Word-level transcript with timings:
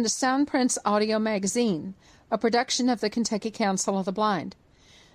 Welcome 0.00 0.08
to 0.08 0.16
Soundprints 0.56 0.78
Audio 0.86 1.18
Magazine, 1.18 1.92
a 2.30 2.38
production 2.38 2.88
of 2.88 3.00
the 3.00 3.10
Kentucky 3.10 3.50
Council 3.50 3.98
of 3.98 4.06
the 4.06 4.12
Blind. 4.12 4.56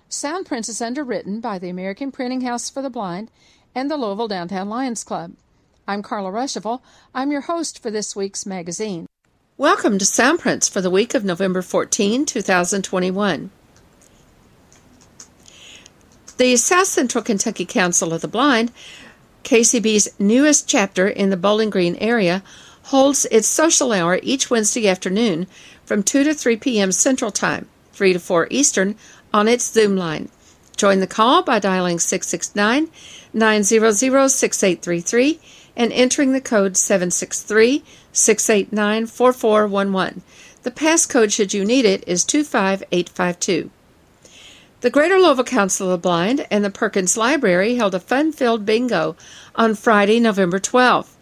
Soundprints 0.08 0.68
is 0.68 0.80
underwritten 0.80 1.40
by 1.40 1.58
the 1.58 1.68
American 1.68 2.12
Printing 2.12 2.42
House 2.42 2.70
for 2.70 2.82
the 2.82 2.88
Blind 2.88 3.28
and 3.74 3.90
the 3.90 3.96
Louisville 3.96 4.28
Downtown 4.28 4.68
Lions 4.68 5.02
Club. 5.02 5.32
I'm 5.88 6.04
Carla 6.04 6.30
Ruschival. 6.30 6.82
I'm 7.12 7.32
your 7.32 7.40
host 7.40 7.82
for 7.82 7.90
this 7.90 8.14
week's 8.14 8.46
magazine. 8.46 9.08
Welcome 9.56 9.98
to 9.98 10.04
Soundprints 10.04 10.70
for 10.70 10.80
the 10.80 10.88
week 10.88 11.14
of 11.14 11.24
November 11.24 11.62
14, 11.62 12.24
2021. 12.24 13.50
The 16.36 16.54
South 16.54 16.86
Central 16.86 17.24
Kentucky 17.24 17.66
Council 17.66 18.14
of 18.14 18.20
the 18.20 18.28
Blind, 18.28 18.70
KCB's 19.42 20.10
newest 20.20 20.68
chapter 20.68 21.08
in 21.08 21.30
the 21.30 21.36
Bowling 21.36 21.70
Green 21.70 21.96
area, 21.96 22.44
holds 22.86 23.26
its 23.32 23.48
social 23.48 23.92
hour 23.92 24.20
each 24.22 24.48
Wednesday 24.48 24.88
afternoon 24.88 25.46
from 25.84 26.02
2 26.02 26.22
to 26.22 26.34
3 26.34 26.56
p.m. 26.56 26.92
Central 26.92 27.32
Time, 27.32 27.66
3 27.92 28.12
to 28.12 28.20
4 28.20 28.46
Eastern, 28.50 28.94
on 29.34 29.48
its 29.48 29.70
Zoom 29.72 29.96
line. 29.96 30.28
Join 30.76 31.00
the 31.00 31.06
call 31.06 31.42
by 31.42 31.58
dialing 31.58 31.98
669 31.98 32.88
900 33.32 34.28
6833 34.28 35.40
and 35.76 35.92
entering 35.92 36.32
the 36.32 36.40
code 36.40 36.76
763 36.76 37.82
689 38.12 39.06
4411. 39.06 40.22
The 40.62 40.70
passcode, 40.70 41.32
should 41.32 41.52
you 41.52 41.64
need 41.64 41.84
it, 41.84 42.06
is 42.06 42.24
25852. 42.24 43.70
The 44.82 44.90
Greater 44.90 45.18
Louisville 45.18 45.44
Council 45.44 45.86
of 45.86 45.92
the 45.92 45.98
Blind 45.98 46.46
and 46.50 46.64
the 46.64 46.70
Perkins 46.70 47.16
Library 47.16 47.74
held 47.74 47.94
a 47.94 48.00
fun 48.00 48.30
filled 48.30 48.64
bingo 48.64 49.16
on 49.56 49.74
Friday, 49.74 50.20
November 50.20 50.60
12th. 50.60 51.15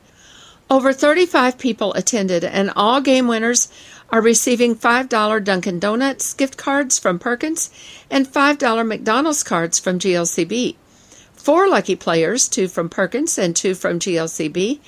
Over 0.70 0.95
35 0.95 1.59
people 1.59 1.93
attended, 1.93 2.43
and 2.43 2.73
all 2.75 3.01
game 3.03 3.29
winners 3.29 3.69
are 4.11 4.23
receiving 4.23 4.75
$5 4.75 5.45
Dunkin' 5.45 5.79
Donuts 5.79 6.33
gift 6.33 6.57
cards 6.57 6.98
from 6.98 7.19
Perkins 7.19 7.70
and 8.11 8.27
$5 8.27 8.87
McDonald's 8.87 9.42
cards 9.42 9.79
from 9.79 9.98
GLCB. 9.98 10.77
Four 11.35 11.69
lucky 11.69 11.95
players, 11.95 12.48
two 12.48 12.69
from 12.69 12.89
Perkins 12.89 13.37
and 13.37 13.55
two 13.55 13.75
from 13.75 13.98
GLCB, 13.98 14.81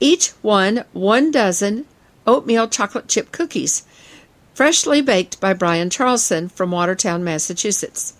each 0.00 0.32
won 0.42 0.84
one 0.92 1.30
dozen 1.30 1.84
oatmeal 2.26 2.68
chocolate 2.68 3.08
chip 3.08 3.30
cookies, 3.32 3.84
freshly 4.54 5.02
baked 5.02 5.38
by 5.40 5.52
Brian 5.52 5.90
Charlson 5.90 6.48
from 6.48 6.70
Watertown, 6.70 7.22
Massachusetts. 7.22 8.14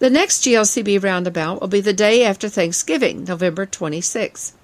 The 0.00 0.10
next 0.10 0.42
GLCB 0.42 1.02
roundabout 1.02 1.60
will 1.60 1.68
be 1.68 1.80
the 1.80 1.92
day 1.92 2.24
after 2.24 2.48
Thanksgiving, 2.48 3.24
November 3.24 3.66
26. 3.66 4.54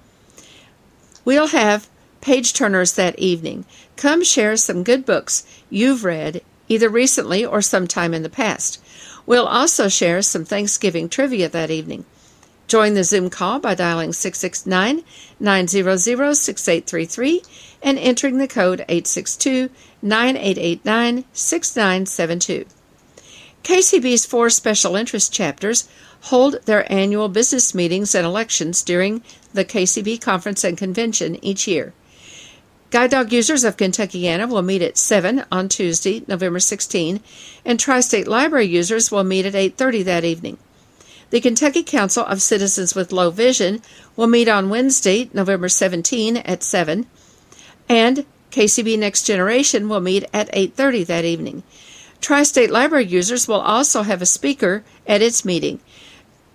We'll 1.23 1.47
have 1.47 1.87
page 2.21 2.53
turners 2.53 2.93
that 2.93 3.17
evening. 3.19 3.65
Come 3.95 4.23
share 4.23 4.55
some 4.57 4.83
good 4.83 5.05
books 5.05 5.45
you've 5.69 6.03
read, 6.03 6.41
either 6.67 6.89
recently 6.89 7.45
or 7.45 7.61
sometime 7.61 8.13
in 8.13 8.23
the 8.23 8.29
past. 8.29 8.81
We'll 9.25 9.45
also 9.45 9.89
share 9.89 10.21
some 10.21 10.45
Thanksgiving 10.45 11.09
trivia 11.09 11.49
that 11.49 11.71
evening. 11.71 12.05
Join 12.67 12.93
the 12.93 13.03
Zoom 13.03 13.29
call 13.29 13.59
by 13.59 13.75
dialing 13.75 14.13
669 14.13 15.03
900 15.39 15.97
6833 16.35 17.41
and 17.83 17.99
entering 17.99 18.37
the 18.37 18.47
code 18.47 18.79
862 18.87 19.69
9889 20.01 21.25
6972. 21.33 22.65
KCB's 23.63 24.25
four 24.25 24.49
special 24.49 24.95
interest 24.95 25.31
chapters 25.31 25.87
hold 26.21 26.63
their 26.65 26.91
annual 26.91 27.29
business 27.29 27.75
meetings 27.75 28.15
and 28.15 28.25
elections 28.25 28.81
during 28.81 29.23
the 29.53 29.65
KCB 29.65 30.19
Conference 30.21 30.63
and 30.63 30.77
Convention 30.77 31.43
each 31.43 31.67
year. 31.67 31.93
Guide 32.89 33.11
dog 33.11 33.31
users 33.31 33.63
of 33.63 33.77
Kentuckiana 33.77 34.49
will 34.49 34.61
meet 34.61 34.81
at 34.81 34.97
7 34.97 35.45
on 35.51 35.69
Tuesday, 35.69 36.23
November 36.27 36.59
16, 36.59 37.21
and 37.63 37.79
Tri-State 37.79 38.27
Library 38.27 38.65
users 38.65 39.11
will 39.11 39.23
meet 39.23 39.45
at 39.45 39.55
8:30 39.55 40.03
that 40.03 40.25
evening. 40.25 40.57
The 41.29 41.39
Kentucky 41.39 41.83
Council 41.83 42.25
of 42.25 42.41
Citizens 42.41 42.93
with 42.93 43.13
Low 43.13 43.29
Vision 43.29 43.81
will 44.17 44.27
meet 44.27 44.49
on 44.49 44.69
Wednesday, 44.69 45.29
November 45.33 45.69
17 45.69 46.35
at 46.37 46.63
7, 46.63 47.05
and 47.87 48.25
KCB 48.51 48.97
Next 48.97 49.23
Generation 49.23 49.87
will 49.87 50.01
meet 50.01 50.25
at 50.33 50.49
8:30 50.51 51.05
that 51.05 51.23
evening. 51.23 51.63
Tri-State 52.21 52.69
Library 52.69 53.05
users 53.05 53.47
will 53.47 53.59
also 53.59 54.03
have 54.03 54.21
a 54.21 54.27
speaker 54.27 54.83
at 55.07 55.21
its 55.21 55.43
meeting. 55.43 55.79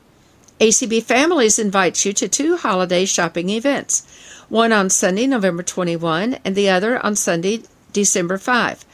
ACB 0.60 1.02
Families 1.02 1.58
invites 1.58 2.06
you 2.06 2.12
to 2.12 2.28
two 2.28 2.56
holiday 2.56 3.04
shopping 3.04 3.50
events, 3.50 4.06
one 4.48 4.72
on 4.72 4.88
Sunday, 4.88 5.26
November 5.26 5.64
21, 5.64 6.34
and 6.44 6.54
the 6.54 6.68
other 6.68 7.04
on 7.04 7.16
Sunday, 7.16 7.64
December 7.92 8.38
5. 8.38 8.84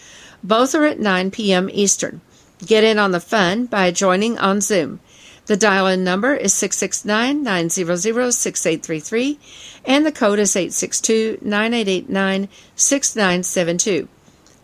Both 0.42 0.74
are 0.74 0.86
at 0.86 1.00
9 1.00 1.30
p.m. 1.32 1.68
Eastern. 1.70 2.22
Get 2.64 2.82
in 2.82 2.98
on 2.98 3.12
the 3.12 3.20
fun 3.20 3.66
by 3.66 3.90
joining 3.90 4.38
on 4.38 4.62
Zoom. 4.62 5.00
The 5.48 5.56
dial 5.56 5.86
in 5.86 6.04
number 6.04 6.34
is 6.34 6.52
669 6.52 7.42
900 7.42 8.32
6833, 8.32 9.38
and 9.86 10.04
the 10.04 10.12
code 10.12 10.38
is 10.38 10.54
862 10.54 11.38
9889 11.40 12.48
6972. 12.76 14.08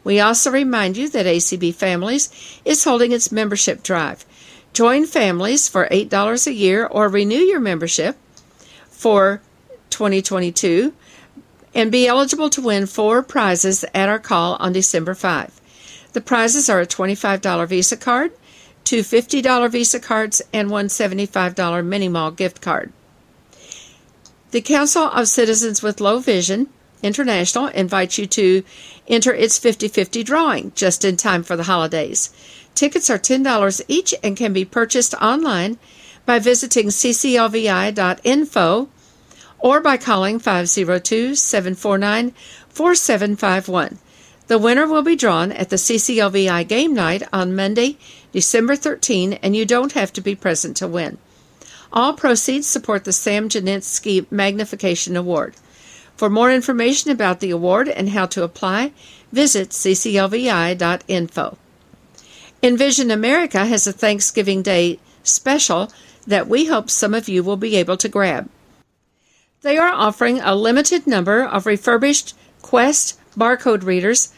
We 0.05 0.21
also 0.21 0.50
remind 0.50 0.99
you 0.99 1.09
that 1.09 1.25
ACB 1.25 1.75
Families 1.75 2.28
is 2.67 2.84
holding 2.84 3.12
its 3.12 3.33
membership 3.33 3.83
drive. 3.83 4.27
Join 4.75 5.06
families 5.06 5.71
for 5.71 5.89
$8 5.89 6.47
a 6.47 6.53
year 6.53 6.84
or 6.84 7.09
renew 7.09 7.39
your 7.39 7.61
membership 7.61 8.19
for 8.91 9.41
2022 9.89 10.93
and 11.75 11.91
be 11.91 12.06
eligible 12.06 12.50
to 12.50 12.61
win 12.61 12.84
four 12.84 13.23
prizes 13.23 13.87
at 13.94 14.11
our 14.11 14.19
call 14.19 14.56
on 14.61 14.75
December 14.75 15.15
5. 15.15 15.62
The 16.12 16.21
prizes 16.21 16.69
are 16.69 16.81
a 16.81 16.87
$25 16.87 17.69
Visa 17.69 17.97
card, 17.97 18.33
two 18.84 19.00
$50 19.00 19.71
Visa 19.71 19.99
cards, 19.99 20.43
and 20.53 20.71
one 20.71 20.87
$75 20.87 21.84
Mini 21.84 22.09
Mall 22.09 22.31
gift 22.31 22.61
card. 22.61 22.93
The 24.50 24.61
Council 24.61 25.05
of 25.05 25.28
Citizens 25.28 25.83
with 25.83 26.00
Low 26.00 26.21
Vision 26.21 26.69
International 27.05 27.67
invites 27.67 28.17
you 28.17 28.27
to 28.27 28.65
enter 29.06 29.34
its 29.34 29.59
50 29.59 29.89
50 29.89 30.23
drawing 30.23 30.73
just 30.75 31.05
in 31.05 31.19
time 31.19 31.43
for 31.43 31.55
the 31.55 31.65
holidays. 31.65 32.31
Tickets 32.75 33.11
are 33.11 33.19
$10 33.19 33.83
each 33.89 34.15
and 34.23 34.37
can 34.37 34.55
be 34.55 34.65
purchased 34.65 35.12
online 35.15 35.77
by 36.25 36.39
visiting 36.39 36.87
cclvi.info 36.87 38.89
or 39.59 39.81
by 39.81 39.97
calling 39.99 40.39
502 40.39 41.34
749 41.34 42.33
4751. 42.71 43.99
The 44.47 44.59
winner 44.59 44.87
will 44.87 45.03
be 45.03 45.17
drawn 45.17 45.53
at 45.53 45.71
the 45.71 45.77
CCLVI 45.77 46.69
game 46.69 46.94
night 46.94 47.23
on 47.32 47.56
Monday, 47.56 47.97
December 48.35 48.75
13, 48.75 49.35
and 49.35 49.55
you 49.55 49.65
don't 49.65 49.93
have 49.93 50.13
to 50.13 50.21
be 50.21 50.35
present 50.35 50.77
to 50.77 50.89
win. 50.89 51.19
All 51.93 52.15
proceeds 52.15 52.67
support 52.67 53.05
the 53.05 53.13
Sam 53.13 53.49
Janinski 53.49 54.27
Magnification 54.29 55.17
Award. 55.17 55.55
For 56.17 56.29
more 56.29 56.51
information 56.51 57.13
about 57.13 57.39
the 57.39 57.53
award 57.53 57.89
and 57.89 58.09
how 58.09 58.27
to 58.27 58.43
apply, 58.43 58.91
visit 59.31 59.69
cclvi.info. 59.69 61.59
Envision 62.61 63.13
America 63.13 63.67
has 63.67 63.87
a 63.87 63.93
Thanksgiving 63.93 64.63
Day 64.63 64.99
special 65.23 65.93
that 66.27 66.49
we 66.49 66.65
hope 66.67 66.91
some 66.91 67.15
of 67.15 67.29
you 67.29 67.45
will 67.45 67.57
be 67.57 67.77
able 67.77 67.97
to 67.99 68.09
grab. 68.09 68.51
They 69.63 69.79
are 69.79 69.93
offering 69.93 70.41
a 70.41 70.57
limited 70.57 71.07
number 71.07 71.45
of 71.45 71.67
refurbished 71.67 72.35
Quest 72.63 73.17
barcode 73.39 73.85
readers 73.85 74.33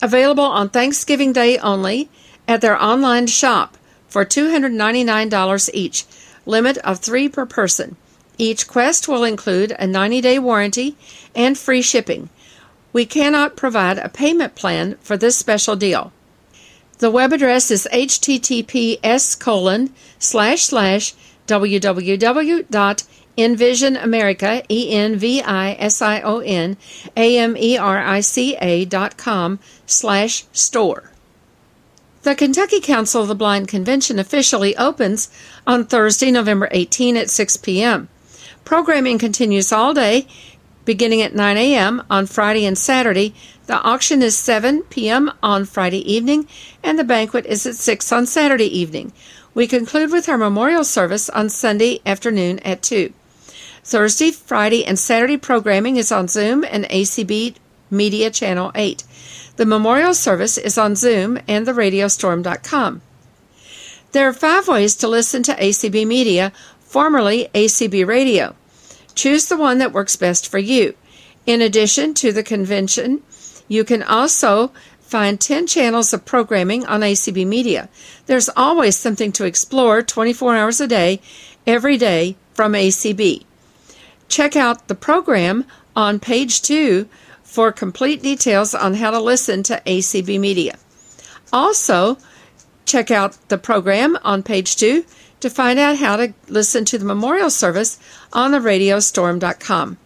available 0.00 0.44
on 0.44 0.70
Thanksgiving 0.70 1.34
Day 1.34 1.58
only 1.58 2.08
at 2.48 2.60
their 2.60 2.80
online 2.80 3.26
shop 3.26 3.76
for 4.08 4.24
$299 4.24 5.70
each, 5.72 6.04
limit 6.44 6.78
of 6.78 7.00
three 7.00 7.28
per 7.28 7.46
person. 7.46 7.96
Each 8.38 8.66
Quest 8.68 9.08
will 9.08 9.24
include 9.24 9.74
a 9.78 9.86
90 9.86 10.20
day 10.20 10.38
warranty 10.38 10.96
and 11.34 11.56
free 11.58 11.82
shipping. 11.82 12.28
We 12.92 13.06
cannot 13.06 13.56
provide 13.56 13.98
a 13.98 14.08
payment 14.08 14.54
plan 14.54 14.96
for 15.00 15.16
this 15.16 15.36
special 15.36 15.76
deal. 15.76 16.12
The 16.98 17.10
web 17.10 17.32
address 17.32 17.70
is 17.70 17.88
https 17.92 19.38
colon 19.38 19.92
slash 20.18 20.62
slash 20.62 21.14
www.envisionamerica.com 21.46 23.06
Envision 23.38 23.98
America, 23.98 24.62
dot 28.88 29.16
com 29.18 29.58
slash 29.84 30.44
store. 30.52 31.10
The 32.26 32.34
Kentucky 32.34 32.80
Council 32.80 33.22
of 33.22 33.28
the 33.28 33.36
Blind 33.36 33.68
Convention 33.68 34.18
officially 34.18 34.76
opens 34.76 35.30
on 35.64 35.84
Thursday, 35.84 36.32
November 36.32 36.66
18 36.72 37.16
at 37.16 37.30
6 37.30 37.56
p.m. 37.58 38.08
Programming 38.64 39.16
continues 39.16 39.70
all 39.70 39.94
day, 39.94 40.26
beginning 40.84 41.22
at 41.22 41.36
9 41.36 41.56
a.m. 41.56 42.02
on 42.10 42.26
Friday 42.26 42.66
and 42.66 42.76
Saturday. 42.76 43.32
The 43.66 43.80
auction 43.80 44.22
is 44.22 44.36
7 44.36 44.82
p.m. 44.90 45.30
on 45.40 45.66
Friday 45.66 46.00
evening, 46.12 46.48
and 46.82 46.98
the 46.98 47.04
banquet 47.04 47.46
is 47.46 47.64
at 47.64 47.76
6 47.76 48.10
on 48.10 48.26
Saturday 48.26 48.76
evening. 48.76 49.12
We 49.54 49.68
conclude 49.68 50.10
with 50.10 50.28
our 50.28 50.36
memorial 50.36 50.82
service 50.82 51.30
on 51.30 51.48
Sunday 51.48 52.00
afternoon 52.04 52.58
at 52.64 52.82
2. 52.82 53.12
Thursday, 53.84 54.32
Friday, 54.32 54.84
and 54.84 54.98
Saturday 54.98 55.36
programming 55.36 55.94
is 55.94 56.10
on 56.10 56.26
Zoom 56.26 56.64
and 56.64 56.86
ACB 56.86 57.54
Media 57.88 58.32
Channel 58.32 58.72
8. 58.74 59.04
The 59.56 59.66
memorial 59.66 60.14
service 60.14 60.58
is 60.58 60.76
on 60.76 60.96
Zoom 60.96 61.38
and 61.48 61.66
theradiostorm.com. 61.66 63.02
There 64.12 64.28
are 64.28 64.32
five 64.32 64.68
ways 64.68 64.94
to 64.96 65.08
listen 65.08 65.42
to 65.44 65.54
ACB 65.54 66.06
Media, 66.06 66.52
formerly 66.80 67.48
ACB 67.54 68.06
Radio. 68.06 68.54
Choose 69.14 69.46
the 69.46 69.56
one 69.56 69.78
that 69.78 69.92
works 69.92 70.16
best 70.16 70.48
for 70.48 70.58
you. 70.58 70.94
In 71.46 71.62
addition 71.62 72.14
to 72.14 72.32
the 72.32 72.42
convention, 72.42 73.22
you 73.68 73.84
can 73.84 74.02
also 74.02 74.72
find 75.00 75.40
10 75.40 75.66
channels 75.66 76.12
of 76.12 76.24
programming 76.24 76.84
on 76.86 77.00
ACB 77.00 77.46
Media. 77.46 77.88
There's 78.26 78.50
always 78.56 78.96
something 78.96 79.32
to 79.32 79.44
explore 79.44 80.02
24 80.02 80.56
hours 80.56 80.80
a 80.80 80.88
day, 80.88 81.20
every 81.66 81.96
day 81.96 82.36
from 82.54 82.72
ACB. 82.72 83.44
Check 84.28 84.56
out 84.56 84.88
the 84.88 84.94
program 84.94 85.64
on 85.94 86.20
page 86.20 86.60
2 86.62 87.08
for 87.56 87.72
complete 87.72 88.22
details 88.22 88.74
on 88.74 88.92
how 88.92 89.10
to 89.10 89.18
listen 89.18 89.62
to 89.62 89.80
ACB 89.86 90.38
Media. 90.38 90.76
Also, 91.54 92.18
check 92.84 93.10
out 93.10 93.32
the 93.48 93.56
program 93.56 94.18
on 94.22 94.42
page 94.42 94.76
2 94.76 95.06
to 95.40 95.48
find 95.48 95.78
out 95.78 95.96
how 95.96 96.18
to 96.18 96.34
listen 96.48 96.84
to 96.84 96.98
the 96.98 97.04
memorial 97.06 97.48
service 97.48 97.98
on 98.30 98.50
the 98.50 98.58
radiostorm.com. 98.58 99.96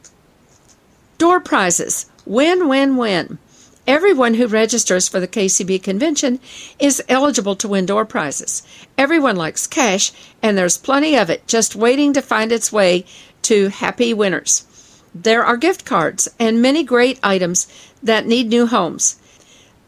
Door 1.18 1.40
prizes. 1.40 2.08
Win, 2.24 2.68
win, 2.68 2.96
win. 2.96 3.38
Everyone 3.84 4.34
who 4.34 4.46
registers 4.46 5.08
for 5.08 5.18
the 5.18 5.26
KCB 5.26 5.82
convention 5.82 6.38
is 6.78 7.02
eligible 7.08 7.56
to 7.56 7.66
win 7.66 7.84
door 7.84 8.04
prizes. 8.04 8.62
Everyone 8.96 9.34
likes 9.34 9.66
cash, 9.66 10.12
and 10.40 10.56
there's 10.56 10.78
plenty 10.78 11.16
of 11.16 11.28
it 11.28 11.48
just 11.48 11.74
waiting 11.74 12.12
to 12.12 12.22
find 12.22 12.52
its 12.52 12.70
way 12.70 13.04
to 13.42 13.70
happy 13.70 14.14
winners. 14.14 14.66
There 15.14 15.44
are 15.44 15.56
gift 15.56 15.84
cards 15.84 16.28
and 16.38 16.62
many 16.62 16.84
great 16.84 17.18
items 17.22 17.66
that 18.02 18.26
need 18.26 18.48
new 18.48 18.66
homes. 18.66 19.16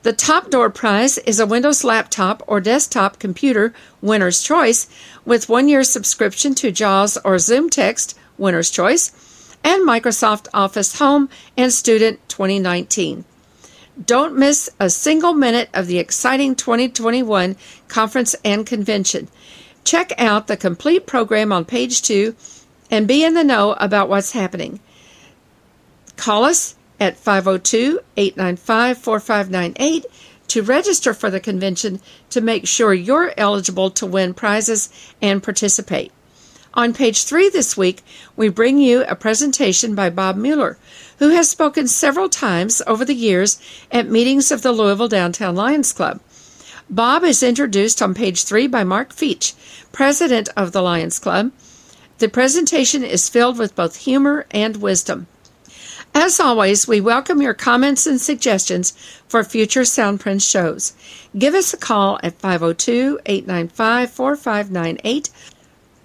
The 0.03 0.13
top 0.13 0.51
door 0.51 0.69
prize 0.69 1.19
is 1.19 1.39
a 1.39 1.47
Windows 1.47 1.85
laptop 1.85 2.43
or 2.49 2.61
desktop 2.61 3.21
computer, 3.21 3.73
winner's 4.01 4.43
choice, 4.43 4.89
with 5.25 5.49
one 5.49 5.69
year 5.69 5.85
subscription 5.85 6.57
to 6.57 6.73
JAWS 6.73 7.19
or 7.25 7.39
Zoom 7.39 7.71
Text, 7.71 8.19
winner's 8.37 8.69
choice, 8.69 9.57
and 9.63 9.89
Microsoft 9.89 10.49
Office 10.53 10.99
Home 10.99 11.29
and 11.57 11.73
Student 11.73 12.19
2019. 12.29 13.25
Don't 14.05 14.37
miss 14.37 14.71
a 14.81 14.91
single 14.91 15.35
minute 15.35 15.69
of 15.73 15.87
the 15.87 16.01
exciting 16.01 16.57
2021 16.57 17.57
conference 17.87 18.35
and 18.45 18.67
convention. 18.67 19.29
Check 19.85 20.13
out 20.19 20.49
the 20.49 20.57
complete 20.57 21.07
program 21.07 21.53
on 21.53 21.65
page 21.65 22.03
2 22.03 22.35
and 22.91 23.07
be 23.07 23.23
in 23.23 23.35
the 23.35 23.45
know 23.45 23.75
about 23.75 24.09
what's 24.09 24.33
happening. 24.33 24.81
Call 26.23 26.45
us 26.45 26.77
at 27.01 27.17
502 27.17 27.99
895 28.17 28.97
4598 28.97 30.07
to 30.47 30.63
register 30.63 31.15
for 31.15 31.31
the 31.31 31.41
convention 31.41 32.01
to 32.31 32.41
make 32.41 32.69
sure 32.69 32.95
you're 32.95 33.35
eligible 33.37 33.91
to 33.91 34.07
win 34.07 34.33
prizes 34.33 34.89
and 35.21 35.43
participate. 35.43 36.13
On 36.75 36.95
page 36.95 37.25
three 37.25 37.49
this 37.49 37.77
week, 37.77 38.05
we 38.37 38.49
bring 38.49 38.79
you 38.79 39.03
a 39.03 39.17
presentation 39.17 39.97
by 39.97 40.11
Bob 40.11 40.37
Mueller, 40.37 40.79
who 41.19 41.31
has 41.31 41.51
spoken 41.51 41.89
several 41.89 42.29
times 42.29 42.81
over 42.87 43.05
the 43.05 43.15
years 43.15 43.61
at 43.91 44.09
meetings 44.09 44.53
of 44.53 44.63
the 44.63 44.71
Louisville 44.71 45.09
Downtown 45.09 45.57
Lions 45.57 45.93
Club. 45.93 46.21
Bob 46.89 47.25
is 47.25 47.43
introduced 47.43 48.01
on 48.01 48.15
page 48.15 48.45
three 48.45 48.69
by 48.69 48.85
Mark 48.85 49.13
Feach, 49.13 49.55
president 49.91 50.49
of 50.57 50.71
the 50.71 50.83
Lions 50.83 51.19
Club. 51.19 51.51
The 52.19 52.29
presentation 52.29 53.03
is 53.03 53.29
filled 53.29 53.59
with 53.59 53.75
both 53.75 53.97
humor 53.97 54.47
and 54.53 54.77
wisdom. 54.77 55.27
As 56.15 56.39
always, 56.39 56.87
we 56.87 57.01
welcome 57.01 57.41
your 57.41 57.55
comments 57.55 58.07
and 58.07 58.21
suggestions 58.21 58.93
for 59.29 59.43
future 59.43 59.81
Soundprint 59.81 60.43
shows. 60.49 60.93
Give 61.37 61.55
us 61.55 61.73
a 61.73 61.79
call 61.79 62.21
at 62.23 62.39
502 62.39 63.21
895 63.25 64.11
4598 64.11 65.31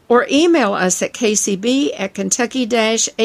or 0.07 0.25
email 0.31 0.73
us 0.73 1.01
at 1.01 1.13
kcb 1.13 1.91
at 1.97 2.13
kentucky 2.13 2.65
acb.org. 2.65 3.21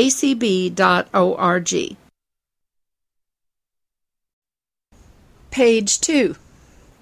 Page 5.53 6.01
2 6.01 6.37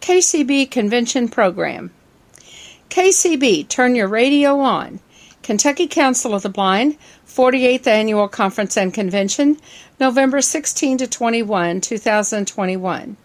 KCB 0.00 0.70
Convention 0.70 1.28
Program 1.28 1.90
KCB 2.90 3.68
Turn 3.68 3.94
Your 3.94 4.08
Radio 4.08 4.58
On 4.60 5.00
Kentucky 5.42 5.86
Council 5.86 6.34
of 6.34 6.42
the 6.42 6.48
Blind 6.48 6.98
48th 7.26 7.86
Annual 7.86 8.28
Conference 8.28 8.76
and 8.76 8.92
Convention, 8.92 9.58
November 9.98 10.40
16 10.40 10.98
to 10.98 11.06
21, 11.06 11.80
2021. 11.80 13.16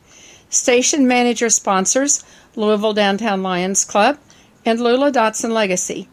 Station 0.50 1.08
manager 1.08 1.50
sponsors 1.50 2.24
Louisville 2.56 2.94
Downtown 2.94 3.44
Lions 3.44 3.84
Club 3.84 4.18
and 4.66 4.80
Lula 4.80 5.12
Dotson 5.12 5.52
Legacy. 5.52 6.08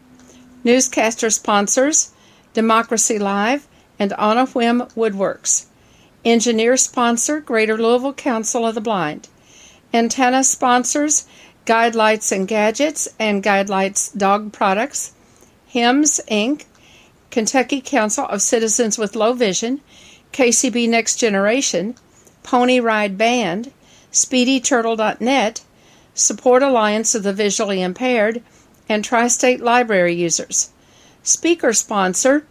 Newscaster 0.63 1.29
sponsors 1.29 2.11
Democracy 2.53 3.17
Live 3.17 3.67
and 3.97 4.11
On 4.13 4.37
a 4.37 4.45
Whim 4.47 4.81
Woodworks. 4.95 5.67
Engineer 6.25 6.75
sponsor 6.77 7.39
Greater 7.39 7.77
Louisville 7.77 8.13
Council 8.13 8.65
of 8.65 8.75
the 8.75 8.81
Blind. 8.81 9.29
Antenna 9.93 10.43
sponsors 10.43 11.25
Guidelights 11.65 12.31
and 12.31 12.47
Gadgets 12.47 13.07
and 13.19 13.43
Guidelights 13.43 14.17
Dog 14.17 14.51
Products. 14.51 15.13
HIMS 15.73 16.21
Inc. 16.29 16.65
Kentucky 17.31 17.81
Council 17.81 18.25
of 18.25 18.43
Citizens 18.43 18.99
with 18.99 19.15
Low 19.15 19.33
Vision, 19.33 19.81
KCB 20.31 20.87
Next 20.87 21.15
Generation, 21.15 21.95
Pony 22.43 22.79
Ride 22.79 23.17
Band, 23.17 23.71
SpeedyTurtle.net, 24.11 25.61
Support 26.13 26.61
Alliance 26.61 27.15
of 27.15 27.23
the 27.23 27.33
Visually 27.33 27.81
Impaired, 27.81 28.43
and 28.87 29.03
Tri 29.03 29.27
State 29.27 29.61
Library 29.61 30.13
Users. 30.13 30.69
Speaker 31.23 31.73
sponsor 31.73 32.45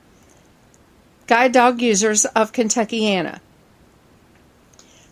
Guide 1.28 1.52
Dog 1.52 1.80
Users 1.80 2.24
of 2.24 2.52
Kentuckiana. 2.52 3.38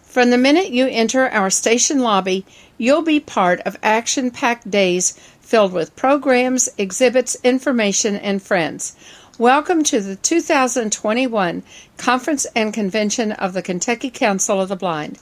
From 0.02 0.30
the 0.30 0.38
minute 0.38 0.70
you 0.70 0.88
enter 0.88 1.28
our 1.28 1.48
station 1.48 2.00
lobby, 2.00 2.44
you'll 2.76 3.02
be 3.02 3.20
part 3.20 3.60
of 3.60 3.78
action 3.84 4.32
packed 4.32 4.68
days 4.68 5.16
filled 5.50 5.72
with 5.72 5.96
programs, 5.96 6.68
exhibits, 6.78 7.36
information, 7.42 8.14
and 8.14 8.40
friends. 8.40 8.94
Welcome 9.36 9.82
to 9.82 10.00
the 10.00 10.14
2021 10.14 11.64
Conference 11.96 12.46
and 12.54 12.72
Convention 12.72 13.32
of 13.32 13.52
the 13.52 13.60
Kentucky 13.60 14.10
Council 14.10 14.60
of 14.60 14.68
the 14.68 14.76
Blind. 14.76 15.18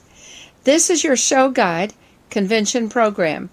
This 0.65 0.91
is 0.91 1.03
your 1.03 1.15
show 1.15 1.49
guide 1.49 1.95
convention 2.29 2.89
program. 2.89 3.49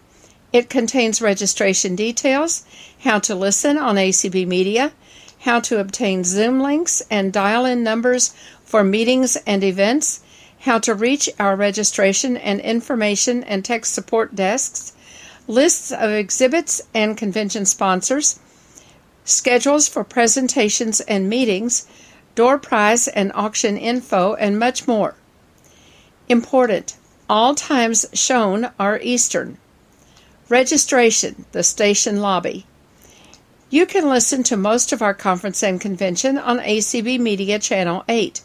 It 0.53 0.69
contains 0.69 1.23
registration 1.23 1.97
details, 1.97 2.67
how 3.01 3.21
to 3.21 3.35
listen 3.35 3.79
on 3.79 3.97
ACB 3.97 4.47
Media, 4.47 4.93
how 5.41 5.61
to 5.61 5.81
obtain 5.81 6.25
Zoom 6.25 6.61
links 6.61 7.03
and 7.11 7.33
dial 7.33 7.65
in 7.65 7.83
numbers 7.83 8.35
for 8.67 8.85
meetings 8.85 9.37
and 9.47 9.65
events, 9.65 10.21
how 10.61 10.79
to 10.81 10.93
reach 10.93 11.31
our 11.39 11.57
registration 11.57 12.37
and 12.37 12.61
information 12.61 13.43
and 13.45 13.65
tech 13.65 13.87
support 13.87 14.35
desks, 14.35 14.93
lists 15.49 15.93
of 15.93 16.11
exhibits 16.11 16.83
and 16.95 17.17
convention 17.17 17.65
sponsors 17.65 18.39
schedules 19.27 19.89
for 19.89 20.05
presentations 20.05 21.01
and 21.01 21.29
meetings, 21.29 21.87
door 22.35 22.59
prize 22.59 23.09
and 23.09 23.33
auction 23.35 23.77
info, 23.77 24.35
and 24.35 24.59
much 24.59 24.87
more. 24.87 25.15
Important 26.29 26.97
all 27.29 27.55
times 27.55 28.07
shown 28.13 28.71
are 28.79 29.01
Eastern. 29.03 29.59
Registration, 30.49 31.45
the 31.51 31.65
station 31.65 32.21
lobby. 32.21 32.67
You 33.69 33.85
can 33.85 34.09
listen 34.09 34.45
to 34.45 34.57
most 34.57 34.93
of 34.93 35.03
our 35.03 35.15
conference 35.15 35.61
and 35.65 35.81
convention 35.81 36.39
on 36.39 36.61
ACB 36.61 37.19
Media 37.19 37.59
Channel 37.59 38.05
8. 38.09 38.43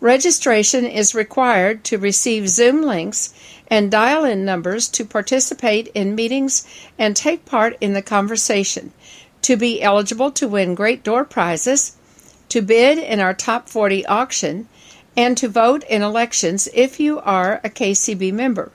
Registration 0.00 0.84
is 0.84 1.16
required 1.16 1.82
to 1.84 1.98
receive 1.98 2.48
Zoom 2.48 2.82
links 2.82 3.34
and 3.72 3.90
dial 3.90 4.22
in 4.22 4.44
numbers 4.44 4.86
to 4.86 5.02
participate 5.02 5.90
in 5.94 6.14
meetings 6.14 6.66
and 6.98 7.16
take 7.16 7.46
part 7.46 7.74
in 7.80 7.94
the 7.94 8.02
conversation 8.02 8.92
to 9.40 9.56
be 9.56 9.80
eligible 9.80 10.30
to 10.30 10.46
win 10.46 10.74
great 10.74 11.02
door 11.02 11.24
prizes, 11.24 11.96
to 12.50 12.60
bid 12.60 12.98
in 12.98 13.18
our 13.18 13.32
Top 13.32 13.70
40 13.70 14.04
auction, 14.04 14.68
and 15.16 15.38
to 15.38 15.48
vote 15.48 15.84
in 15.88 16.02
elections 16.02 16.68
if 16.74 17.00
you 17.00 17.18
are 17.20 17.62
a 17.64 17.70
KCB 17.70 18.30
member. 18.30 18.70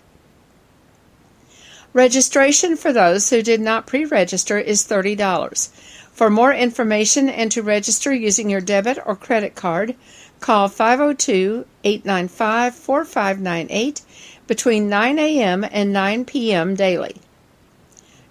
Registration 1.93 2.75
for 2.75 2.91
those 2.91 3.29
who 3.29 3.43
did 3.43 3.61
not 3.61 3.85
pre 3.85 4.03
register 4.03 4.57
is 4.57 4.87
$30. 4.87 5.69
For 6.11 6.31
more 6.31 6.51
information 6.51 7.29
and 7.29 7.51
to 7.51 7.61
register 7.61 8.11
using 8.11 8.49
your 8.49 8.61
debit 8.61 8.97
or 9.05 9.15
credit 9.15 9.53
card, 9.53 9.95
call 10.39 10.67
502 10.67 11.65
895 11.83 12.73
4598 12.73 14.01
between 14.47 14.89
9 14.89 15.19
a.m. 15.19 15.65
and 15.69 15.93
9 15.93 16.25
p.m. 16.25 16.75
daily. 16.75 17.17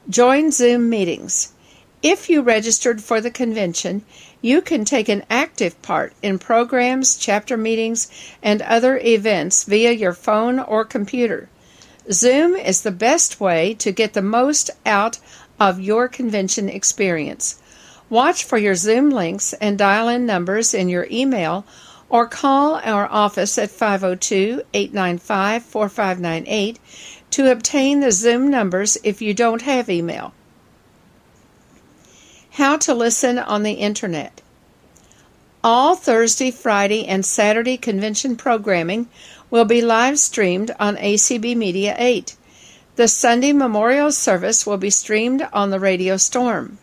Join 0.08 0.50
Zoom 0.50 0.88
meetings. 0.88 1.52
If 2.02 2.30
you 2.30 2.42
registered 2.42 3.02
for 3.02 3.20
the 3.20 3.30
convention, 3.30 4.04
you 4.40 4.60
can 4.62 4.84
take 4.84 5.08
an 5.08 5.24
active 5.28 5.80
part 5.82 6.12
in 6.22 6.38
programs, 6.38 7.16
chapter 7.16 7.56
meetings, 7.56 8.08
and 8.42 8.62
other 8.62 8.98
events 8.98 9.64
via 9.64 9.92
your 9.92 10.12
phone 10.12 10.58
or 10.58 10.84
computer. 10.84 11.48
Zoom 12.12 12.54
is 12.54 12.82
the 12.82 12.92
best 12.92 13.40
way 13.40 13.74
to 13.74 13.90
get 13.90 14.12
the 14.12 14.22
most 14.22 14.70
out 14.84 15.18
of 15.58 15.80
your 15.80 16.06
convention 16.06 16.68
experience. 16.68 17.60
Watch 18.08 18.44
for 18.44 18.58
your 18.58 18.76
Zoom 18.76 19.10
links 19.10 19.52
and 19.54 19.76
dial 19.76 20.08
in 20.08 20.26
numbers 20.26 20.72
in 20.72 20.88
your 20.88 21.08
email 21.10 21.64
or 22.08 22.26
call 22.26 22.76
our 22.76 23.06
office 23.06 23.58
at 23.58 23.70
502 23.70 24.62
895 24.72 25.64
4598 25.64 26.78
to 27.30 27.50
obtain 27.50 28.00
the 28.00 28.12
Zoom 28.12 28.48
numbers 28.48 28.96
if 29.02 29.20
you 29.20 29.34
don't 29.34 29.62
have 29.62 29.90
email. 29.90 30.32
How 32.52 32.76
to 32.78 32.94
listen 32.94 33.38
on 33.38 33.64
the 33.64 33.72
Internet. 33.72 34.40
All 35.62 35.96
Thursday, 35.96 36.50
Friday, 36.50 37.06
and 37.06 37.26
Saturday 37.26 37.76
convention 37.76 38.36
programming 38.36 39.08
will 39.50 39.64
be 39.64 39.82
live 39.82 40.18
streamed 40.18 40.70
on 40.78 40.96
ACB 40.96 41.56
Media 41.56 41.94
8. 41.98 42.36
The 42.94 43.08
Sunday 43.08 43.52
memorial 43.52 44.12
service 44.12 44.64
will 44.64 44.78
be 44.78 44.90
streamed 44.90 45.46
on 45.52 45.70
the 45.70 45.80
Radio 45.80 46.16
Storm. 46.16 46.78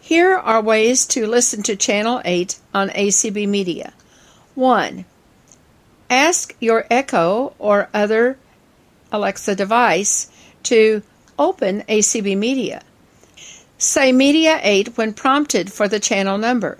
Here 0.00 0.34
are 0.34 0.60
ways 0.60 1.06
to 1.06 1.26
listen 1.26 1.62
to 1.62 1.76
Channel 1.76 2.20
8 2.24 2.58
on 2.74 2.90
ACB 2.90 3.48
Media. 3.48 3.94
1. 4.54 5.04
Ask 6.08 6.54
your 6.60 6.86
Echo 6.90 7.54
or 7.58 7.88
other 7.92 8.38
Alexa 9.10 9.54
device 9.56 10.30
to 10.64 11.02
open 11.38 11.82
ACB 11.88 12.36
Media. 12.36 12.82
Say 13.78 14.12
Media 14.12 14.60
8 14.62 14.96
when 14.96 15.12
prompted 15.12 15.72
for 15.72 15.88
the 15.88 15.98
channel 15.98 16.38
number. 16.38 16.78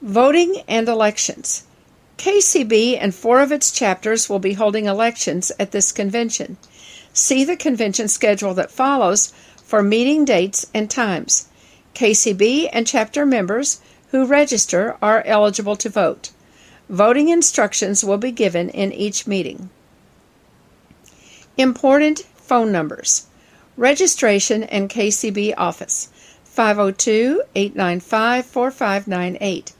Voting 0.00 0.62
and 0.68 0.88
elections. 0.88 1.64
KCB 2.18 2.96
and 3.00 3.12
four 3.12 3.40
of 3.40 3.50
its 3.50 3.72
chapters 3.72 4.30
will 4.30 4.38
be 4.38 4.52
holding 4.52 4.86
elections 4.86 5.50
at 5.58 5.72
this 5.72 5.90
convention. 5.90 6.56
See 7.16 7.44
the 7.44 7.56
convention 7.56 8.08
schedule 8.08 8.54
that 8.54 8.72
follows 8.72 9.32
for 9.62 9.84
meeting 9.84 10.24
dates 10.24 10.66
and 10.74 10.90
times. 10.90 11.46
KCB 11.94 12.68
and 12.72 12.88
chapter 12.88 13.24
members 13.24 13.80
who 14.10 14.26
register 14.26 14.96
are 15.00 15.22
eligible 15.24 15.76
to 15.76 15.88
vote. 15.88 16.32
Voting 16.88 17.28
instructions 17.28 18.02
will 18.02 18.18
be 18.18 18.32
given 18.32 18.68
in 18.68 18.92
each 18.92 19.28
meeting. 19.28 19.70
Important 21.56 22.18
phone 22.34 22.72
numbers. 22.72 23.26
Registration 23.76 24.64
and 24.64 24.90
KCB 24.90 25.54
office 25.56 26.08
502 26.42 27.44
895 27.54 28.44
4598. 28.44 29.72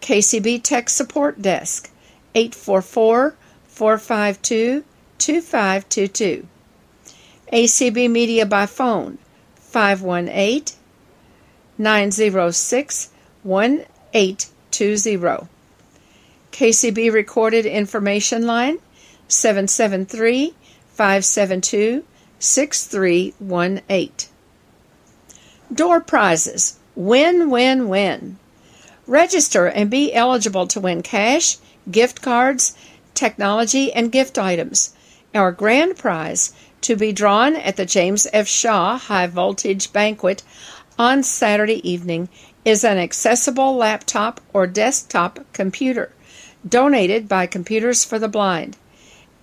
KCB 0.00 0.62
Tech 0.62 0.88
Support 0.88 1.42
Desk 1.42 1.90
844 2.36 3.34
452 3.66 4.84
2522. 5.18 6.46
ACB 7.52 8.08
Media 8.08 8.46
by 8.46 8.64
phone 8.64 9.18
518 9.56 10.76
906 11.78 13.10
1820. 13.42 15.48
KCB 16.52 17.12
Recorded 17.12 17.66
Information 17.66 18.46
Line 18.46 18.78
773 19.26 20.54
572 20.92 22.04
6318. 22.38 24.28
Door 25.74 26.00
prizes. 26.02 26.78
Win, 26.94 27.50
win, 27.50 27.88
win. 27.88 28.38
Register 29.08 29.66
and 29.66 29.90
be 29.90 30.14
eligible 30.14 30.68
to 30.68 30.78
win 30.78 31.02
cash, 31.02 31.56
gift 31.90 32.22
cards, 32.22 32.76
technology, 33.14 33.92
and 33.92 34.12
gift 34.12 34.38
items. 34.38 34.94
Our 35.34 35.52
grand 35.52 35.96
prize 35.96 36.52
to 36.82 36.96
be 36.96 37.12
drawn 37.12 37.56
at 37.56 37.76
the 37.76 37.86
James 37.86 38.26
F. 38.32 38.48
Shaw 38.48 38.98
High 38.98 39.26
Voltage 39.26 39.92
Banquet 39.92 40.42
on 40.98 41.22
Saturday 41.22 41.88
evening 41.88 42.28
is 42.64 42.84
an 42.84 42.98
accessible 42.98 43.76
laptop 43.76 44.40
or 44.52 44.66
desktop 44.66 45.40
computer 45.52 46.12
donated 46.68 47.28
by 47.28 47.46
Computers 47.46 48.04
for 48.04 48.18
the 48.18 48.28
Blind. 48.28 48.76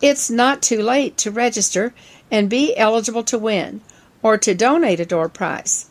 It's 0.01 0.29
not 0.29 0.61
too 0.61 0.81
late 0.81 1.17
to 1.17 1.31
register 1.31 1.93
and 2.29 2.49
be 2.49 2.77
eligible 2.77 3.23
to 3.23 3.37
win 3.37 3.81
or 4.21 4.37
to 4.37 4.53
donate 4.53 4.99
a 4.99 5.05
door 5.05 5.29
prize. 5.29 5.87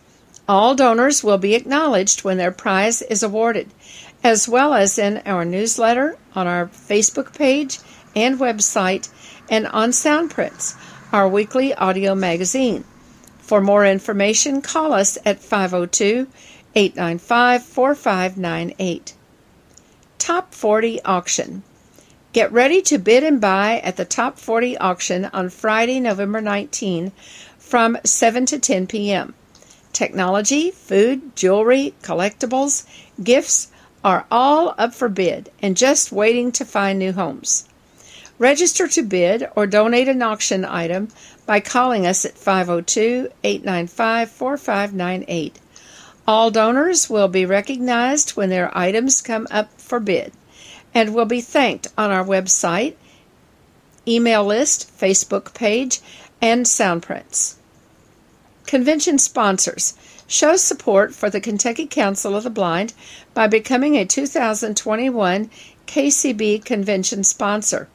All 0.48 0.76
donors 0.76 1.24
will 1.24 1.38
be 1.38 1.56
acknowledged 1.56 2.22
when 2.22 2.36
their 2.36 2.52
prize 2.52 3.02
is 3.02 3.24
awarded, 3.24 3.68
as 4.22 4.48
well 4.48 4.74
as 4.74 4.98
in 4.98 5.20
our 5.26 5.44
newsletter, 5.44 6.16
on 6.36 6.46
our 6.46 6.66
Facebook 6.66 7.36
page 7.36 7.80
and 8.14 8.38
website, 8.38 9.08
and 9.50 9.66
on 9.66 9.90
Soundprints, 9.90 10.76
our 11.12 11.28
weekly 11.28 11.74
audio 11.74 12.14
magazine. 12.14 12.84
For 13.38 13.60
more 13.60 13.86
information, 13.86 14.60
call 14.62 14.92
us 14.92 15.18
at 15.24 15.40
502 15.40 16.26
895 16.74 17.62
4598. 17.62 19.14
Top 20.18 20.52
40 20.52 21.02
Auction 21.04 21.62
Get 22.32 22.52
ready 22.52 22.82
to 22.82 22.98
bid 22.98 23.24
and 23.24 23.40
buy 23.40 23.78
at 23.78 23.96
the 23.96 24.04
Top 24.04 24.38
40 24.38 24.76
auction 24.76 25.24
on 25.32 25.48
Friday, 25.48 26.00
November 26.00 26.42
19 26.42 27.12
from 27.56 27.96
7 28.04 28.44
to 28.46 28.58
10 28.58 28.86
p.m. 28.88 29.34
Technology, 29.92 30.70
food, 30.70 31.34
jewelry, 31.34 31.94
collectibles, 32.02 32.84
gifts 33.22 33.68
are 34.04 34.26
all 34.30 34.74
up 34.76 34.92
for 34.94 35.08
bid 35.08 35.50
and 35.62 35.76
just 35.76 36.12
waiting 36.12 36.52
to 36.52 36.64
find 36.64 36.98
new 36.98 37.12
homes. 37.12 37.66
Register 38.38 38.86
to 38.88 39.02
bid 39.02 39.48
or 39.56 39.66
donate 39.66 40.08
an 40.08 40.20
auction 40.20 40.64
item 40.64 41.08
by 41.46 41.58
calling 41.58 42.06
us 42.06 42.26
at 42.26 42.36
502 42.36 43.30
895 43.42 44.30
4598. 44.30 45.58
All 46.28 46.50
donors 46.50 47.08
will 47.08 47.28
be 47.28 47.46
recognized 47.46 48.30
when 48.30 48.50
their 48.50 48.76
items 48.76 49.22
come 49.22 49.46
up 49.50 49.80
for 49.80 50.00
bid 50.00 50.32
and 50.92 51.14
will 51.14 51.24
be 51.24 51.40
thanked 51.40 51.88
on 51.96 52.10
our 52.10 52.24
website, 52.24 52.96
email 54.06 54.44
list, 54.44 54.90
Facebook 54.98 55.54
page, 55.54 56.00
and 56.42 56.66
soundprints. 56.66 57.54
Convention 58.66 59.16
sponsors 59.18 59.94
show 60.26 60.56
support 60.56 61.14
for 61.14 61.30
the 61.30 61.40
Kentucky 61.40 61.86
Council 61.86 62.36
of 62.36 62.44
the 62.44 62.50
Blind 62.50 62.92
by 63.32 63.46
becoming 63.46 63.96
a 63.96 64.04
2021 64.04 65.48
KCB 65.86 66.64
convention 66.64 67.22
sponsor. 67.22 67.88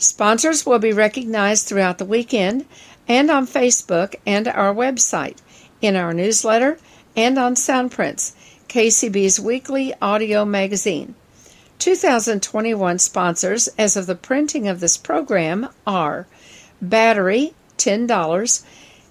Sponsors 0.00 0.64
will 0.64 0.78
be 0.78 0.94
recognized 0.94 1.66
throughout 1.66 1.98
the 1.98 2.06
weekend 2.06 2.64
and 3.06 3.30
on 3.30 3.46
Facebook 3.46 4.14
and 4.24 4.48
our 4.48 4.74
website, 4.74 5.36
in 5.82 5.94
our 5.94 6.14
newsletter, 6.14 6.78
and 7.14 7.38
on 7.38 7.54
Soundprints, 7.54 8.32
KCB's 8.66 9.38
weekly 9.38 9.92
audio 10.00 10.46
magazine. 10.46 11.14
2021 11.80 12.98
sponsors 12.98 13.68
as 13.76 13.94
of 13.94 14.06
the 14.06 14.14
printing 14.14 14.66
of 14.66 14.80
this 14.80 14.96
program 14.96 15.68
are 15.86 16.26
Battery, 16.80 17.52
$10, 17.76 18.64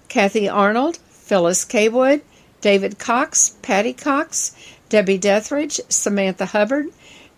Kathy 0.08 0.48
Arnold, 0.48 0.96
Phyllis 1.08 1.64
Kaywood, 1.64 2.22
David 2.60 2.98
Cox, 2.98 3.50
Patty 3.62 3.92
Cox, 3.92 4.56
Debbie 4.88 5.18
Dethridge, 5.18 5.80
Samantha 5.88 6.46
Hubbard, 6.46 6.86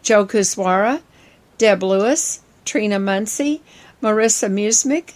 Joe 0.02 0.24
Kuswara, 0.24 1.02
Deb 1.58 1.82
Lewis, 1.82 2.40
Trina 2.64 2.98
Muncy, 2.98 3.60
Marissa 4.02 4.50
Musmick, 4.50 5.14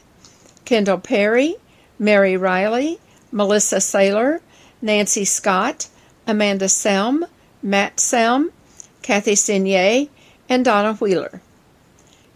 Kendall 0.64 0.98
Perry, 0.98 1.56
Mary 1.98 2.36
Riley, 2.36 2.98
Melissa 3.32 3.76
Saylor, 3.76 4.40
Nancy 4.82 5.24
Scott, 5.24 5.88
Amanda 6.26 6.66
Selm, 6.66 7.24
Matt 7.62 7.96
Selm, 7.96 8.50
Kathy 9.02 9.34
Sinier, 9.34 10.08
and 10.48 10.64
Donna 10.64 10.94
Wheeler. 10.94 11.40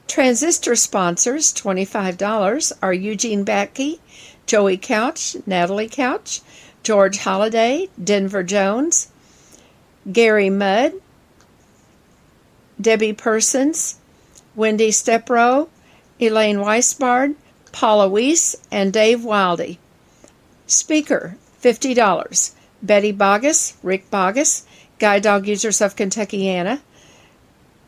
Transistor 0.08 0.74
sponsors, 0.74 1.52
$25, 1.54 2.72
are 2.82 2.92
Eugene 2.92 3.44
Backey, 3.44 4.00
Joey 4.46 4.76
Couch, 4.76 5.36
Natalie 5.46 5.88
Couch, 5.88 6.40
George 6.82 7.18
Holliday, 7.18 7.88
Denver 8.02 8.42
Jones, 8.42 9.12
Gary 10.10 10.50
Mudd, 10.50 10.94
Debbie 12.80 13.12
Persons, 13.12 13.99
Wendy 14.60 14.90
Stepro, 14.90 15.70
Elaine 16.20 16.58
Weisbard, 16.58 17.34
Paula 17.72 18.06
Weiss, 18.10 18.56
and 18.70 18.92
Dave 18.92 19.20
Wildy. 19.20 19.78
Speaker, 20.66 21.38
$50. 21.62 22.54
Betty 22.82 23.10
Bogus, 23.10 23.78
Rick 23.82 24.10
Bogus, 24.10 24.66
Guide 24.98 25.22
Dog 25.22 25.48
Users 25.48 25.80
of 25.80 25.96
Kentuckiana, 25.96 26.80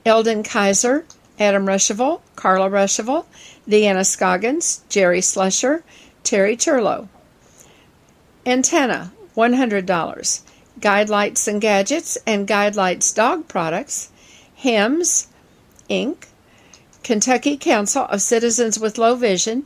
Eldon 0.07 0.43
Kaiser, 0.43 1.05
Adam 1.39 1.67
Ruschival, 1.67 2.23
Carla 2.37 2.71
Ruschival, 2.71 3.27
Deanna 3.69 4.07
Scoggins, 4.07 4.81
Jerry 4.89 5.21
Slusher, 5.21 5.83
Terry 6.25 6.57
Turlow. 6.57 7.07
Antenna, 8.47 9.13
$100. 9.37 10.41
Guide 10.81 11.11
Lights 11.11 11.47
and 11.47 11.61
Gadgets 11.61 12.17
and 12.27 12.49
Guide 12.49 12.77
Lights 12.77 13.13
Dog 13.13 13.47
Products. 13.47 14.11
HIMS, 14.55 15.29
Inc. 15.91 16.29
Kentucky 17.03 17.57
Council 17.57 18.05
of 18.05 18.23
Citizens 18.23 18.79
with 18.79 18.99
Low 18.99 19.15
Vision. 19.15 19.65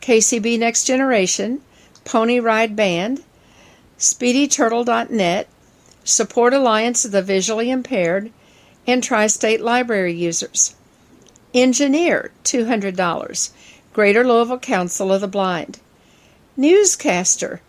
KCB 0.00 0.58
Next 0.58 0.84
Generation. 0.84 1.60
Pony 2.04 2.40
Ride 2.40 2.74
Band. 2.74 3.22
SpeedyTurtle.net. 3.98 5.48
Support 6.04 6.54
Alliance 6.54 7.04
of 7.04 7.12
the 7.12 7.22
Visually 7.22 7.70
Impaired. 7.70 8.32
And 8.86 9.02
Tri 9.02 9.28
State 9.28 9.60
Library 9.60 10.14
Users. 10.14 10.74
Engineer, 11.54 12.32
$200. 12.44 13.50
Greater 13.92 14.26
Louisville 14.26 14.58
Council 14.58 15.12
of 15.12 15.20
the 15.20 15.28
Blind. 15.28 15.78
Newscaster, 16.56 17.60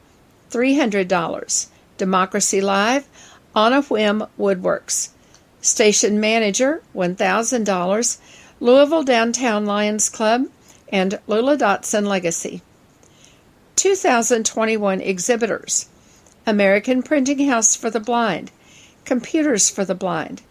$300. 0.52 1.67
Democracy 1.97 2.62
Live, 2.62 3.08
On 3.56 3.73
a 3.73 3.82
Whim 3.84 4.26
Woodworks. 4.39 5.10
Station 5.62 6.19
Manager, 6.19 6.82
$1,000. 6.95 8.17
Louisville 8.63 9.04
Downtown 9.04 9.65
Lions 9.65 10.08
Club 10.08 10.45
and 10.88 11.19
Lula 11.28 11.58
Dotson 11.58 12.08
Legacy. 12.08 12.62
2021 13.76 15.02
exhibitors. 15.02 15.89
American 16.47 17.04
Printing 17.04 17.49
House 17.49 17.76
for 17.76 17.89
the 17.89 17.99
Blind, 17.99 18.52
Computers 19.04 19.69
for 19.69 19.84
the 19.84 19.93
Blind, 19.93 20.43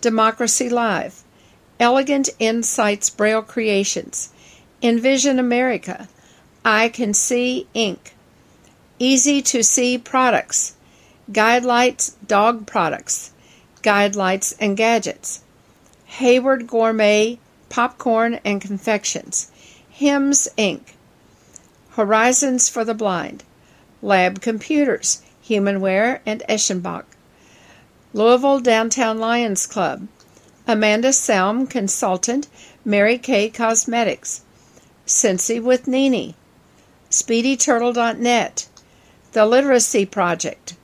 Democracy 0.00 0.70
Live, 0.70 1.22
Elegant 1.78 2.30
Insights 2.38 3.10
Braille 3.10 3.42
Creations, 3.42 4.30
Envision 4.80 5.38
America, 5.38 6.08
I 6.64 6.88
Can 6.88 7.12
See 7.12 7.66
Inc. 7.74 7.98
Easy 8.98 9.42
to 9.42 9.62
See 9.62 9.98
Products, 9.98 10.74
Guidelights 11.30 12.14
Dog 12.26 12.66
Products, 12.66 13.32
Guidelights 13.82 14.56
and 14.58 14.74
Gadgets, 14.74 15.42
Hayward 16.06 16.66
Gourmet 16.66 17.38
Popcorn 17.68 18.40
and 18.44 18.60
Confections, 18.60 19.50
Hims 19.88 20.48
Inc., 20.56 20.80
Horizons 21.90 22.68
for 22.68 22.84
the 22.84 22.94
Blind, 22.94 23.44
Lab 24.00 24.40
Computers, 24.40 25.22
Humanware 25.44 26.20
and 26.24 26.42
Eschenbach, 26.48 27.04
Louisville 28.12 28.60
Downtown 28.60 29.18
Lions 29.18 29.66
Club, 29.66 30.08
Amanda 30.66 31.08
Selm 31.08 31.68
Consultant, 31.68 32.46
Mary 32.84 33.18
Kay 33.18 33.48
Cosmetics, 33.50 34.42
Scentsy 35.06 35.62
with 35.62 35.88
Nini, 35.88 36.34
SpeedyTurtle.net, 37.10 38.68
The 39.32 39.46
Literacy 39.46 40.04
Project. 40.06 40.76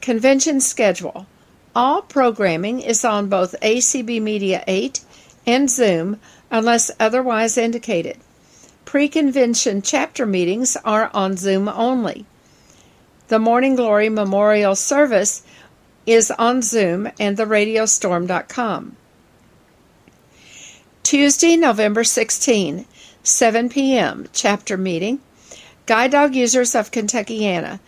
Convention 0.00 0.60
schedule. 0.60 1.26
All 1.74 2.02
programming 2.02 2.80
is 2.80 3.04
on 3.04 3.28
both 3.28 3.54
ACB 3.62 4.20
Media 4.20 4.64
8 4.66 5.00
and 5.46 5.70
Zoom 5.70 6.18
unless 6.50 6.90
otherwise 6.98 7.56
indicated. 7.56 8.16
Pre 8.84 9.08
convention 9.08 9.80
chapter 9.80 10.26
meetings 10.26 10.76
are 10.84 11.10
on 11.14 11.36
Zoom 11.36 11.68
only. 11.68 12.26
The 13.28 13.38
Morning 13.38 13.76
Glory 13.76 14.08
Memorial 14.08 14.74
Service 14.74 15.44
is 16.06 16.32
on 16.32 16.60
Zoom 16.60 17.08
and 17.20 17.38
theradiostorm.com. 17.38 18.96
Tuesday, 21.04 21.56
November 21.56 22.02
16, 22.02 22.84
7 23.22 23.68
p.m. 23.68 24.28
Chapter 24.32 24.76
meeting. 24.76 25.20
Guide 25.86 26.10
Dog 26.10 26.34
Users 26.34 26.74
of 26.74 26.90
Kentuckiana. 26.90 27.78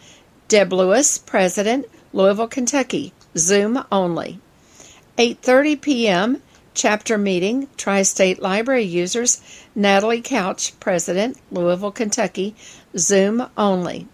Deb 0.46 0.72
Lewis, 0.72 1.18
President, 1.18 1.86
Louisville, 2.12 2.46
Kentucky. 2.46 3.12
Zoom 3.36 3.84
only. 3.90 4.40
8:30 5.18 5.80
p.m. 5.80 6.42
Chapter 6.74 7.18
meeting. 7.18 7.68
Tri-State 7.76 8.40
Library 8.40 8.84
Users. 8.84 9.40
Natalie 9.74 10.20
Couch, 10.22 10.78
President, 10.80 11.38
Louisville, 11.50 11.92
Kentucky. 11.92 12.54
Zoom 12.96 13.48
only. 13.56 14.06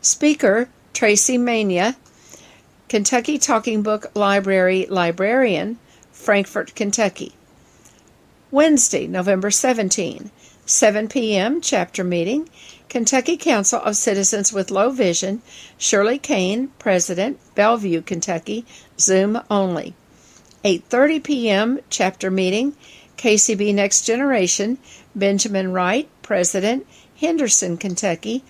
Speaker 0.00 0.68
Tracy 0.94 1.36
Mania, 1.36 1.96
Kentucky 2.88 3.36
Talking 3.36 3.82
Book 3.82 4.06
Library 4.14 4.86
Librarian, 4.88 5.78
Frankfort, 6.12 6.74
Kentucky. 6.76 7.32
Wednesday, 8.52 9.08
November 9.08 9.50
17, 9.50 10.30
7 10.64 11.08
p.m. 11.08 11.60
Chapter 11.60 12.04
meeting. 12.04 12.48
Kentucky 12.94 13.36
Council 13.36 13.80
of 13.80 13.96
Citizens 13.96 14.52
with 14.52 14.70
Low 14.70 14.90
Vision, 14.90 15.42
Shirley 15.76 16.16
Kane, 16.16 16.68
President, 16.78 17.40
Bellevue, 17.56 18.02
Kentucky, 18.02 18.64
Zoom 19.00 19.40
only. 19.50 19.94
8:30 20.64 21.24
p.m. 21.24 21.80
Chapter 21.90 22.30
meeting. 22.30 22.76
KCB 23.16 23.74
Next 23.74 24.02
Generation, 24.02 24.78
Benjamin 25.12 25.72
Wright, 25.72 26.08
President, 26.22 26.86
Henderson, 27.18 27.76
Kentucky, 27.78 28.44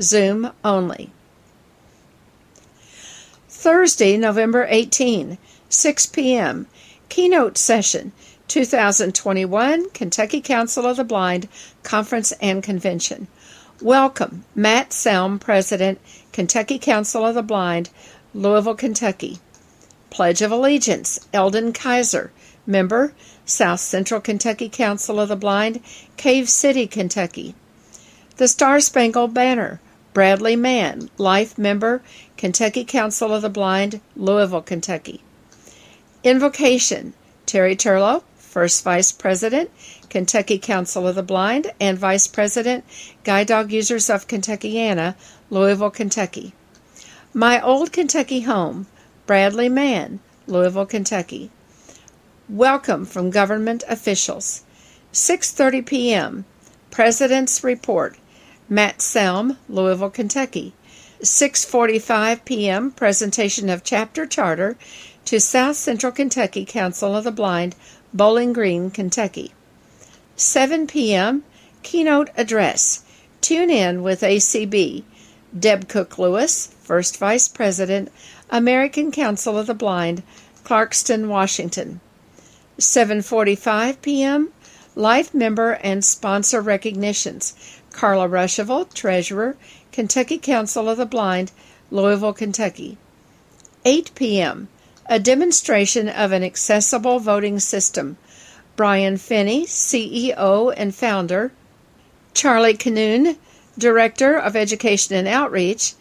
Zoom 0.00 0.50
only. 0.64 1.10
Thursday, 3.50 4.16
November 4.16 4.66
18, 4.66 5.36
6 5.68 6.06
p.m. 6.06 6.68
Keynote 7.10 7.58
session 7.58 8.12
2021 8.48 9.90
Kentucky 9.90 10.40
Council 10.40 10.86
of 10.86 10.96
the 10.96 11.04
Blind 11.04 11.48
Conference 11.82 12.32
and 12.40 12.62
Convention. 12.62 13.28
Welcome, 13.82 14.44
Matt 14.54 14.90
Selm, 14.90 15.40
President, 15.40 15.98
Kentucky 16.32 16.78
Council 16.78 17.26
of 17.26 17.34
the 17.34 17.42
Blind, 17.42 17.90
Louisville, 18.32 18.76
Kentucky. 18.76 19.40
Pledge 20.10 20.42
of 20.42 20.52
Allegiance, 20.52 21.18
Eldon 21.32 21.72
Kaiser, 21.72 22.30
Member, 22.68 23.14
South 23.44 23.80
Central 23.80 24.20
Kentucky 24.20 24.68
Council 24.68 25.18
of 25.18 25.28
the 25.28 25.34
Blind, 25.34 25.80
Cave 26.16 26.48
City, 26.48 26.86
Kentucky. 26.86 27.56
The 28.36 28.46
Star 28.46 28.78
Spangled 28.78 29.34
Banner, 29.34 29.80
Bradley 30.12 30.54
Mann, 30.54 31.10
Life 31.18 31.58
Member, 31.58 32.00
Kentucky 32.36 32.84
Council 32.84 33.34
of 33.34 33.42
the 33.42 33.50
Blind, 33.50 34.00
Louisville, 34.14 34.62
Kentucky. 34.62 35.20
Invocation, 36.22 37.12
Terry 37.44 37.74
Turlow, 37.74 38.22
First 38.54 38.84
Vice 38.84 39.10
President, 39.10 39.68
Kentucky 40.08 40.60
Council 40.60 41.08
of 41.08 41.16
the 41.16 41.24
Blind, 41.24 41.72
and 41.80 41.98
Vice 41.98 42.28
President, 42.28 42.84
Guide 43.24 43.48
Dog 43.48 43.72
Users 43.72 44.08
of 44.08 44.28
Kentuckiana, 44.28 45.16
Louisville, 45.50 45.90
Kentucky. 45.90 46.52
My 47.32 47.60
Old 47.60 47.90
Kentucky 47.90 48.42
Home, 48.42 48.86
Bradley 49.26 49.68
Mann, 49.68 50.20
Louisville, 50.46 50.86
Kentucky. 50.86 51.50
Welcome 52.48 53.04
from 53.06 53.30
government 53.30 53.82
officials. 53.88 54.62
6:30 55.12 55.84
p.m. 55.84 56.44
President's 56.92 57.64
Report. 57.64 58.16
Matt 58.68 58.98
Selm, 58.98 59.56
Louisville, 59.68 60.10
Kentucky. 60.10 60.74
6:45 61.22 62.44
p.m. 62.44 62.92
Presentation 62.92 63.68
of 63.68 63.82
Chapter 63.82 64.26
Charter 64.26 64.76
to 65.24 65.40
South 65.40 65.76
Central 65.76 66.12
Kentucky 66.12 66.66
Council 66.66 67.16
of 67.16 67.24
the 67.24 67.32
Blind, 67.32 67.74
Bowling 68.14 68.52
Green, 68.52 68.92
Kentucky. 68.92 69.52
7 70.36 70.86
p.m. 70.86 71.42
Keynote 71.82 72.30
Address. 72.36 73.02
Tune 73.40 73.70
in 73.70 74.04
with 74.04 74.20
ACB. 74.20 75.02
Deb 75.58 75.88
Cook 75.88 76.16
Lewis, 76.16 76.68
First 76.80 77.18
Vice 77.18 77.48
President, 77.48 78.12
American 78.50 79.10
Council 79.10 79.58
of 79.58 79.66
the 79.66 79.74
Blind, 79.74 80.22
Clarkston, 80.62 81.26
Washington. 81.26 82.00
7:45 82.78 84.00
p.m. 84.00 84.52
Life 84.94 85.34
member 85.34 85.72
and 85.82 86.04
sponsor 86.04 86.60
recognitions. 86.60 87.56
Carla 87.90 88.28
Ruschival, 88.28 88.94
Treasurer, 88.94 89.56
Kentucky 89.90 90.38
Council 90.38 90.88
of 90.88 90.98
the 90.98 91.06
Blind, 91.06 91.50
Louisville, 91.90 92.32
Kentucky. 92.32 92.96
8 93.84 94.12
p.m. 94.14 94.68
A 95.06 95.18
demonstration 95.18 96.08
of 96.08 96.32
an 96.32 96.42
accessible 96.42 97.18
voting 97.18 97.60
system. 97.60 98.16
Brian 98.74 99.18
Finney, 99.18 99.66
CEO 99.66 100.72
and 100.76 100.94
founder, 100.94 101.52
Charlie 102.32 102.74
Canoon, 102.74 103.36
Director 103.76 104.38
of 104.38 104.56
Education 104.56 105.14
and 105.14 105.28
Outreach, 105.28 105.92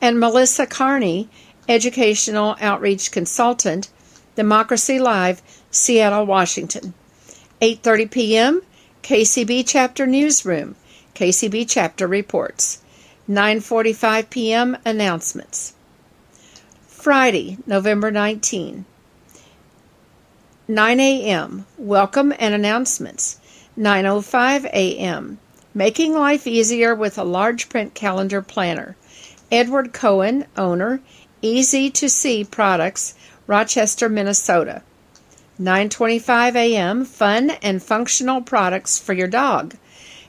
and 0.00 0.20
Melissa 0.20 0.66
Carney, 0.66 1.28
Educational 1.68 2.56
Outreach 2.60 3.10
Consultant, 3.10 3.88
Democracy 4.36 4.98
Live, 4.98 5.42
Seattle, 5.70 6.24
Washington. 6.24 6.94
8:30 7.60 8.10
p.m. 8.10 8.62
KCB 9.02 9.64
Chapter 9.66 10.06
Newsroom. 10.06 10.76
KCB 11.16 11.66
Chapter 11.68 12.06
Reports. 12.06 12.78
9:45 13.28 14.30
p.m. 14.30 14.78
Announcements. 14.84 15.74
Friday, 17.02 17.58
November 17.66 18.12
19. 18.12 18.84
9 20.68 21.00
a.m. 21.00 21.66
Welcome 21.76 22.32
and 22.38 22.54
announcements. 22.54 23.40
9:05 23.76 24.66
a.m. 24.66 25.38
Making 25.74 26.14
life 26.14 26.46
easier 26.46 26.94
with 26.94 27.18
a 27.18 27.24
large 27.24 27.68
print 27.68 27.94
calendar 27.94 28.40
planner. 28.40 28.94
Edward 29.50 29.92
Cohen, 29.92 30.46
owner, 30.56 31.00
Easy 31.42 31.90
to 31.90 32.08
See 32.08 32.44
Products, 32.44 33.16
Rochester, 33.48 34.08
Minnesota. 34.08 34.82
9:25 35.60 36.54
a.m. 36.54 37.04
Fun 37.04 37.50
and 37.64 37.82
functional 37.82 38.42
products 38.42 39.00
for 39.00 39.12
your 39.12 39.26
dog. 39.26 39.74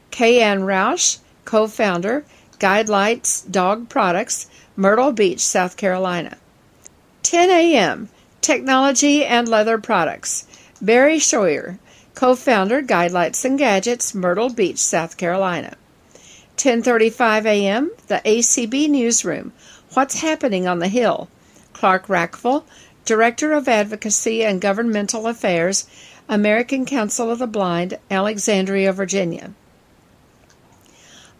Kay 0.09 0.41
Ann 0.41 0.61
Roush, 0.61 1.19
co-founder, 1.45 2.25
Guidelights 2.57 3.43
Dog 3.51 3.89
Products, 3.89 4.47
Myrtle 4.75 5.11
Beach, 5.11 5.39
South 5.39 5.77
Carolina. 5.77 6.37
10 7.23 7.49
a.m. 7.49 8.09
Technology 8.41 9.23
and 9.23 9.47
Leather 9.47 9.77
Products. 9.77 10.45
Barry 10.81 11.17
Schroyer, 11.17 11.79
co-founder, 12.15 12.81
Guidelights 12.83 13.45
and 13.45 13.57
Gadgets, 13.57 14.13
Myrtle 14.13 14.49
Beach, 14.49 14.77
South 14.77 15.15
Carolina. 15.15 15.77
10:35 16.57 17.45
a.m. 17.45 17.91
The 18.07 18.21
ACB 18.25 18.89
Newsroom. 18.89 19.53
What's 19.93 20.19
happening 20.19 20.67
on 20.67 20.79
the 20.79 20.89
Hill? 20.89 21.29
Clark 21.71 22.07
Rachfal, 22.07 22.65
Director 23.05 23.53
of 23.53 23.69
Advocacy 23.69 24.43
and 24.43 24.59
Governmental 24.59 25.25
Affairs, 25.27 25.87
American 26.27 26.85
Council 26.85 27.31
of 27.31 27.39
the 27.39 27.47
Blind, 27.47 27.97
Alexandria, 28.11 28.91
Virginia. 28.91 29.51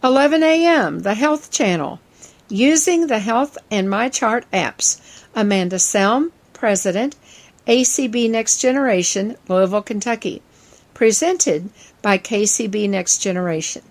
11 0.01 0.43
a.m. 0.43 0.99
The 0.99 1.13
Health 1.13 1.51
Channel. 1.51 1.99
Using 2.47 3.07
the 3.07 3.19
Health 3.19 3.57
and 3.69 3.87
MyChart 3.87 4.43
apps. 4.53 4.99
Amanda 5.35 5.77
Selm, 5.77 6.31
President, 6.53 7.15
ACB 7.67 8.29
Next 8.29 8.57
Generation, 8.57 9.35
Louisville, 9.47 9.81
Kentucky. 9.81 10.41
Presented 10.93 11.69
by 12.03 12.19
KCB 12.19 12.87
Next 12.87 13.17
Generation. 13.17 13.81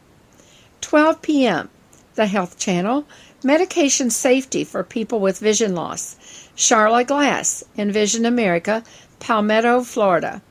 12 0.82 1.20
p.m. 1.20 1.68
The 2.14 2.26
Health 2.26 2.58
Channel. 2.58 3.04
Medication 3.42 4.08
Safety 4.08 4.62
for 4.62 4.84
People 4.84 5.18
with 5.18 5.40
Vision 5.40 5.74
Loss. 5.74 6.16
Charla 6.56 7.04
Glass, 7.04 7.64
Envision 7.76 8.24
America, 8.24 8.84
Palmetto, 9.18 9.82
Florida. 9.82 10.42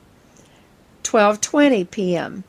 12:20 1.04 1.90
p.m. 1.90 2.44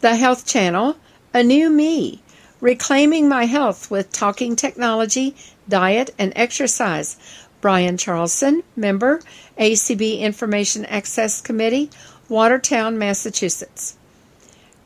The 0.00 0.16
Health 0.16 0.44
Channel, 0.46 0.96
A 1.32 1.44
New 1.44 1.70
Me, 1.70 2.22
Reclaiming 2.60 3.28
My 3.28 3.44
Health 3.44 3.88
with 3.88 4.10
Talking 4.10 4.56
Technology, 4.56 5.36
Diet 5.68 6.14
and 6.18 6.32
Exercise 6.34 7.16
Brian 7.60 7.96
Charlson, 7.96 8.62
member, 8.76 9.20
ACB 9.58 10.20
Information 10.20 10.84
Access 10.84 11.40
Committee, 11.40 11.90
Watertown, 12.28 12.98
Massachusetts. 12.98 13.96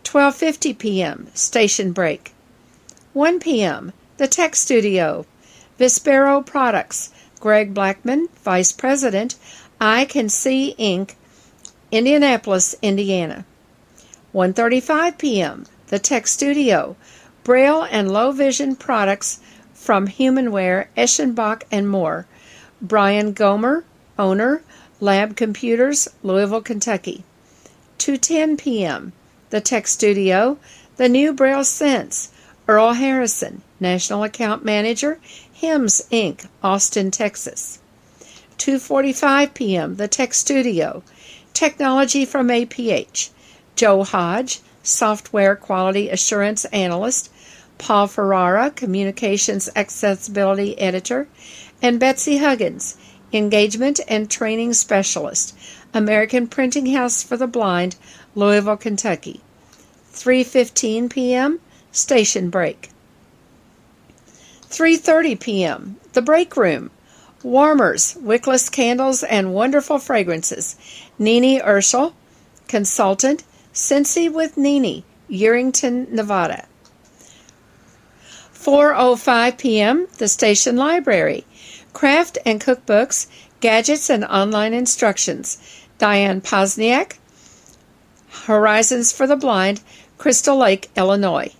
12:50 0.05 0.79
p.m. 0.79 1.29
Station 1.35 1.93
break. 1.93 2.33
1 3.13 3.41
p.m. 3.41 3.93
The 4.17 4.29
Tech 4.29 4.55
Studio. 4.57 5.27
Vispero 5.79 6.45
Products. 6.45 7.11
Greg 7.43 7.75
Blackman, 7.75 8.29
Vice 8.45 8.71
President, 8.71 9.35
I 9.81 10.05
Can 10.05 10.29
See 10.29 10.77
Inc., 10.79 11.17
Indianapolis, 11.91 12.77
Indiana. 12.81 13.45
1:35 14.33 15.19
p.m. 15.19 15.67
The 15.89 15.99
Tech 15.99 16.29
Studio. 16.29 16.95
Braille 17.43 17.83
and 17.91 18.13
low 18.13 18.31
vision 18.31 18.77
products 18.77 19.41
from 19.75 20.07
Humanware, 20.07 20.87
Eschenbach 20.97 21.65
and 21.73 21.89
more. 21.91 22.27
Brian 22.85 23.33
Gomer, 23.33 23.85
owner, 24.19 24.61
Lab 24.99 25.37
Computers, 25.37 26.09
Louisville, 26.25 26.61
Kentucky. 26.61 27.23
2:10 27.99 28.59
p.m. 28.59 29.13
The 29.51 29.61
Tech 29.61 29.87
Studio, 29.87 30.59
The 30.97 31.09
New 31.09 31.33
Braille 31.33 31.63
Sense, 31.63 32.31
Earl 32.67 32.95
Harrison, 32.95 33.63
National 33.79 34.25
Account 34.25 34.65
Manager, 34.65 35.21
HIMS 35.53 36.07
Inc., 36.11 36.47
Austin, 36.61 37.13
Texas. 37.13 37.79
2:45 38.59 39.55
p.m. 39.55 39.95
The 39.95 40.09
Tech 40.09 40.35
Studio, 40.35 41.05
Technology 41.55 42.25
from 42.25 42.49
APH, 42.49 43.31
Joe 43.77 44.03
Hodge, 44.03 44.59
Software 44.83 45.55
Quality 45.55 46.09
Assurance 46.11 46.65
Analyst, 46.67 47.31
Paul 47.79 48.09
Ferrara, 48.09 48.71
Communications 48.71 49.69
Accessibility 49.77 50.77
Editor, 50.81 51.29
and 51.83 51.99
Betsy 51.99 52.39
Huggins, 52.39 52.97
Engagement 53.33 54.01
and 54.07 54.31
Training 54.31 54.73
Specialist, 54.73 55.55
American 55.93 56.47
Printing 56.47 56.87
House 56.95 57.23
for 57.23 57.37
the 57.37 57.47
Blind, 57.47 57.97
Louisville, 58.35 58.77
Kentucky. 58.77 59.41
3:15 60.13 61.11
p.m. 61.11 61.61
Station 61.91 62.49
break. 62.51 62.91
3:30 64.71 65.41
p.m. 65.41 65.97
The 66.13 66.23
break 66.23 66.57
room. 66.57 66.91
Warmers, 67.43 68.17
wickless 68.21 68.71
candles 68.71 69.25
and 69.25 69.53
wonderful 69.53 69.99
fragrances. 69.99 70.77
Nini 71.19 71.59
Urschel, 71.59 72.13
consultant, 72.69 73.43
Scentsy 73.75 74.33
with 74.33 74.57
Nini, 74.57 75.05
Yerington, 75.29 76.09
Nevada. 76.11 76.67
4:05 78.55 79.59
p.m. 79.59 80.07
The 80.19 80.29
station 80.29 80.77
library. 80.77 81.45
Craft 81.93 82.39
and 82.45 82.61
cookbooks, 82.61 83.27
gadgets 83.61 84.11
and 84.11 84.25
online 84.25 84.73
instructions. 84.73 85.59
Diane 85.99 86.41
Posniak, 86.41 87.19
Horizons 88.47 89.13
for 89.13 89.27
the 89.27 89.37
Blind, 89.37 89.81
Crystal 90.19 90.57
Lake, 90.57 90.91
Illinois. 90.97 91.53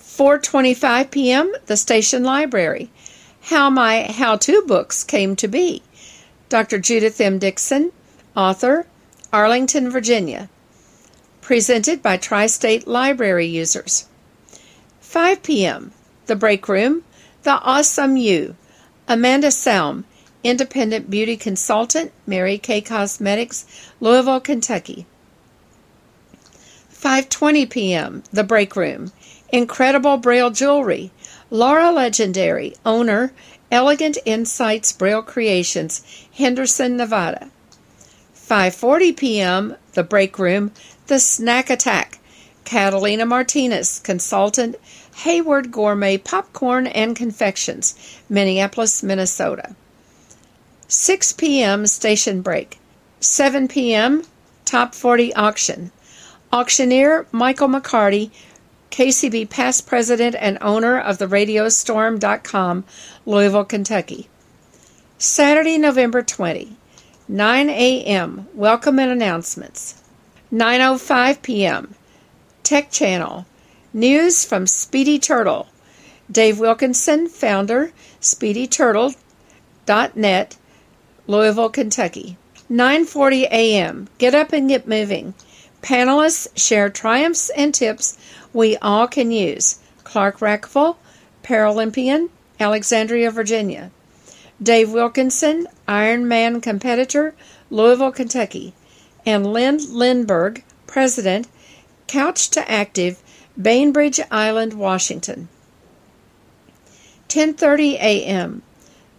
4:25 0.00 1.10
p.m. 1.10 1.52
the 1.66 1.76
station 1.76 2.22
library. 2.24 2.90
How 3.42 3.68
my 3.68 4.02
how-to 4.02 4.62
books 4.66 5.04
came 5.04 5.36
to 5.36 5.48
be. 5.48 5.82
Dr. 6.48 6.78
Judith 6.78 7.20
M. 7.20 7.38
Dixon, 7.38 7.92
author, 8.36 8.86
Arlington, 9.32 9.90
Virginia. 9.90 10.48
Presented 11.40 12.02
by 12.02 12.16
Tri-State 12.16 12.86
Library 12.86 13.46
users. 13.46 14.06
5 15.00 15.42
p.m. 15.42 15.92
The 16.26 16.36
break 16.36 16.68
room, 16.68 17.04
The 17.42 17.60
Awesome 17.60 18.16
You. 18.16 18.56
Amanda 19.08 19.48
Selm, 19.48 20.02
independent 20.42 21.08
beauty 21.08 21.36
consultant, 21.36 22.10
Mary 22.26 22.58
Kay 22.58 22.80
Cosmetics, 22.80 23.64
Louisville, 24.00 24.40
Kentucky. 24.40 25.06
5:20 26.92 27.70
p.m. 27.70 28.24
The 28.32 28.42
break 28.42 28.74
room. 28.74 29.12
Incredible 29.50 30.16
Braille 30.16 30.50
jewelry. 30.50 31.12
Laura 31.50 31.92
Legendary, 31.92 32.74
owner, 32.84 33.32
Elegant 33.70 34.18
Insights 34.24 34.90
Braille 34.90 35.22
Creations, 35.22 36.02
Henderson, 36.36 36.96
Nevada. 36.96 37.50
5:40 38.34 39.16
p.m. 39.16 39.76
The 39.92 40.02
break 40.02 40.36
room. 40.36 40.72
The 41.06 41.20
snack 41.20 41.70
attack. 41.70 42.18
Catalina 42.66 43.24
Martinez, 43.24 44.00
consultant, 44.00 44.74
Hayward 45.18 45.70
Gourmet 45.70 46.18
Popcorn 46.18 46.88
and 46.88 47.16
Confections, 47.16 47.94
Minneapolis, 48.28 49.02
Minnesota. 49.04 49.74
6 50.88 51.32
p.m. 51.34 51.86
station 51.86 52.42
break. 52.42 52.78
7 53.20 53.68
p.m. 53.68 54.24
Top 54.64 54.94
40 54.94 55.32
auction. 55.34 55.92
Auctioneer 56.52 57.26
Michael 57.30 57.68
McCarty, 57.68 58.30
KCB 58.90 59.48
past 59.48 59.86
president 59.86 60.34
and 60.38 60.58
owner 60.60 60.98
of 60.98 61.18
the 61.18 61.26
Radiostorm.com, 61.26 62.84
Louisville, 63.24 63.64
Kentucky. 63.64 64.28
Saturday, 65.18 65.78
November 65.78 66.22
20, 66.22 66.76
9 67.28 67.70
a.m. 67.70 68.48
Welcome 68.54 68.98
and 68.98 69.12
announcements. 69.12 70.02
9:05 70.52 71.42
p.m. 71.42 71.94
Tech 72.66 72.90
Channel. 72.90 73.46
News 73.94 74.44
from 74.44 74.66
Speedy 74.66 75.20
Turtle. 75.20 75.68
Dave 76.28 76.58
Wilkinson, 76.58 77.28
founder, 77.28 77.92
speedyturtle.net, 78.20 80.56
Louisville, 81.28 81.68
Kentucky. 81.68 82.36
9:40 82.68 83.42
a.m. 83.52 84.08
Get 84.18 84.34
up 84.34 84.52
and 84.52 84.68
get 84.68 84.88
moving. 84.88 85.34
Panelists 85.80 86.48
share 86.56 86.90
triumphs 86.90 87.50
and 87.50 87.72
tips 87.72 88.18
we 88.52 88.76
all 88.78 89.06
can 89.06 89.30
use. 89.30 89.78
Clark 90.02 90.40
Rachfal, 90.40 90.96
Paralympian, 91.44 92.30
Alexandria, 92.58 93.30
Virginia. 93.30 93.92
Dave 94.60 94.90
Wilkinson, 94.90 95.68
Ironman 95.86 96.60
competitor, 96.60 97.36
Louisville, 97.70 98.10
Kentucky. 98.10 98.74
And 99.24 99.52
Lynn 99.52 99.78
Lindberg, 99.78 100.64
President, 100.88 101.46
Couch 102.06 102.50
to 102.50 102.70
Active, 102.70 103.20
Bainbridge 103.60 104.20
Island, 104.30 104.74
Washington. 104.74 105.48
10:30 107.28 107.94
a.m. 107.94 108.62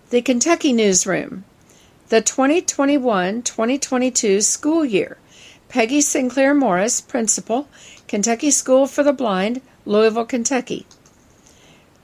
The 0.10 0.21
Kentucky 0.21 0.71
Newsroom. 0.71 1.43
The 2.10 2.21
2021-2022 2.21 4.41
school 4.41 4.86
year 4.86 5.17
Peggy 5.67 6.00
Sinclair 6.00 6.54
Morris, 6.54 7.02
Principal, 7.02 7.67
Kentucky 8.08 8.52
School 8.52 8.88
for 8.88 9.04
the 9.04 9.12
Blind, 9.12 9.60
Louisville, 9.86 10.23
Kentucky. 10.23 10.86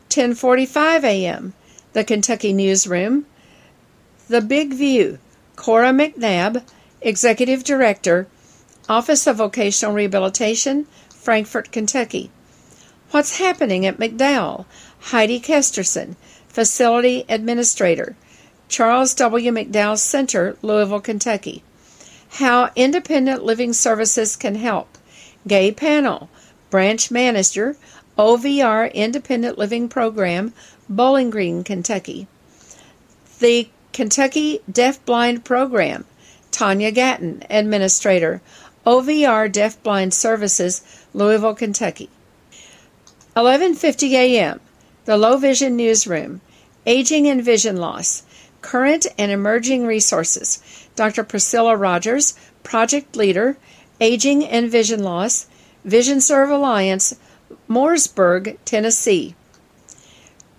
10:45 0.10 1.06
a.m. 1.06 1.54
The 1.94 2.04
Kentucky 2.04 2.52
Newsroom. 2.52 3.26
The 4.28 4.42
Big 4.42 4.74
View. 4.74 5.20
Cora 5.56 5.92
McNabb, 5.92 6.64
Executive 7.02 7.64
Director, 7.64 8.28
Office 8.90 9.28
of 9.28 9.38
Vocational 9.38 9.96
Rehabilitation, 9.96 10.86
Frankfort, 11.10 11.72
Kentucky. 11.72 12.30
What's 13.12 13.38
happening 13.38 13.86
at 13.86 13.98
McDowell? 13.98 14.66
Heidi 15.00 15.40
Kesterson, 15.40 16.16
Facility 16.50 17.24
Administrator, 17.30 18.16
Charles 18.68 19.14
W. 19.16 19.52
McDowell 19.52 19.98
Center, 19.98 20.58
Louisville, 20.62 21.00
Kentucky. 21.00 21.64
How 22.32 22.72
Independent 22.76 23.44
Living 23.44 23.72
Services 23.72 24.36
Can 24.36 24.56
Help. 24.56 24.98
Gay 25.48 25.72
Panel, 25.72 26.30
Branch 26.70 27.12
Manager, 27.12 27.78
OVR 28.18 28.94
Independent 28.94 29.58
Living 29.58 29.88
Program, 29.88 30.54
Bowling 30.90 31.30
Green, 31.30 31.64
Kentucky. 31.64 32.28
The 33.40 33.70
Kentucky 33.94 34.62
Deaf 34.72 35.04
Blind 35.06 35.46
Program, 35.46 36.06
Tanya 36.50 36.92
Gatton, 36.92 37.44
Administrator, 37.50 38.42
OVR 38.86 39.50
Deaf 39.50 39.82
Blind 39.82 40.14
Services, 40.14 40.82
Louisville, 41.14 41.56
Kentucky. 41.56 42.10
11:50 43.36 44.12
a.m. 44.12 44.60
The 45.06 45.16
Low 45.16 45.38
Vision 45.38 45.78
Newsroom, 45.78 46.42
Aging 46.86 47.28
and 47.28 47.42
Vision 47.44 47.78
Loss, 47.78 48.24
Current 48.62 49.08
and 49.18 49.32
Emerging 49.32 49.86
Resources. 49.86 50.60
Dr. 50.96 51.24
Priscilla 51.24 51.78
Rogers, 51.78 52.36
Project 52.64 53.16
Leader, 53.16 53.58
Aging 54.02 54.46
and 54.46 54.70
Vision 54.70 55.02
Loss, 55.02 55.48
Vision 55.86 56.20
Serve 56.20 56.50
Alliance, 56.50 57.16
Mooresburg, 57.70 58.58
Tennessee. 58.66 59.34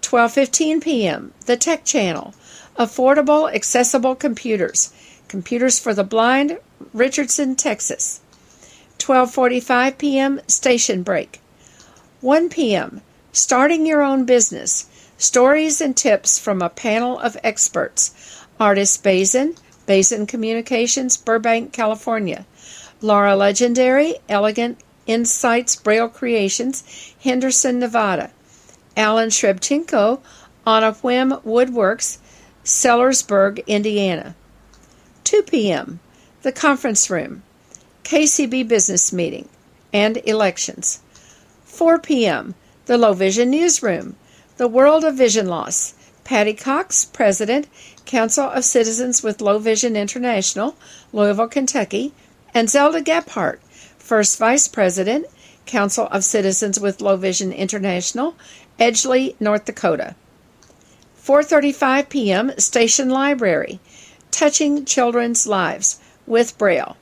12:15 0.00 0.82
p.m. 0.82 1.34
The 1.44 1.58
Tech 1.58 1.84
Channel, 1.84 2.34
Affordable 2.78 3.52
Accessible 3.54 4.14
Computers, 4.14 4.92
Computers 5.28 5.78
for 5.78 5.92
the 5.92 6.04
Blind, 6.04 6.58
Richardson, 6.94 7.56
Texas. 7.56 8.20
12:45 8.98 9.98
p.m. 9.98 10.40
Station 10.46 11.02
break. 11.02 11.40
1 12.20 12.48
p.m. 12.48 13.00
Starting 13.32 13.84
your 13.84 14.00
own 14.00 14.24
business. 14.24 14.88
Stories 15.18 15.80
and 15.80 15.96
tips 15.96 16.38
from 16.38 16.62
a 16.62 16.70
panel 16.70 17.18
of 17.18 17.36
experts. 17.42 18.14
Ardis 18.60 18.96
Bazyn, 18.96 19.56
Bazyn 19.88 20.28
Communications, 20.28 21.16
Burbank, 21.16 21.72
California. 21.72 22.46
Laura 23.00 23.34
Legendary, 23.34 24.14
Elegant 24.28 24.78
Insights 25.08 25.74
Braille 25.74 26.08
Creations, 26.08 26.84
Henderson, 27.24 27.80
Nevada. 27.80 28.30
Alan 28.96 29.30
Shrebchenko, 29.30 30.20
On 30.64 30.84
a 30.84 30.92
Whim 30.92 31.32
Woodworks, 31.44 32.18
Sellersburg, 32.64 33.66
Indiana. 33.66 34.36
2 35.24 35.42
p.m. 35.42 35.98
The 36.44 36.52
Conference 36.52 37.08
Room, 37.08 37.42
KCB 38.02 38.68
Business 38.68 39.14
Meeting, 39.14 39.48
and 39.94 40.18
Elections. 40.26 41.00
4 41.64 41.98
p.m. 41.98 42.54
The 42.84 42.98
Low 42.98 43.14
Vision 43.14 43.48
Newsroom, 43.48 44.16
The 44.58 44.68
World 44.68 45.04
of 45.04 45.14
Vision 45.14 45.46
Loss. 45.46 45.94
Patty 46.22 46.52
Cox, 46.52 47.06
President, 47.06 47.66
Council 48.04 48.44
of 48.44 48.66
Citizens 48.66 49.22
with 49.22 49.40
Low 49.40 49.58
Vision 49.58 49.96
International, 49.96 50.76
Louisville, 51.14 51.48
Kentucky, 51.48 52.12
and 52.52 52.68
Zelda 52.68 53.00
Gebhard, 53.00 53.58
First 53.96 54.38
Vice 54.38 54.68
President, 54.68 55.24
Council 55.64 56.08
of 56.08 56.24
Citizens 56.24 56.78
with 56.78 57.00
Low 57.00 57.16
Vision 57.16 57.54
International, 57.54 58.36
Edgeley, 58.78 59.34
North 59.40 59.64
Dakota. 59.64 60.14
4:35 61.18 62.10
p.m. 62.10 62.52
Station 62.58 63.08
Library, 63.08 63.80
Touching 64.30 64.84
Children's 64.84 65.46
Lives 65.46 66.00
with 66.26 66.56
Braille. 66.58 66.96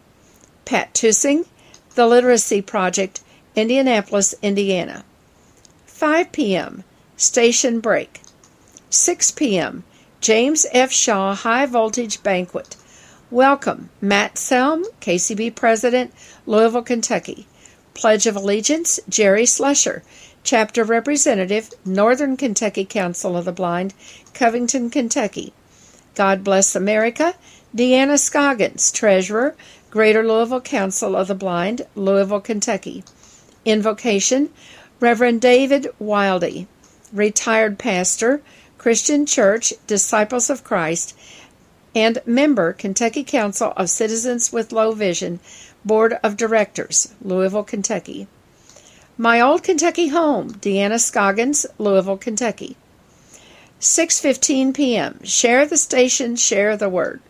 Pat 0.64 0.94
Tusing, 0.94 1.44
The 1.94 2.06
Literacy 2.06 2.62
Project, 2.62 3.20
Indianapolis, 3.54 4.35
Indiana. 4.42 5.04
5 5.87 6.32
p.m. 6.32 6.85
Station 7.16 7.80
Break. 7.80 8.20
6 8.90 9.30
p.m. 9.32 9.85
James 10.20 10.66
F. 10.72 10.92
Shaw 10.92 11.35
High 11.35 11.66
Voltage 11.66 12.22
Banquet. 12.22 12.76
Welcome, 13.30 13.88
Matt 14.00 14.35
Selm, 14.35 14.85
KCB 15.00 15.54
President, 15.54 16.12
Louisville, 16.46 16.82
Kentucky. 16.82 17.46
Pledge 17.94 18.26
of 18.26 18.37
Allegiance, 18.37 19.00
Jerry 19.08 19.44
Slusher, 19.44 20.02
Chapter 20.44 20.85
Representative, 20.85 21.70
Northern 21.85 22.37
Kentucky 22.37 22.85
Council 22.85 23.37
of 23.37 23.44
the 23.44 23.52
Blind, 23.52 23.94
Covington, 24.35 24.90
Kentucky. 24.90 25.52
God 26.14 26.42
Bless 26.42 26.74
America, 26.74 27.35
Deanna 27.74 28.18
Scoggins, 28.18 28.92
Treasurer, 28.92 29.56
Greater 29.90 30.22
Louisville 30.22 30.61
Council 30.61 31.16
of 31.16 31.28
the 31.28 31.35
Blind, 31.35 31.87
Louisville, 31.94 32.40
Kentucky. 32.40 33.02
Invocation, 33.64 34.50
Reverend 35.00 35.40
David 35.40 35.88
Wildy, 35.98 36.66
Retired 37.14 37.78
Pastor, 37.78 38.42
Christian 38.76 39.24
Church, 39.24 39.72
Disciples 39.87 40.50
of 40.50 40.62
Christ, 40.62 41.16
and 41.94 42.18
member, 42.26 42.74
Kentucky 42.74 43.24
Council 43.24 43.72
of 43.74 43.88
Citizens 43.88 44.52
with 44.52 44.72
Low 44.72 44.92
Vision, 44.92 45.40
Board 45.82 46.18
of 46.22 46.37
Directors, 46.37 47.14
Louisville, 47.22 47.64
Kentucky. 47.64 48.26
My 49.16 49.40
Old 49.40 49.62
Kentucky 49.62 50.08
Home, 50.08 50.52
Deanna 50.52 51.00
Scoggins, 51.00 51.64
Louisville, 51.78 52.18
Kentucky. 52.18 52.76
6:15 53.80 54.74
p.m. 54.74 55.20
Share 55.24 55.64
the 55.64 55.78
station, 55.78 56.37
share 56.37 56.76
the 56.76 56.90
word. 56.90 57.20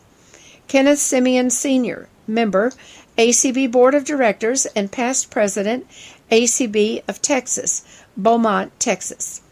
Kenneth 0.69 0.99
Semien 0.99 1.51
Sr., 1.51 2.09
member, 2.27 2.73
ACB 3.19 3.71
Board 3.71 3.95
of 3.95 4.05
Directors 4.05 4.67
and 4.67 4.91
past 4.91 5.31
president, 5.31 5.87
ACB 6.31 7.03
of 7.09 7.21
Texas, 7.21 7.83
Beaumont, 8.17 8.79
Texas. 8.81 9.43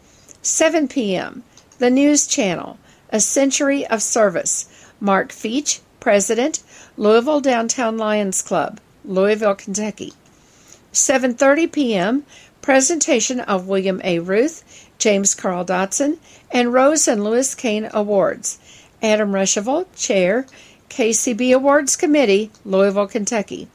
7 0.41 0.87
p.m. 0.87 1.43
The 1.77 1.89
News 1.89 2.25
Channel, 2.25 2.77
A 3.11 3.19
Century 3.19 3.85
of 3.87 4.01
Service. 4.01 4.67
Mark 4.99 5.31
Feach, 5.31 5.79
President, 5.99 6.61
Louisville 6.95 7.41
Downtown 7.41 7.97
Lions 7.97 8.43
Club, 8.43 8.79
Louisville, 9.03 9.55
Kentucky. 9.55 10.13
7:30 10.93 11.71
p.m. 11.71 12.25
Presentation 12.61 13.39
of 13.39 13.67
William 13.67 13.99
A. 14.03 14.19
Ruth, 14.19 14.63
James 14.99 15.33
Carl 15.33 15.65
Dotson, 15.65 16.17
and 16.51 16.71
Rose 16.71 17.07
and 17.07 17.23
Lewis 17.23 17.55
Kane 17.55 17.89
Awards. 17.91 18.59
Adam 19.01 19.31
Ruschival, 19.31 19.87
Chair, 19.95 20.45
KCB 20.91 21.55
Awards 21.55 21.95
Committee, 21.95 22.51
Louisville, 22.65 23.07
Kentucky. 23.07 23.69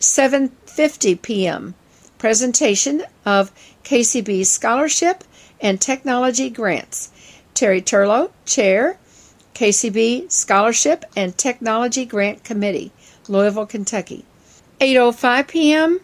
7:50 0.00 1.20
p.m. 1.20 1.74
Presentation 2.16 3.02
of 3.26 3.52
KCB 3.84 4.46
Scholarship 4.46 5.22
and 5.60 5.78
Technology 5.78 6.48
Grants. 6.48 7.10
Terry 7.52 7.82
Turlow, 7.82 8.30
Chair, 8.46 8.96
KCB 9.54 10.32
Scholarship 10.32 11.04
and 11.14 11.36
Technology 11.36 12.06
Grant 12.06 12.42
Committee, 12.42 12.90
Louisville, 13.28 13.66
Kentucky. 13.66 14.24
8:05 14.80 15.48
p.m. 15.48 16.00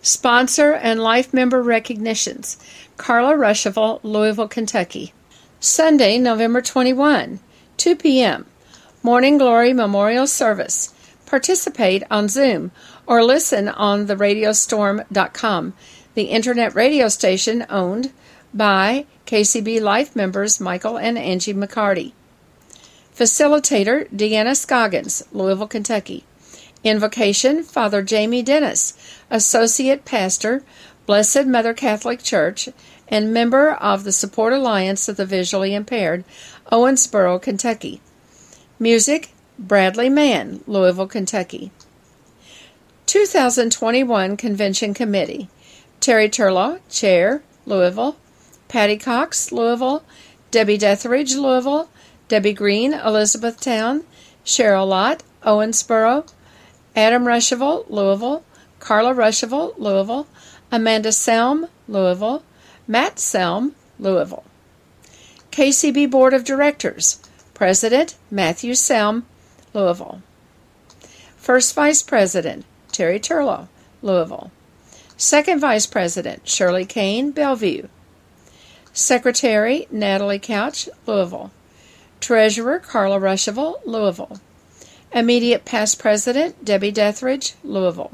Sponsor 0.00 0.74
and 0.74 1.02
life 1.02 1.34
member 1.34 1.60
recognitions. 1.60 2.56
Carla 2.98 3.34
Ruschival, 3.34 3.98
Louisville, 4.04 4.46
Kentucky. 4.46 5.12
Sunday, 5.58 6.18
November 6.18 6.62
21, 6.62 7.40
2 7.76 7.96
p.m. 7.96 8.46
Morning 9.00 9.38
Glory 9.38 9.72
Memorial 9.72 10.26
Service. 10.26 10.92
Participate 11.24 12.02
on 12.10 12.28
Zoom 12.28 12.72
or 13.06 13.22
listen 13.22 13.68
on 13.68 14.06
the 14.06 14.16
radiostorm.com, 14.16 15.74
the 16.14 16.22
internet 16.24 16.74
radio 16.74 17.08
station 17.08 17.64
owned 17.70 18.12
by 18.52 19.06
KCB 19.24 19.80
Life 19.80 20.16
members 20.16 20.60
Michael 20.60 20.98
and 20.98 21.16
Angie 21.16 21.54
McCarty. 21.54 22.12
Facilitator 23.14 24.10
Deanna 24.10 24.56
Scoggins, 24.56 25.22
Louisville, 25.32 25.68
Kentucky. 25.68 26.24
Invocation 26.82 27.62
Father 27.62 28.02
Jamie 28.02 28.42
Dennis, 28.42 28.94
Associate 29.30 30.04
Pastor, 30.04 30.64
Blessed 31.06 31.46
Mother 31.46 31.72
Catholic 31.72 32.20
Church, 32.20 32.68
and 33.06 33.32
member 33.32 33.72
of 33.74 34.02
the 34.02 34.12
Support 34.12 34.52
Alliance 34.52 35.08
of 35.08 35.16
the 35.16 35.24
Visually 35.24 35.72
Impaired, 35.72 36.24
Owensboro, 36.72 37.40
Kentucky. 37.40 38.00
Music 38.80 39.32
Bradley 39.58 40.08
Mann, 40.08 40.62
Louisville, 40.68 41.08
Kentucky. 41.08 41.72
2021 43.06 44.36
Convention 44.36 44.94
Committee 44.94 45.48
Terry 45.98 46.28
Turlow, 46.28 46.78
Chair, 46.88 47.42
Louisville. 47.66 48.16
Patty 48.68 48.96
Cox, 48.96 49.50
Louisville. 49.50 50.04
Debbie 50.52 50.78
Deathridge, 50.78 51.34
Louisville. 51.34 51.90
Debbie 52.28 52.52
Green, 52.52 52.94
Elizabethtown. 52.94 54.04
Cheryl 54.44 54.86
Lott, 54.86 55.24
Owensboro. 55.42 56.30
Adam 56.94 57.24
Ruschival, 57.24 57.84
Louisville. 57.90 58.44
Carla 58.78 59.12
Ruschival, 59.12 59.76
Louisville. 59.76 60.28
Amanda 60.70 61.08
Selm, 61.08 61.68
Louisville. 61.88 62.44
Matt 62.86 63.16
Selm, 63.16 63.72
Louisville. 63.98 64.44
KCB 65.50 66.08
Board 66.08 66.32
of 66.32 66.44
Directors 66.44 67.18
President 67.58 68.14
Matthew 68.30 68.70
Selm, 68.74 69.24
Louisville. 69.74 70.22
First 71.36 71.74
Vice 71.74 72.02
President 72.02 72.64
Terry 72.92 73.18
Turlow, 73.18 73.66
Louisville. 74.00 74.52
Second 75.16 75.58
Vice 75.58 75.84
President 75.84 76.48
Shirley 76.48 76.84
Kane, 76.86 77.32
Bellevue. 77.32 77.88
Secretary 78.92 79.88
Natalie 79.90 80.38
Couch, 80.38 80.88
Louisville. 81.04 81.50
Treasurer 82.20 82.78
Carla 82.78 83.18
Ruschival, 83.18 83.84
Louisville. 83.84 84.40
Immediate 85.12 85.64
Past 85.64 85.98
President 85.98 86.64
Debbie 86.64 86.92
Dethridge, 86.92 87.54
Louisville. 87.64 88.12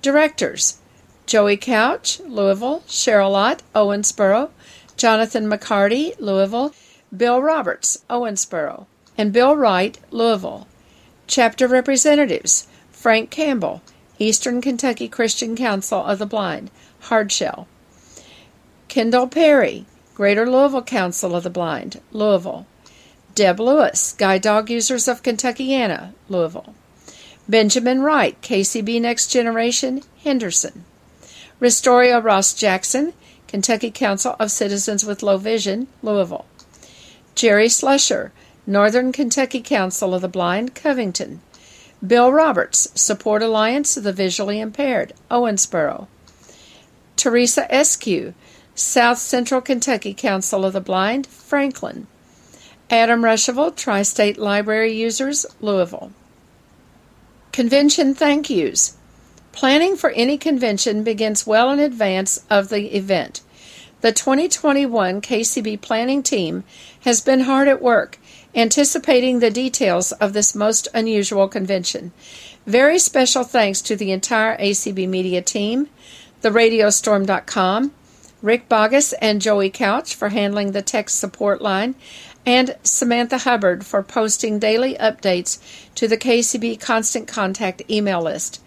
Directors 0.00 0.78
Joey 1.26 1.58
Couch, 1.58 2.20
Louisville. 2.20 2.82
Cheryl 2.88 3.32
Lott, 3.32 3.62
Owensboro. 3.74 4.48
Jonathan 4.96 5.46
McCarty, 5.46 6.18
Louisville. 6.18 6.72
Bill 7.14 7.40
Roberts, 7.40 8.04
Owensboro, 8.10 8.86
and 9.16 9.32
Bill 9.32 9.56
Wright, 9.56 9.98
Louisville. 10.10 10.66
Chapter 11.26 11.68
representatives 11.68 12.66
Frank 12.90 13.30
Campbell, 13.30 13.82
Eastern 14.18 14.60
Kentucky 14.60 15.08
Christian 15.08 15.54
Council 15.54 16.04
of 16.04 16.18
the 16.18 16.26
Blind, 16.26 16.70
Hardshell. 17.00 17.68
Kendall 18.88 19.28
Perry, 19.28 19.86
Greater 20.14 20.48
Louisville 20.48 20.82
Council 20.82 21.36
of 21.36 21.42
the 21.42 21.50
Blind, 21.50 22.00
Louisville. 22.12 22.66
Deb 23.34 23.60
Lewis, 23.60 24.14
Guide 24.16 24.40
Dog 24.40 24.70
Users 24.70 25.06
of 25.06 25.22
Kentuckiana, 25.22 26.12
Louisville. 26.28 26.74
Benjamin 27.48 28.00
Wright, 28.00 28.40
KCB 28.40 29.00
Next 29.00 29.28
Generation, 29.28 30.02
Henderson. 30.24 30.84
Restoria 31.60 32.18
Ross 32.18 32.54
Jackson, 32.54 33.12
Kentucky 33.46 33.90
Council 33.90 34.34
of 34.40 34.50
Citizens 34.50 35.04
with 35.04 35.22
Low 35.22 35.36
Vision, 35.36 35.86
Louisville. 36.02 36.46
Jerry 37.36 37.68
Slusher, 37.68 38.32
Northern 38.66 39.12
Kentucky 39.12 39.60
Council 39.60 40.14
of 40.14 40.22
the 40.22 40.28
Blind, 40.28 40.74
Covington. 40.74 41.42
Bill 42.04 42.32
Roberts, 42.32 42.88
Support 42.98 43.42
Alliance 43.42 43.98
of 43.98 44.04
the 44.04 44.12
Visually 44.12 44.58
Impaired, 44.58 45.12
Owensboro. 45.30 46.06
Teresa 47.14 47.66
Eskew, 47.70 48.32
South 48.74 49.18
Central 49.18 49.60
Kentucky 49.60 50.14
Council 50.14 50.64
of 50.64 50.72
the 50.72 50.80
Blind, 50.80 51.26
Franklin. 51.26 52.06
Adam 52.88 53.20
Ruschival, 53.20 53.76
Tri 53.76 54.00
State 54.00 54.38
Library 54.38 54.94
Users, 54.94 55.44
Louisville. 55.60 56.12
Convention 57.52 58.14
Thank 58.14 58.48
Yous. 58.48 58.96
Planning 59.52 59.96
for 59.96 60.08
any 60.10 60.38
convention 60.38 61.04
begins 61.04 61.46
well 61.46 61.70
in 61.70 61.80
advance 61.80 62.44
of 62.48 62.70
the 62.70 62.96
event. 62.96 63.42
The 64.06 64.12
2021 64.12 65.20
KCB 65.20 65.80
planning 65.80 66.22
team 66.22 66.62
has 67.00 67.20
been 67.20 67.40
hard 67.40 67.66
at 67.66 67.82
work 67.82 68.20
anticipating 68.54 69.40
the 69.40 69.50
details 69.50 70.12
of 70.12 70.32
this 70.32 70.54
most 70.54 70.86
unusual 70.94 71.48
convention. 71.48 72.12
Very 72.66 73.00
special 73.00 73.42
thanks 73.42 73.82
to 73.82 73.96
the 73.96 74.12
entire 74.12 74.56
ACB 74.58 75.08
media 75.08 75.42
team, 75.42 75.88
the 76.42 76.50
radiostorm.com, 76.50 77.90
Rick 78.42 78.68
Bogus 78.68 79.12
and 79.14 79.42
Joey 79.42 79.70
Couch 79.70 80.14
for 80.14 80.28
handling 80.28 80.70
the 80.70 80.82
tech 80.82 81.10
support 81.10 81.60
line, 81.60 81.96
and 82.46 82.76
Samantha 82.84 83.38
Hubbard 83.38 83.84
for 83.84 84.04
posting 84.04 84.60
daily 84.60 84.94
updates 84.94 85.58
to 85.96 86.06
the 86.06 86.16
KCB 86.16 86.78
Constant 86.78 87.26
Contact 87.26 87.82
email 87.90 88.22
list. 88.22 88.62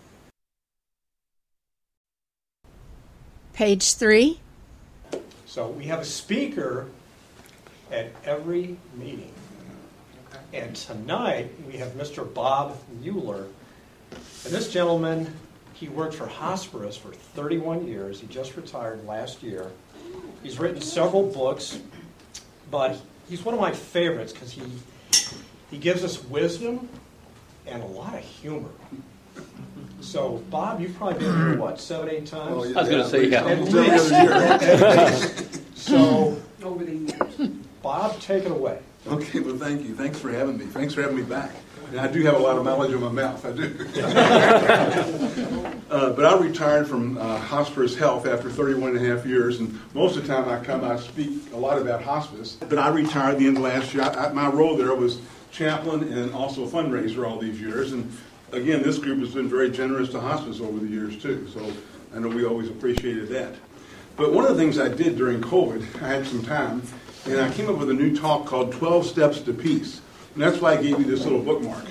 Page 3.51 3.93
3. 3.93 4.39
So 5.45 5.67
we 5.67 5.83
have 5.86 5.99
a 5.99 6.05
speaker 6.05 6.88
at 7.91 8.11
every 8.23 8.77
meeting. 8.95 9.33
And 10.53 10.73
tonight 10.73 11.51
we 11.67 11.75
have 11.79 11.89
Mr. 11.95 12.33
Bob 12.33 12.77
Mueller. 13.01 13.47
And 14.11 14.53
this 14.53 14.71
gentleman, 14.71 15.36
he 15.73 15.89
worked 15.89 16.15
for 16.15 16.27
Hosparus 16.27 16.97
for 16.97 17.11
31 17.11 17.86
years. 17.86 18.21
He 18.21 18.27
just 18.27 18.55
retired 18.55 19.05
last 19.05 19.43
year. 19.43 19.69
He's 20.43 20.59
written 20.59 20.79
several 20.79 21.29
books, 21.29 21.77
but 22.71 22.97
he's 23.27 23.43
one 23.43 23.53
of 23.53 23.59
my 23.59 23.73
favorites 23.73 24.31
because 24.31 24.53
he 24.53 24.61
he 25.72 25.78
gives 25.78 26.03
us 26.03 26.24
wisdom 26.26 26.88
and 27.68 27.82
a 27.82 27.88
lot 27.88 28.13
of 28.13 28.22
humor. 28.22 28.70
So, 30.01 30.43
Bob, 30.49 30.82
you've 30.82 30.95
probably 30.95 31.20
been 31.20 31.36
here, 31.36 31.57
what, 31.57 31.80
seven, 31.80 32.09
eight 32.09 32.28
times? 32.28 32.51
Oh, 32.51 32.80
I 32.80 32.82
was 32.82 32.89
gonna 32.89 33.09
say, 33.09 33.28
yeah. 33.28 33.43
At 33.43 33.59
least. 33.61 34.11
other 34.13 34.66
year. 34.66 35.49
So, 35.74 36.41
over 36.63 36.84
the 36.84 36.95
years. 36.95 37.49
Bob, 37.82 38.20
take 38.20 38.45
it 38.45 38.51
away. 38.51 38.80
Okay, 39.07 39.39
well, 39.39 39.57
thank 39.57 39.84
you. 39.84 39.95
Thanks 39.95 40.20
for 40.20 40.32
having 40.32 40.57
me. 40.57 40.66
Thanks 40.66 40.93
for 40.93 41.01
having 41.01 41.18
me 41.18 41.24
back. 41.24 41.51
And 41.96 42.06
I 42.06 42.12
do 42.12 42.22
have 42.24 42.34
a 42.36 42.39
lot 42.39 42.58
of 42.58 42.66
knowledge 42.66 42.91
in 42.91 43.00
my 43.00 43.10
mouth, 43.10 43.46
I 43.46 43.52
do. 43.54 43.74
Uh, 45.88 46.10
But 46.12 46.26
I 46.26 46.38
retired 46.38 46.88
from 46.89 47.18
uh, 47.18 47.39
Hosparus 47.39 47.96
Health 47.96 48.26
after 48.26 48.50
31 48.50 48.98
and 48.98 49.06
a 49.06 49.16
half 49.16 49.26
years, 49.26 49.60
and 49.62 49.80
most 49.93 50.18
of 50.18 50.24
the 50.28 50.34
time 50.34 50.50
I 50.50 50.62
come, 50.62 50.84
I 50.84 50.98
speak 50.98 51.39
a 51.54 51.58
lot 51.58 51.80
about 51.80 52.02
hospice. 52.02 52.58
But 52.68 52.80
I 52.80 52.89
retired 52.89 53.38
the 53.38 53.48
end 53.48 53.58
of 53.58 53.64
last 53.64 53.93
year. 53.93 54.04
I- 54.04 54.26
I- 54.26 54.34
My 54.34 54.50
role 54.50 54.76
there 54.76 54.93
was 54.96 55.20
chaplain 55.52 56.12
and 56.12 56.34
also 56.34 56.68
fundraiser 56.68 57.26
all 57.26 57.39
these 57.39 57.62
years. 57.62 57.93
And 57.93 58.12
again, 58.52 58.82
this 58.84 58.98
group 58.98 59.20
has 59.20 59.30
been 59.30 59.48
very 59.48 59.70
generous 59.70 60.10
to 60.10 60.20
hospice 60.20 60.60
over 60.60 60.80
the 60.80 60.88
years, 60.88 61.16
too. 61.22 61.48
So 61.54 61.62
I 62.14 62.20
know 62.20 62.28
we 62.30 62.43
always 62.46 62.68
appreciated 62.68 63.30
that. 63.30 63.54
But 64.18 64.34
one 64.34 64.43
of 64.46 64.58
the 64.58 64.62
things 64.62 64.80
I 64.80 64.89
did 64.89 65.16
during 65.18 65.39
COVID, 65.39 66.02
I 66.02 66.08
had 66.08 66.26
some 66.26 66.41
time, 66.43 66.82
and 67.26 67.39
I 67.39 67.50
came 67.52 67.70
up 67.70 67.78
with 67.78 67.89
a 67.91 67.93
new 67.93 68.14
talk 68.18 68.48
called 68.48 68.74
12 68.74 69.06
Steps 69.06 69.39
to 69.41 69.54
Peace. 69.54 70.02
And 70.36 70.43
that's 70.43 70.59
why 70.61 70.73
I 70.73 70.75
gave 70.77 70.99
you 70.99 71.05
this 71.05 71.23
little 71.23 71.41
bookmark. 71.41 71.86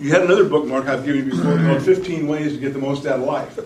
You 0.00 0.10
had 0.10 0.22
another 0.22 0.44
bookmark 0.48 0.86
I've 0.86 1.04
given 1.04 1.26
you 1.26 1.30
before 1.30 1.56
called 1.58 1.82
15 1.82 2.26
Ways 2.26 2.54
to 2.54 2.58
Get 2.58 2.72
the 2.72 2.78
Most 2.80 3.06
Out 3.06 3.20
of 3.20 3.26
Life. 3.26 3.56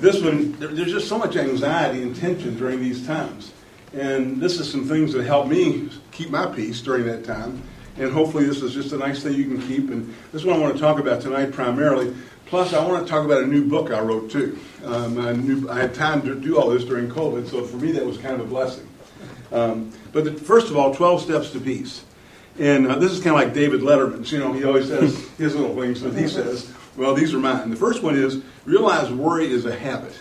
This 0.00 0.20
one, 0.20 0.56
there- 0.58 0.68
there's 0.68 0.90
just 0.90 1.08
so 1.08 1.18
much 1.18 1.36
anxiety 1.36 2.02
and 2.02 2.16
tension 2.16 2.56
during 2.56 2.80
these 2.80 3.06
times. 3.06 3.52
And 3.92 4.40
this 4.40 4.58
is 4.58 4.68
some 4.68 4.86
things 4.86 5.12
that 5.12 5.24
help 5.24 5.46
me 5.46 5.88
keep 6.10 6.30
my 6.30 6.46
peace 6.46 6.80
during 6.80 7.04
that 7.06 7.22
time. 7.24 7.62
And 7.96 8.10
hopefully 8.10 8.44
this 8.44 8.60
is 8.60 8.72
just 8.74 8.92
a 8.92 8.96
nice 8.96 9.22
thing 9.22 9.34
you 9.34 9.44
can 9.44 9.60
keep. 9.62 9.88
And 9.90 10.12
this 10.32 10.40
is 10.42 10.46
what 10.46 10.56
I 10.56 10.58
want 10.58 10.74
to 10.74 10.80
talk 10.80 10.98
about 10.98 11.20
tonight 11.20 11.52
primarily. 11.52 12.12
Plus, 12.46 12.72
I 12.72 12.84
want 12.84 13.06
to 13.06 13.10
talk 13.10 13.24
about 13.24 13.42
a 13.44 13.46
new 13.46 13.64
book 13.64 13.92
I 13.92 14.00
wrote 14.00 14.30
too. 14.30 14.58
Um, 14.84 15.18
a 15.18 15.32
new, 15.34 15.68
I 15.70 15.78
had 15.78 15.94
time 15.94 16.22
to 16.22 16.34
do 16.34 16.58
all 16.58 16.70
this 16.70 16.84
during 16.84 17.08
COVID, 17.08 17.48
so 17.48 17.62
for 17.62 17.76
me 17.76 17.92
that 17.92 18.04
was 18.04 18.18
kind 18.18 18.34
of 18.34 18.40
a 18.40 18.44
blessing. 18.44 18.86
Um, 19.52 19.92
but 20.12 20.24
the, 20.24 20.32
first 20.32 20.70
of 20.70 20.76
all, 20.76 20.92
12 20.94 21.22
Steps 21.22 21.50
to 21.50 21.60
Peace. 21.60 22.02
And 22.58 22.86
uh, 22.86 22.98
this 22.98 23.12
is 23.12 23.18
kind 23.18 23.36
of 23.36 23.42
like 23.42 23.52
David 23.52 23.80
Letterman's. 23.80 24.30
You 24.30 24.38
know, 24.38 24.52
he 24.52 24.64
always 24.64 24.88
says 24.88 25.28
his 25.38 25.56
little 25.56 25.74
things 25.74 26.00
that 26.02 26.14
he 26.14 26.28
says. 26.28 26.72
Well, 26.96 27.14
these 27.14 27.34
are 27.34 27.38
mine. 27.38 27.70
The 27.70 27.76
first 27.76 28.02
one 28.02 28.14
is 28.14 28.42
realize 28.64 29.10
worry 29.10 29.50
is 29.50 29.64
a 29.64 29.74
habit. 29.74 30.16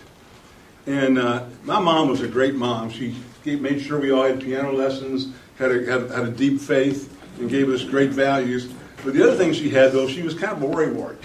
And 0.86 1.18
uh, 1.18 1.46
my 1.64 1.80
mom 1.80 2.10
was 2.10 2.22
a 2.22 2.28
great 2.28 2.56
mom. 2.56 2.90
She 2.90 3.16
gave, 3.44 3.62
made 3.62 3.82
sure 3.82 4.00
we 4.00 4.12
all 4.12 4.24
had 4.24 4.42
piano 4.42 4.72
lessons, 4.74 5.30
had 5.58 5.72
a, 5.72 5.86
had, 5.86 6.10
had 6.10 6.26
a 6.28 6.32
deep 6.32 6.60
faith, 6.60 7.16
and 7.40 7.50
gave 7.50 7.70
us 7.70 7.84
great 7.84 8.10
values. 8.10 8.74
But 9.04 9.14
the 9.14 9.24
other 9.24 9.36
thing 9.36 9.54
she 9.54 9.70
had, 9.70 9.92
though, 9.92 10.08
she 10.08 10.24
was 10.24 10.34
kind 10.34 10.54
of 10.54 10.62
a 10.62 10.66
worry 10.66 10.92
wart. 10.92 11.22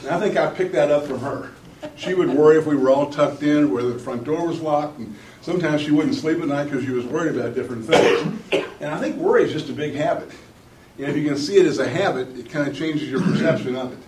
And 0.00 0.10
I 0.10 0.20
think 0.20 0.36
I 0.36 0.50
picked 0.52 0.72
that 0.72 0.90
up 0.90 1.06
from 1.06 1.20
her. 1.20 1.50
She 1.96 2.14
would 2.14 2.30
worry 2.30 2.56
if 2.56 2.66
we 2.66 2.76
were 2.76 2.90
all 2.90 3.10
tucked 3.10 3.42
in, 3.42 3.72
whether 3.72 3.92
the 3.92 3.98
front 3.98 4.24
door 4.24 4.46
was 4.46 4.60
locked, 4.60 4.98
and 4.98 5.14
sometimes 5.42 5.82
she 5.82 5.90
wouldn't 5.90 6.14
sleep 6.14 6.40
at 6.40 6.48
night 6.48 6.64
because 6.64 6.84
she 6.84 6.90
was 6.90 7.04
worried 7.04 7.36
about 7.36 7.54
different 7.54 7.84
things. 7.84 8.64
And 8.80 8.90
I 8.90 8.98
think 8.98 9.16
worry 9.16 9.44
is 9.44 9.52
just 9.52 9.68
a 9.68 9.72
big 9.72 9.94
habit. 9.94 10.30
And 10.98 11.08
if 11.08 11.16
you 11.16 11.26
can 11.26 11.36
see 11.36 11.56
it 11.56 11.66
as 11.66 11.78
a 11.78 11.88
habit, 11.88 12.36
it 12.38 12.50
kind 12.50 12.68
of 12.68 12.76
changes 12.76 13.08
your 13.10 13.20
perception 13.20 13.76
of 13.76 13.92
it. 13.92 13.98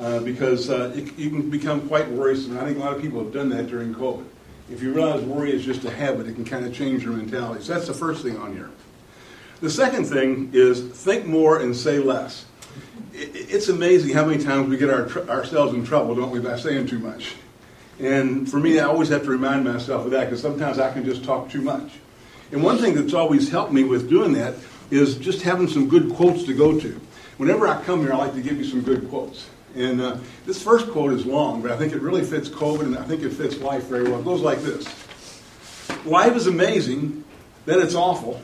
Uh, 0.00 0.20
because 0.20 0.70
uh, 0.70 0.92
it, 0.94 1.18
you 1.18 1.28
can 1.28 1.50
become 1.50 1.88
quite 1.88 2.08
worrisome. 2.08 2.56
I 2.56 2.64
think 2.64 2.76
a 2.76 2.80
lot 2.80 2.94
of 2.94 3.02
people 3.02 3.22
have 3.22 3.32
done 3.32 3.48
that 3.48 3.66
during 3.66 3.92
COVID. 3.92 4.24
If 4.70 4.80
you 4.80 4.92
realize 4.92 5.22
worry 5.22 5.52
is 5.52 5.64
just 5.64 5.84
a 5.84 5.90
habit, 5.90 6.28
it 6.28 6.34
can 6.34 6.44
kind 6.44 6.64
of 6.64 6.72
change 6.72 7.02
your 7.02 7.14
mentality. 7.14 7.64
So 7.64 7.74
that's 7.74 7.88
the 7.88 7.94
first 7.94 8.22
thing 8.22 8.36
on 8.36 8.52
here. 8.52 8.70
The 9.60 9.70
second 9.70 10.04
thing 10.04 10.50
is 10.52 10.80
think 10.80 11.26
more 11.26 11.58
and 11.58 11.74
say 11.74 11.98
less. 11.98 12.44
It, 13.12 13.30
it's 13.34 13.68
amazing 13.68 14.14
how 14.14 14.24
many 14.24 14.42
times 14.42 14.68
we 14.68 14.76
get 14.76 14.88
our, 14.88 15.08
ourselves 15.28 15.74
in 15.74 15.84
trouble, 15.84 16.14
don't 16.14 16.30
we, 16.30 16.38
by 16.38 16.56
saying 16.58 16.86
too 16.86 17.00
much. 17.00 17.34
And 17.98 18.48
for 18.48 18.60
me, 18.60 18.78
I 18.78 18.84
always 18.84 19.08
have 19.08 19.24
to 19.24 19.30
remind 19.30 19.64
myself 19.64 20.04
of 20.04 20.12
that 20.12 20.26
because 20.26 20.40
sometimes 20.40 20.78
I 20.78 20.92
can 20.92 21.04
just 21.04 21.24
talk 21.24 21.50
too 21.50 21.62
much. 21.62 21.90
And 22.52 22.62
one 22.62 22.78
thing 22.78 22.94
that's 22.94 23.14
always 23.14 23.50
helped 23.50 23.72
me 23.72 23.82
with 23.82 24.08
doing 24.08 24.32
that 24.34 24.54
is 24.90 25.16
just 25.16 25.42
having 25.42 25.68
some 25.68 25.88
good 25.88 26.12
quotes 26.14 26.44
to 26.44 26.54
go 26.54 26.78
to. 26.78 27.00
Whenever 27.36 27.68
I 27.68 27.82
come 27.82 28.00
here, 28.00 28.12
I 28.12 28.16
like 28.16 28.34
to 28.34 28.42
give 28.42 28.56
you 28.56 28.64
some 28.64 28.82
good 28.82 29.08
quotes. 29.08 29.48
And 29.74 30.00
uh, 30.00 30.16
this 30.46 30.62
first 30.62 30.90
quote 30.90 31.12
is 31.12 31.26
long, 31.26 31.62
but 31.62 31.70
I 31.70 31.76
think 31.76 31.92
it 31.92 32.00
really 32.00 32.24
fits 32.24 32.48
COVID 32.48 32.82
and 32.82 32.98
I 32.98 33.04
think 33.04 33.22
it 33.22 33.30
fits 33.30 33.58
life 33.58 33.84
very 33.84 34.04
well. 34.04 34.20
It 34.20 34.24
goes 34.24 34.40
like 34.40 34.60
this 34.60 34.86
Life 36.04 36.34
is 36.36 36.46
amazing, 36.46 37.24
then 37.64 37.80
it's 37.80 37.94
awful, 37.94 38.40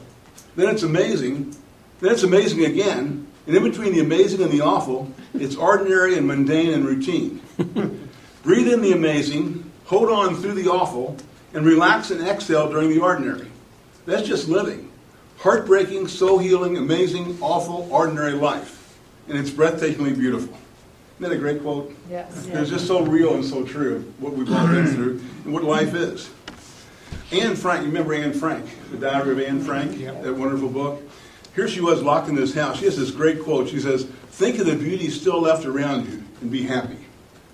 then 0.57 0.69
it's 0.69 0.83
amazing, 0.83 1.57
then 2.01 2.13
it's 2.13 2.23
amazing 2.23 2.65
again, 2.65 3.27
and 3.47 3.57
in 3.57 3.63
between 3.63 3.93
the 3.93 4.01
amazing 4.01 4.43
and 4.43 4.51
the 4.51 4.61
awful, 4.61 5.11
it's 5.35 5.57
ordinary 5.57 6.17
and 6.17 6.27
mundane 6.27 6.73
and 6.73 6.85
routine. 6.85 7.41
Breathe 8.43 8.73
in 8.73 8.83
the 8.83 8.93
amazing, 8.93 9.71
hold 9.87 10.11
on 10.11 10.37
through 10.37 10.55
the 10.55 10.69
awful, 10.69 11.17
and 11.53 11.65
relax 11.65 12.11
and 12.11 12.27
exhale 12.27 12.71
during 12.71 12.91
the 12.91 13.01
ordinary. 13.01 13.49
That's 14.07 14.27
just 14.27 14.49
living. 14.49 14.91
Heartbreaking, 15.45 16.09
soul 16.09 16.39
healing, 16.39 16.79
amazing, 16.79 17.37
awful, 17.43 17.87
ordinary 17.93 18.33
life. 18.33 18.97
And 19.29 19.37
it's 19.37 19.51
breathtakingly 19.51 20.17
beautiful. 20.17 20.57
Isn't 21.19 21.29
that 21.29 21.33
a 21.33 21.37
great 21.37 21.61
quote? 21.61 21.95
Yes. 22.09 22.47
It's 22.47 22.71
just 22.71 22.87
so 22.87 23.03
real 23.03 23.35
and 23.35 23.45
so 23.45 23.63
true 23.63 23.97
of 23.97 24.23
what 24.23 24.33
we've 24.33 24.51
all 24.51 24.67
been 24.67 24.87
through 24.87 25.23
and 25.45 25.53
what 25.53 25.63
life 25.63 25.93
is. 25.93 26.31
Anne 27.31 27.57
Frank, 27.57 27.83
you 27.83 27.89
remember 27.89 28.15
Anne 28.15 28.33
Frank, 28.33 28.65
The 28.91 28.97
Diary 28.97 29.33
of 29.33 29.41
Anne 29.41 29.61
Frank, 29.61 29.99
that 29.99 30.35
wonderful 30.35 30.71
book? 30.71 31.03
Here 31.55 31.69
she 31.69 31.83
was 31.83 32.01
locked 32.01 32.31
in 32.31 32.35
this 32.35 32.55
house. 32.55 32.79
She 32.79 32.87
has 32.87 32.97
this 32.97 33.11
great 33.11 33.43
quote. 33.43 33.69
She 33.69 33.81
says, 33.81 34.05
Think 34.31 34.59
of 34.61 34.65
the 34.65 34.77
beauty 34.77 35.11
still 35.11 35.43
left 35.43 35.67
around 35.67 36.07
you 36.07 36.25
and 36.41 36.51
be 36.51 36.63
happy. 36.63 36.97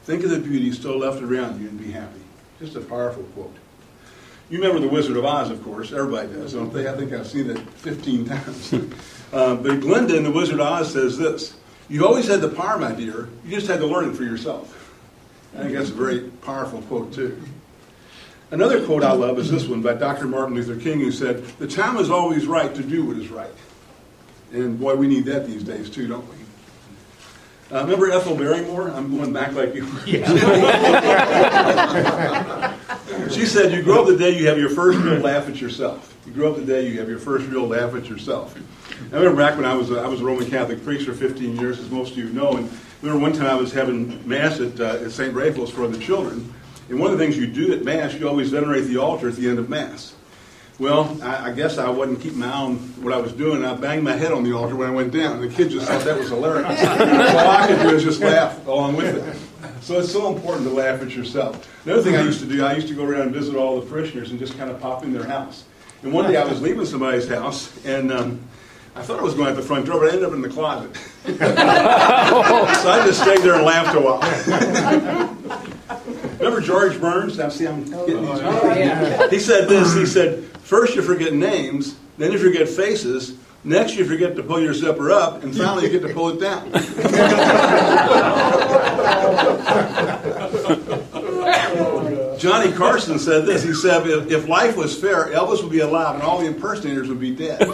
Think 0.04 0.22
of 0.22 0.30
the 0.30 0.38
beauty 0.38 0.70
still 0.70 0.96
left 0.96 1.22
around 1.22 1.60
you 1.60 1.68
and 1.68 1.76
be 1.76 1.90
happy. 1.90 2.20
Just 2.60 2.76
a 2.76 2.80
powerful 2.82 3.24
quote. 3.34 3.56
You 4.50 4.58
remember 4.58 4.80
The 4.80 4.88
Wizard 4.88 5.16
of 5.16 5.24
Oz, 5.24 5.48
of 5.50 5.62
course. 5.62 5.92
Everybody 5.92 6.32
does, 6.32 6.54
don't 6.54 6.72
they? 6.72 6.88
I 6.88 6.96
think 6.96 7.12
I've 7.12 7.26
seen 7.26 7.50
it 7.50 7.58
15 7.58 8.24
times. 8.26 8.72
uh, 9.32 9.54
but 9.54 9.78
Glinda 9.80 10.16
in 10.16 10.24
The 10.24 10.32
Wizard 10.32 10.58
of 10.58 10.66
Oz 10.66 10.92
says 10.92 11.16
this 11.16 11.54
You 11.88 12.04
always 12.04 12.26
had 12.26 12.40
the 12.40 12.48
power, 12.48 12.76
my 12.76 12.90
dear. 12.90 13.28
You 13.44 13.54
just 13.54 13.68
had 13.68 13.78
to 13.78 13.86
learn 13.86 14.10
it 14.10 14.16
for 14.16 14.24
yourself. 14.24 14.76
I 15.56 15.62
think 15.62 15.74
that's 15.74 15.90
a 15.90 15.94
very 15.94 16.22
powerful 16.42 16.82
quote, 16.82 17.12
too. 17.12 17.40
Another 18.50 18.84
quote 18.84 19.04
I 19.04 19.12
love 19.12 19.38
is 19.38 19.48
this 19.50 19.68
one 19.68 19.82
by 19.82 19.94
Dr. 19.94 20.26
Martin 20.26 20.56
Luther 20.56 20.74
King, 20.74 20.98
who 20.98 21.12
said, 21.12 21.44
The 21.58 21.68
time 21.68 21.96
is 21.98 22.10
always 22.10 22.48
right 22.48 22.74
to 22.74 22.82
do 22.82 23.06
what 23.06 23.18
is 23.18 23.28
right. 23.28 23.54
And 24.52 24.80
boy, 24.80 24.96
we 24.96 25.06
need 25.06 25.26
that 25.26 25.46
these 25.46 25.62
days, 25.62 25.88
too, 25.88 26.08
don't 26.08 26.26
we? 26.28 26.34
Uh, 27.70 27.82
remember 27.84 28.10
Ethel 28.10 28.34
Barrymore? 28.34 28.90
I'm 28.90 29.16
going 29.16 29.32
back 29.32 29.52
like 29.52 29.76
you. 29.76 29.86
she 33.30 33.46
said, 33.46 33.72
You 33.72 33.82
grow 33.82 34.02
up 34.02 34.06
the 34.06 34.16
day 34.16 34.38
you 34.38 34.46
have 34.48 34.58
your 34.58 34.70
first 34.70 34.98
real 34.98 35.20
laugh 35.20 35.48
at 35.48 35.60
yourself. 35.60 36.16
You 36.26 36.32
grow 36.32 36.50
up 36.50 36.56
the 36.56 36.64
day 36.64 36.88
you 36.88 36.98
have 37.00 37.08
your 37.08 37.18
first 37.18 37.46
real 37.46 37.66
laugh 37.66 37.94
at 37.94 38.08
yourself. 38.08 38.56
I 39.12 39.16
remember 39.16 39.36
back 39.36 39.56
when 39.56 39.64
I 39.64 39.74
was 39.74 39.90
a, 39.90 40.00
I 40.00 40.06
was 40.06 40.20
a 40.20 40.24
Roman 40.24 40.48
Catholic 40.48 40.84
priest 40.84 41.06
for 41.06 41.14
15 41.14 41.56
years, 41.56 41.78
as 41.78 41.90
most 41.90 42.12
of 42.12 42.18
you 42.18 42.28
know, 42.30 42.56
and 42.56 42.68
I 42.68 43.06
remember 43.06 43.22
one 43.22 43.32
time 43.32 43.46
I 43.46 43.54
was 43.54 43.72
having 43.72 44.26
Mass 44.28 44.60
at, 44.60 44.78
uh, 44.78 45.04
at 45.04 45.10
St. 45.10 45.34
Raphael's 45.34 45.70
for 45.70 45.88
the 45.88 45.98
children, 45.98 46.52
and 46.88 47.00
one 47.00 47.10
of 47.10 47.18
the 47.18 47.24
things 47.24 47.36
you 47.36 47.46
do 47.46 47.72
at 47.72 47.82
Mass, 47.84 48.14
you 48.14 48.28
always 48.28 48.50
venerate 48.50 48.84
the 48.84 48.98
altar 48.98 49.28
at 49.28 49.36
the 49.36 49.48
end 49.48 49.58
of 49.58 49.68
Mass. 49.68 50.14
Well, 50.78 51.18
I, 51.22 51.50
I 51.50 51.52
guess 51.52 51.76
I 51.78 51.90
wasn't 51.90 52.20
keeping 52.20 52.38
my 52.38 52.50
on 52.50 52.76
what 53.02 53.12
I 53.12 53.18
was 53.18 53.32
doing. 53.32 53.64
I 53.64 53.74
banged 53.74 54.02
my 54.02 54.16
head 54.16 54.32
on 54.32 54.44
the 54.44 54.54
altar 54.54 54.76
when 54.76 54.88
I 54.88 54.92
went 54.92 55.12
down. 55.12 55.40
The 55.40 55.48
kids 55.48 55.74
just 55.74 55.86
thought 55.86 56.04
that 56.04 56.18
was 56.18 56.28
hilarious. 56.28 56.80
all 56.80 57.50
I 57.50 57.66
could 57.66 57.82
do 57.82 57.94
is 57.94 58.02
just 58.02 58.20
laugh 58.20 58.66
along 58.66 58.96
with 58.96 59.16
it. 59.16 59.49
So 59.80 59.98
it's 59.98 60.12
so 60.12 60.34
important 60.34 60.68
to 60.68 60.74
laugh 60.74 61.00
at 61.00 61.10
yourself. 61.10 61.66
Another 61.86 62.02
thing 62.02 62.14
I 62.14 62.22
used 62.22 62.40
to 62.40 62.46
do, 62.46 62.64
I 62.64 62.74
used 62.74 62.88
to 62.88 62.94
go 62.94 63.04
around 63.04 63.22
and 63.22 63.32
visit 63.32 63.56
all 63.56 63.80
the 63.80 63.86
parishioners 63.86 64.30
and 64.30 64.38
just 64.38 64.56
kind 64.58 64.70
of 64.70 64.80
pop 64.80 65.04
in 65.04 65.12
their 65.12 65.24
house. 65.24 65.64
And 66.02 66.12
one 66.12 66.30
day 66.30 66.36
I 66.36 66.44
was 66.44 66.60
leaving 66.62 66.84
somebody's 66.84 67.28
house, 67.28 67.72
and 67.84 68.12
um, 68.12 68.40
I 68.94 69.02
thought 69.02 69.18
I 69.18 69.22
was 69.22 69.34
going 69.34 69.48
out 69.48 69.56
the 69.56 69.62
front 69.62 69.86
door, 69.86 70.00
but 70.00 70.10
I 70.10 70.12
ended 70.12 70.24
up 70.24 70.34
in 70.34 70.42
the 70.42 70.48
closet. 70.48 70.94
so 71.24 71.36
I 71.40 73.02
just 73.06 73.22
stayed 73.22 73.38
there 73.38 73.54
and 73.54 73.64
laughed 73.64 73.96
a 73.96 74.00
while. 74.00 74.20
Remember 76.38 76.60
George 76.60 77.00
Burns? 77.00 77.38
Now, 77.38 77.48
see, 77.48 77.66
I'm 77.66 77.84
getting 77.84 78.24
these. 78.24 78.40
Oh, 78.42 78.74
yeah. 78.74 79.28
He 79.28 79.38
said 79.38 79.68
this. 79.68 79.94
He 79.94 80.06
said, 80.06 80.44
first 80.60 80.94
you 80.94 81.02
forget 81.02 81.32
names, 81.32 81.96
then 82.18 82.32
you 82.32 82.38
forget 82.38 82.68
faces, 82.68 83.36
next 83.64 83.96
you 83.96 84.04
forget 84.04 84.36
to 84.36 84.42
pull 84.42 84.60
your 84.60 84.74
zipper 84.74 85.10
up, 85.10 85.42
and 85.42 85.56
finally 85.56 85.84
you 85.84 85.90
get 85.90 86.06
to 86.06 86.14
pull 86.14 86.30
it 86.30 86.40
down. 86.40 86.70
Johnny 92.40 92.72
Carson 92.72 93.18
said 93.18 93.44
this. 93.44 93.62
He 93.62 93.74
said, 93.74 94.06
if, 94.06 94.30
if 94.30 94.48
life 94.48 94.74
was 94.74 94.98
fair, 94.98 95.26
Elvis 95.26 95.62
would 95.62 95.70
be 95.70 95.80
alive 95.80 96.14
and 96.14 96.22
all 96.22 96.40
the 96.40 96.46
impersonators 96.46 97.08
would 97.08 97.20
be 97.20 97.34
dead. 97.34 97.60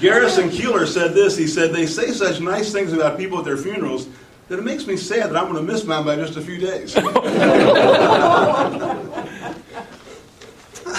Garrison 0.00 0.50
Keillor 0.50 0.86
said 0.86 1.14
this. 1.14 1.34
He 1.36 1.46
said, 1.46 1.72
They 1.72 1.86
say 1.86 2.12
such 2.12 2.40
nice 2.40 2.72
things 2.72 2.92
about 2.92 3.16
people 3.16 3.38
at 3.38 3.46
their 3.46 3.56
funerals 3.56 4.06
that 4.48 4.58
it 4.58 4.64
makes 4.64 4.86
me 4.86 4.98
sad 4.98 5.30
that 5.30 5.36
I'm 5.36 5.50
going 5.50 5.66
to 5.66 5.72
miss 5.72 5.84
mine 5.84 6.04
by 6.04 6.16
just 6.16 6.36
a 6.36 6.42
few 6.42 6.58
days. 6.58 6.94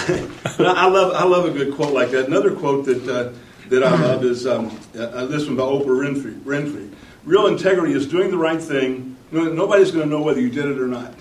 I 0.08 0.88
love, 0.88 1.14
I 1.14 1.24
love 1.24 1.44
a 1.44 1.50
good 1.50 1.74
quote 1.74 1.92
like 1.92 2.10
that. 2.12 2.26
Another 2.26 2.54
quote 2.54 2.86
that 2.86 3.08
uh, 3.08 3.32
that 3.68 3.82
I 3.82 3.90
love 4.00 4.24
is 4.24 4.46
um, 4.46 4.78
uh, 4.98 5.26
this 5.26 5.46
one 5.46 5.56
by 5.56 5.62
Oprah 5.62 5.84
Winfrey. 5.86 6.40
Winfrey. 6.40 6.90
Real 7.24 7.46
integrity 7.48 7.92
is 7.92 8.06
doing 8.06 8.30
the 8.30 8.38
right 8.38 8.60
thing. 8.60 9.16
Nobody's 9.30 9.90
going 9.90 10.04
to 10.04 10.10
know 10.10 10.22
whether 10.22 10.40
you 10.40 10.48
did 10.48 10.64
it 10.64 10.78
or 10.78 10.86
not. 10.86 11.12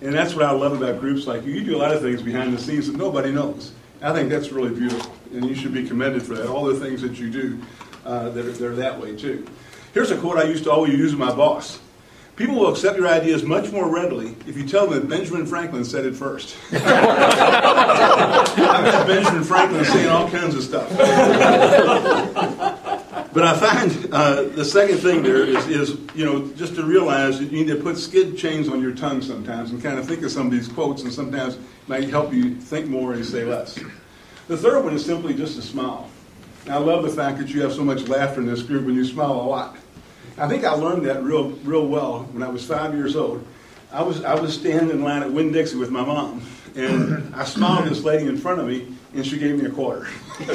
And 0.00 0.14
that's 0.14 0.34
what 0.34 0.44
I 0.44 0.50
love 0.52 0.72
about 0.80 1.00
groups 1.00 1.26
like 1.26 1.44
you. 1.44 1.52
You 1.52 1.64
do 1.64 1.76
a 1.76 1.78
lot 1.78 1.92
of 1.92 2.00
things 2.00 2.22
behind 2.22 2.56
the 2.56 2.58
scenes 2.60 2.86
that 2.86 2.96
nobody 2.96 3.30
knows. 3.30 3.72
I 4.00 4.12
think 4.12 4.30
that's 4.30 4.50
really 4.50 4.74
beautiful, 4.74 5.14
and 5.32 5.46
you 5.46 5.54
should 5.54 5.72
be 5.72 5.86
commended 5.86 6.22
for 6.22 6.34
that. 6.34 6.48
All 6.48 6.64
the 6.64 6.78
things 6.78 7.00
that 7.02 7.18
you 7.18 7.30
do, 7.30 7.58
uh, 8.04 8.30
that 8.30 8.44
are, 8.44 8.52
they're 8.52 8.74
that 8.76 9.00
way 9.00 9.16
too. 9.16 9.46
Here's 9.92 10.10
a 10.10 10.16
quote 10.16 10.38
I 10.38 10.44
used 10.44 10.64
to 10.64 10.72
always 10.72 10.92
use 10.92 11.12
with 11.12 11.20
my 11.20 11.34
boss. 11.34 11.78
People 12.36 12.56
will 12.56 12.72
accept 12.72 12.98
your 12.98 13.06
ideas 13.06 13.44
much 13.44 13.70
more 13.70 13.88
readily 13.88 14.34
if 14.46 14.56
you 14.56 14.66
tell 14.66 14.88
them 14.88 15.00
that 15.00 15.08
Benjamin 15.08 15.46
Franklin 15.46 15.84
said 15.84 16.04
it 16.04 16.16
first. 16.16 16.56
I've 16.72 16.80
had 18.92 19.06
Benjamin 19.06 19.44
Franklin 19.44 19.84
saying 19.84 20.08
all 20.08 20.28
kinds 20.28 20.56
of 20.56 20.64
stuff. 20.64 20.90
but 23.32 23.44
I 23.44 23.56
find 23.56 24.08
uh, 24.12 24.42
the 24.48 24.64
second 24.64 24.98
thing 24.98 25.22
there 25.22 25.44
is, 25.44 25.68
is, 25.68 25.96
you 26.16 26.24
know, 26.24 26.48
just 26.54 26.74
to 26.74 26.82
realize 26.82 27.38
that 27.38 27.52
you 27.52 27.64
need 27.64 27.68
to 27.68 27.76
put 27.80 27.96
skid 27.96 28.36
chains 28.36 28.68
on 28.68 28.82
your 28.82 28.96
tongue 28.96 29.22
sometimes 29.22 29.70
and 29.70 29.80
kind 29.80 29.96
of 29.96 30.08
think 30.08 30.22
of 30.22 30.32
some 30.32 30.46
of 30.46 30.52
these 30.52 30.66
quotes, 30.66 31.02
and 31.02 31.12
sometimes 31.12 31.54
it 31.54 31.60
might 31.86 32.08
help 32.08 32.32
you 32.32 32.56
think 32.56 32.88
more 32.88 33.12
and 33.12 33.24
say 33.24 33.44
less. 33.44 33.78
The 34.48 34.56
third 34.56 34.82
one 34.82 34.94
is 34.94 35.06
simply 35.06 35.34
just 35.34 35.56
a 35.56 35.62
smile. 35.62 36.10
I 36.68 36.78
love 36.78 37.04
the 37.04 37.10
fact 37.10 37.38
that 37.38 37.50
you 37.50 37.62
have 37.62 37.72
so 37.72 37.84
much 37.84 38.08
laughter 38.08 38.40
in 38.40 38.46
this 38.46 38.62
group 38.62 38.86
and 38.86 38.96
you 38.96 39.04
smile 39.04 39.32
a 39.32 39.48
lot. 39.48 39.76
I 40.36 40.48
think 40.48 40.64
I 40.64 40.72
learned 40.72 41.06
that 41.06 41.22
real, 41.22 41.50
real 41.62 41.86
well 41.86 42.24
when 42.32 42.42
I 42.42 42.48
was 42.48 42.66
five 42.66 42.92
years 42.94 43.14
old. 43.14 43.46
I 43.92 44.02
was, 44.02 44.24
I 44.24 44.34
was 44.34 44.52
standing 44.54 44.90
in 44.90 45.02
line 45.04 45.22
at 45.22 45.30
Winn 45.30 45.52
Dixie 45.52 45.76
with 45.76 45.90
my 45.90 46.04
mom, 46.04 46.42
and 46.74 47.32
I 47.34 47.44
smiled 47.44 47.84
at 47.84 47.90
this 47.90 48.02
lady 48.02 48.26
in 48.26 48.36
front 48.36 48.60
of 48.60 48.66
me, 48.66 48.92
and 49.14 49.24
she 49.24 49.38
gave 49.38 49.56
me 49.56 49.66
a 49.66 49.70
quarter. 49.70 50.08
so 50.46 50.52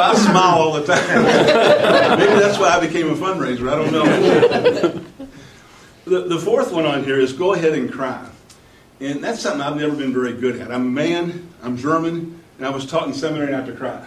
I 0.00 0.14
smile 0.16 0.58
all 0.58 0.72
the 0.74 0.86
time. 0.86 1.24
Maybe 2.18 2.38
that's 2.40 2.58
why 2.58 2.68
I 2.68 2.78
became 2.78 3.10
a 3.10 3.14
fundraiser. 3.16 3.68
I 3.68 3.74
don't 3.74 3.90
know. 3.92 4.04
the, 6.04 6.20
the 6.28 6.38
fourth 6.38 6.70
one 6.70 6.86
on 6.86 7.02
here 7.02 7.18
is 7.18 7.32
go 7.32 7.54
ahead 7.54 7.72
and 7.72 7.92
cry. 7.92 8.28
And 9.00 9.24
that's 9.24 9.40
something 9.40 9.60
I've 9.60 9.76
never 9.76 9.96
been 9.96 10.12
very 10.12 10.34
good 10.34 10.60
at. 10.60 10.70
I'm 10.70 10.82
a 10.82 10.90
man, 10.90 11.48
I'm 11.64 11.76
German, 11.76 12.40
and 12.58 12.66
I 12.66 12.70
was 12.70 12.86
taught 12.86 13.08
in 13.08 13.14
seminary 13.14 13.50
not 13.50 13.66
to 13.66 13.72
cry. 13.72 14.06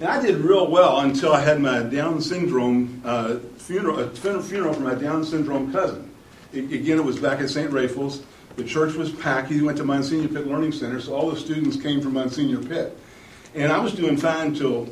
And 0.00 0.08
I 0.08 0.20
did 0.20 0.36
real 0.36 0.66
well 0.66 1.00
until 1.00 1.34
I 1.34 1.42
had 1.42 1.60
my 1.60 1.82
Down 1.82 2.22
syndrome 2.22 3.02
uh, 3.04 3.36
funeral, 3.58 3.98
a 4.00 4.08
funeral 4.08 4.72
for 4.72 4.80
my 4.80 4.94
Down 4.94 5.22
syndrome 5.22 5.70
cousin. 5.70 6.10
It, 6.54 6.72
again, 6.72 6.96
it 6.96 7.04
was 7.04 7.18
back 7.18 7.40
at 7.40 7.50
St. 7.50 7.70
Raphael's. 7.70 8.22
The 8.56 8.64
church 8.64 8.94
was 8.94 9.12
packed. 9.12 9.50
He 9.50 9.60
went 9.60 9.76
to 9.76 9.84
Monsignor 9.84 10.28
Pitt 10.28 10.46
Learning 10.46 10.72
Center, 10.72 11.00
so 11.00 11.14
all 11.14 11.30
the 11.30 11.36
students 11.38 11.76
came 11.76 12.00
from 12.00 12.14
Monsignor 12.14 12.62
Pitt. 12.66 12.98
And 13.54 13.70
I 13.70 13.78
was 13.78 13.92
doing 13.92 14.16
fine 14.16 14.54
till, 14.54 14.88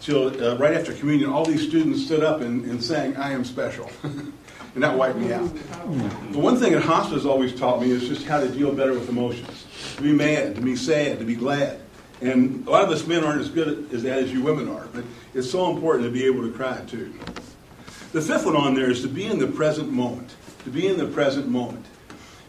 till 0.00 0.28
uh, 0.42 0.56
right 0.58 0.74
after 0.74 0.92
communion. 0.92 1.30
All 1.30 1.44
these 1.44 1.66
students 1.66 2.04
stood 2.04 2.22
up 2.22 2.40
and, 2.40 2.64
and 2.64 2.82
sang, 2.82 3.16
I 3.16 3.32
am 3.32 3.44
special. 3.44 3.90
and 4.02 4.32
that 4.76 4.96
wiped 4.96 5.18
me 5.18 5.32
out. 5.32 5.52
The 6.30 6.38
one 6.38 6.56
thing 6.56 6.72
that 6.74 6.84
hospice 6.84 7.24
always 7.24 7.52
taught 7.52 7.80
me 7.80 7.90
is 7.90 8.06
just 8.06 8.26
how 8.26 8.38
to 8.38 8.48
deal 8.48 8.72
better 8.72 8.92
with 8.92 9.08
emotions. 9.08 9.66
To 9.96 10.02
be 10.02 10.12
mad, 10.12 10.54
to 10.54 10.60
be 10.60 10.76
sad, 10.76 11.18
to 11.18 11.24
be 11.24 11.34
glad. 11.34 11.80
And 12.22 12.66
a 12.68 12.70
lot 12.70 12.84
of 12.84 12.90
us 12.90 13.06
men 13.06 13.24
aren't 13.24 13.40
as 13.40 13.50
good 13.50 13.68
at 13.68 13.90
that 13.90 14.18
as 14.18 14.32
you 14.32 14.42
women 14.42 14.68
are, 14.68 14.86
but 14.92 15.04
it's 15.34 15.50
so 15.50 15.74
important 15.74 16.04
to 16.04 16.10
be 16.10 16.24
able 16.24 16.42
to 16.42 16.52
cry 16.52 16.80
too. 16.86 17.12
The 18.12 18.20
fifth 18.20 18.46
one 18.46 18.56
on 18.56 18.74
there 18.74 18.90
is 18.90 19.02
to 19.02 19.08
be 19.08 19.26
in 19.26 19.38
the 19.38 19.48
present 19.48 19.90
moment. 19.90 20.36
To 20.64 20.70
be 20.70 20.86
in 20.86 20.96
the 20.96 21.06
present 21.06 21.48
moment. 21.48 21.84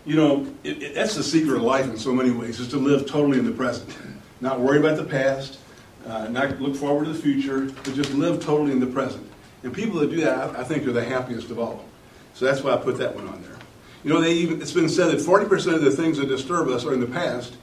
You 0.05 0.15
know, 0.15 0.47
it, 0.63 0.84
it, 0.84 0.95
that's 0.95 1.15
the 1.15 1.24
secret 1.24 1.55
of 1.55 1.63
life 1.63 1.86
in 1.86 1.97
so 1.97 2.13
many 2.13 2.30
ways, 2.30 2.59
is 2.59 2.67
to 2.69 2.78
live 2.78 3.07
totally 3.07 3.39
in 3.39 3.45
the 3.45 3.51
present. 3.51 3.97
Not 4.41 4.59
worry 4.59 4.78
about 4.78 4.97
the 4.97 5.05
past, 5.05 5.57
uh, 6.05 6.28
not 6.28 6.59
look 6.59 6.76
forward 6.76 7.05
to 7.05 7.13
the 7.13 7.17
future, 7.17 7.61
but 7.61 7.93
just 7.93 8.13
live 8.13 8.43
totally 8.43 8.74
in 8.74 8.82
the 8.82 8.86
present. 8.88 9.26
And 9.63 9.74
people 9.74 10.01
that 10.01 10.09
do 10.09 10.19
that, 10.19 10.53
I 10.57 10.65
think, 10.65 10.86
are 10.86 10.91
the 10.91 11.03
happiest 11.03 11.49
of 11.49 11.59
all. 11.59 11.86
So 12.34 12.43
that's 12.43 12.61
why 12.61 12.74
I 12.74 12.78
put 12.78 12.97
that 12.97 13.15
one 13.15 13.26
on 13.26 13.41
there. 13.41 13.55
You 14.03 14.11
know, 14.11 14.19
they 14.19 14.34
even, 14.34 14.61
it's 14.61 14.74
been 14.74 14.89
said 14.89 15.11
that 15.11 15.19
40% 15.19 15.76
of 15.76 15.82
the 15.82 15.91
things 15.91 16.17
that 16.17 16.28
disturb 16.28 16.67
us 16.67 16.84
are 16.84 16.93
in 16.93 16.99
the 16.99 17.07
past, 17.07 17.55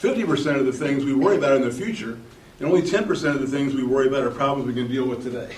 50% 0.00 0.58
of 0.58 0.66
the 0.66 0.72
things 0.72 1.04
we 1.04 1.14
worry 1.14 1.36
about 1.36 1.56
in 1.56 1.62
the 1.62 1.70
future, 1.70 2.18
and 2.58 2.68
only 2.68 2.82
10% 2.82 3.08
of 3.34 3.40
the 3.40 3.46
things 3.46 3.74
we 3.74 3.84
worry 3.84 4.08
about 4.08 4.22
are 4.22 4.30
problems 4.30 4.66
we 4.66 4.74
can 4.74 4.90
deal 4.90 5.06
with 5.06 5.22
today. 5.22 5.54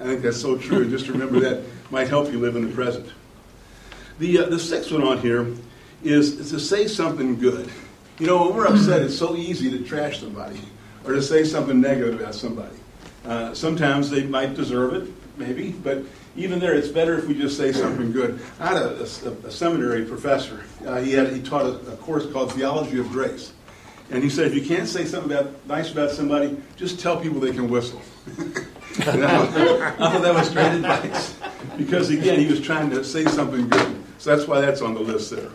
I 0.00 0.04
think 0.04 0.22
that's 0.22 0.40
so 0.40 0.56
true. 0.56 0.88
Just 0.88 1.08
remember 1.08 1.40
that 1.40 1.62
might 1.90 2.08
help 2.08 2.30
you 2.30 2.38
live 2.38 2.56
in 2.56 2.68
the 2.68 2.74
present. 2.74 3.08
The, 4.18 4.38
uh, 4.38 4.46
the 4.46 4.58
sixth 4.58 4.92
one 4.92 5.02
on 5.02 5.18
here 5.18 5.52
is, 6.04 6.38
is 6.38 6.50
to 6.50 6.60
say 6.60 6.86
something 6.86 7.38
good. 7.38 7.68
You 8.18 8.26
know, 8.26 8.46
when 8.46 8.56
we're 8.56 8.66
upset, 8.66 9.02
it's 9.02 9.18
so 9.18 9.34
easy 9.34 9.70
to 9.70 9.82
trash 9.82 10.20
somebody 10.20 10.60
or 11.04 11.14
to 11.14 11.22
say 11.22 11.42
something 11.42 11.80
negative 11.80 12.20
about 12.20 12.34
somebody. 12.34 12.76
Uh, 13.24 13.54
sometimes 13.54 14.10
they 14.10 14.22
might 14.22 14.54
deserve 14.54 14.94
it, 14.94 15.12
maybe, 15.36 15.72
but 15.72 16.04
even 16.36 16.58
there, 16.58 16.74
it's 16.74 16.88
better 16.88 17.18
if 17.18 17.26
we 17.26 17.34
just 17.34 17.56
say 17.56 17.72
something 17.72 18.12
good. 18.12 18.40
I 18.60 18.68
had 18.68 18.76
a, 18.76 19.00
a, 19.00 19.46
a 19.46 19.50
seminary 19.50 20.04
professor. 20.04 20.64
Uh, 20.86 21.00
he 21.00 21.12
had 21.12 21.32
he 21.32 21.40
taught 21.40 21.64
a, 21.64 21.92
a, 21.92 21.96
course 21.96 22.30
called 22.30 22.52
Theology 22.52 22.98
of 22.98 23.08
Grace, 23.10 23.52
and 24.10 24.22
he 24.22 24.30
said 24.30 24.46
if 24.46 24.54
you 24.54 24.62
can't 24.62 24.88
say 24.88 25.04
something 25.04 25.32
about, 25.32 25.66
nice 25.66 25.92
about 25.92 26.10
somebody, 26.10 26.56
just 26.76 27.00
tell 27.00 27.18
people 27.18 27.40
they 27.40 27.52
can 27.52 27.68
whistle. 27.68 28.00
I, 28.96 29.46
thought 29.96 30.22
that 30.22 30.34
was 30.34 30.50
great 30.50 30.72
advice 30.72 31.36
because 31.76 32.10
again, 32.10 32.38
he 32.38 32.46
was 32.46 32.60
trying 32.60 32.90
to 32.90 33.04
say 33.04 33.24
something 33.24 33.68
good. 33.68 34.02
So 34.18 34.34
that's 34.34 34.48
why 34.48 34.60
that's 34.60 34.80
on 34.82 34.94
the 34.94 35.00
list 35.00 35.30
there. 35.30 35.50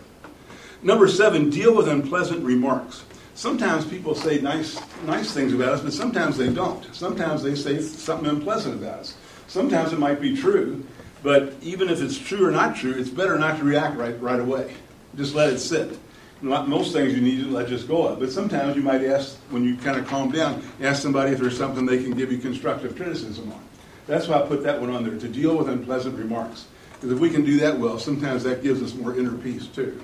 Number 0.82 1.08
seven, 1.08 1.50
deal 1.50 1.74
with 1.74 1.88
unpleasant 1.88 2.44
remarks. 2.44 3.04
Sometimes 3.34 3.86
people 3.86 4.14
say 4.14 4.40
nice, 4.40 4.78
nice 5.06 5.32
things 5.32 5.54
about 5.54 5.70
us, 5.70 5.80
but 5.80 5.92
sometimes 5.92 6.36
they 6.36 6.52
don't. 6.52 6.94
Sometimes 6.94 7.42
they 7.42 7.54
say 7.54 7.80
something 7.80 8.28
unpleasant 8.28 8.74
about 8.74 9.00
us. 9.00 9.14
Sometimes 9.46 9.92
it 9.92 9.98
might 9.98 10.20
be 10.20 10.36
true, 10.36 10.84
but 11.22 11.54
even 11.62 11.88
if 11.88 12.02
it's 12.02 12.18
true 12.18 12.46
or 12.46 12.50
not 12.50 12.76
true, 12.76 12.92
it's 12.92 13.08
better 13.10 13.38
not 13.38 13.58
to 13.58 13.64
react 13.64 13.96
right, 13.96 14.20
right 14.20 14.40
away. 14.40 14.74
Just 15.16 15.34
let 15.34 15.50
it 15.52 15.58
sit. 15.58 15.98
Most 16.42 16.92
things 16.92 17.12
you 17.12 17.20
need 17.20 17.44
to 17.44 17.50
let 17.50 17.68
just 17.68 17.86
go 17.86 18.06
of, 18.06 18.18
but 18.18 18.32
sometimes 18.32 18.74
you 18.74 18.82
might 18.82 19.04
ask, 19.04 19.36
when 19.50 19.62
you 19.62 19.76
kind 19.76 19.98
of 19.98 20.06
calm 20.06 20.30
down, 20.30 20.62
ask 20.80 21.02
somebody 21.02 21.32
if 21.32 21.38
there's 21.38 21.56
something 21.56 21.84
they 21.84 22.02
can 22.02 22.12
give 22.12 22.32
you 22.32 22.38
constructive 22.38 22.96
criticism 22.96 23.52
on. 23.52 23.60
That's 24.06 24.26
why 24.26 24.40
I 24.40 24.46
put 24.46 24.62
that 24.62 24.80
one 24.80 24.90
on 24.90 25.04
there, 25.04 25.18
to 25.18 25.28
deal 25.28 25.56
with 25.56 25.68
unpleasant 25.68 26.18
remarks. 26.18 26.66
Because 26.94 27.12
if 27.12 27.18
we 27.18 27.30
can 27.30 27.44
do 27.44 27.58
that 27.58 27.78
well, 27.78 27.98
sometimes 27.98 28.42
that 28.44 28.62
gives 28.62 28.82
us 28.82 28.94
more 28.94 29.16
inner 29.16 29.36
peace 29.36 29.66
too. 29.66 30.02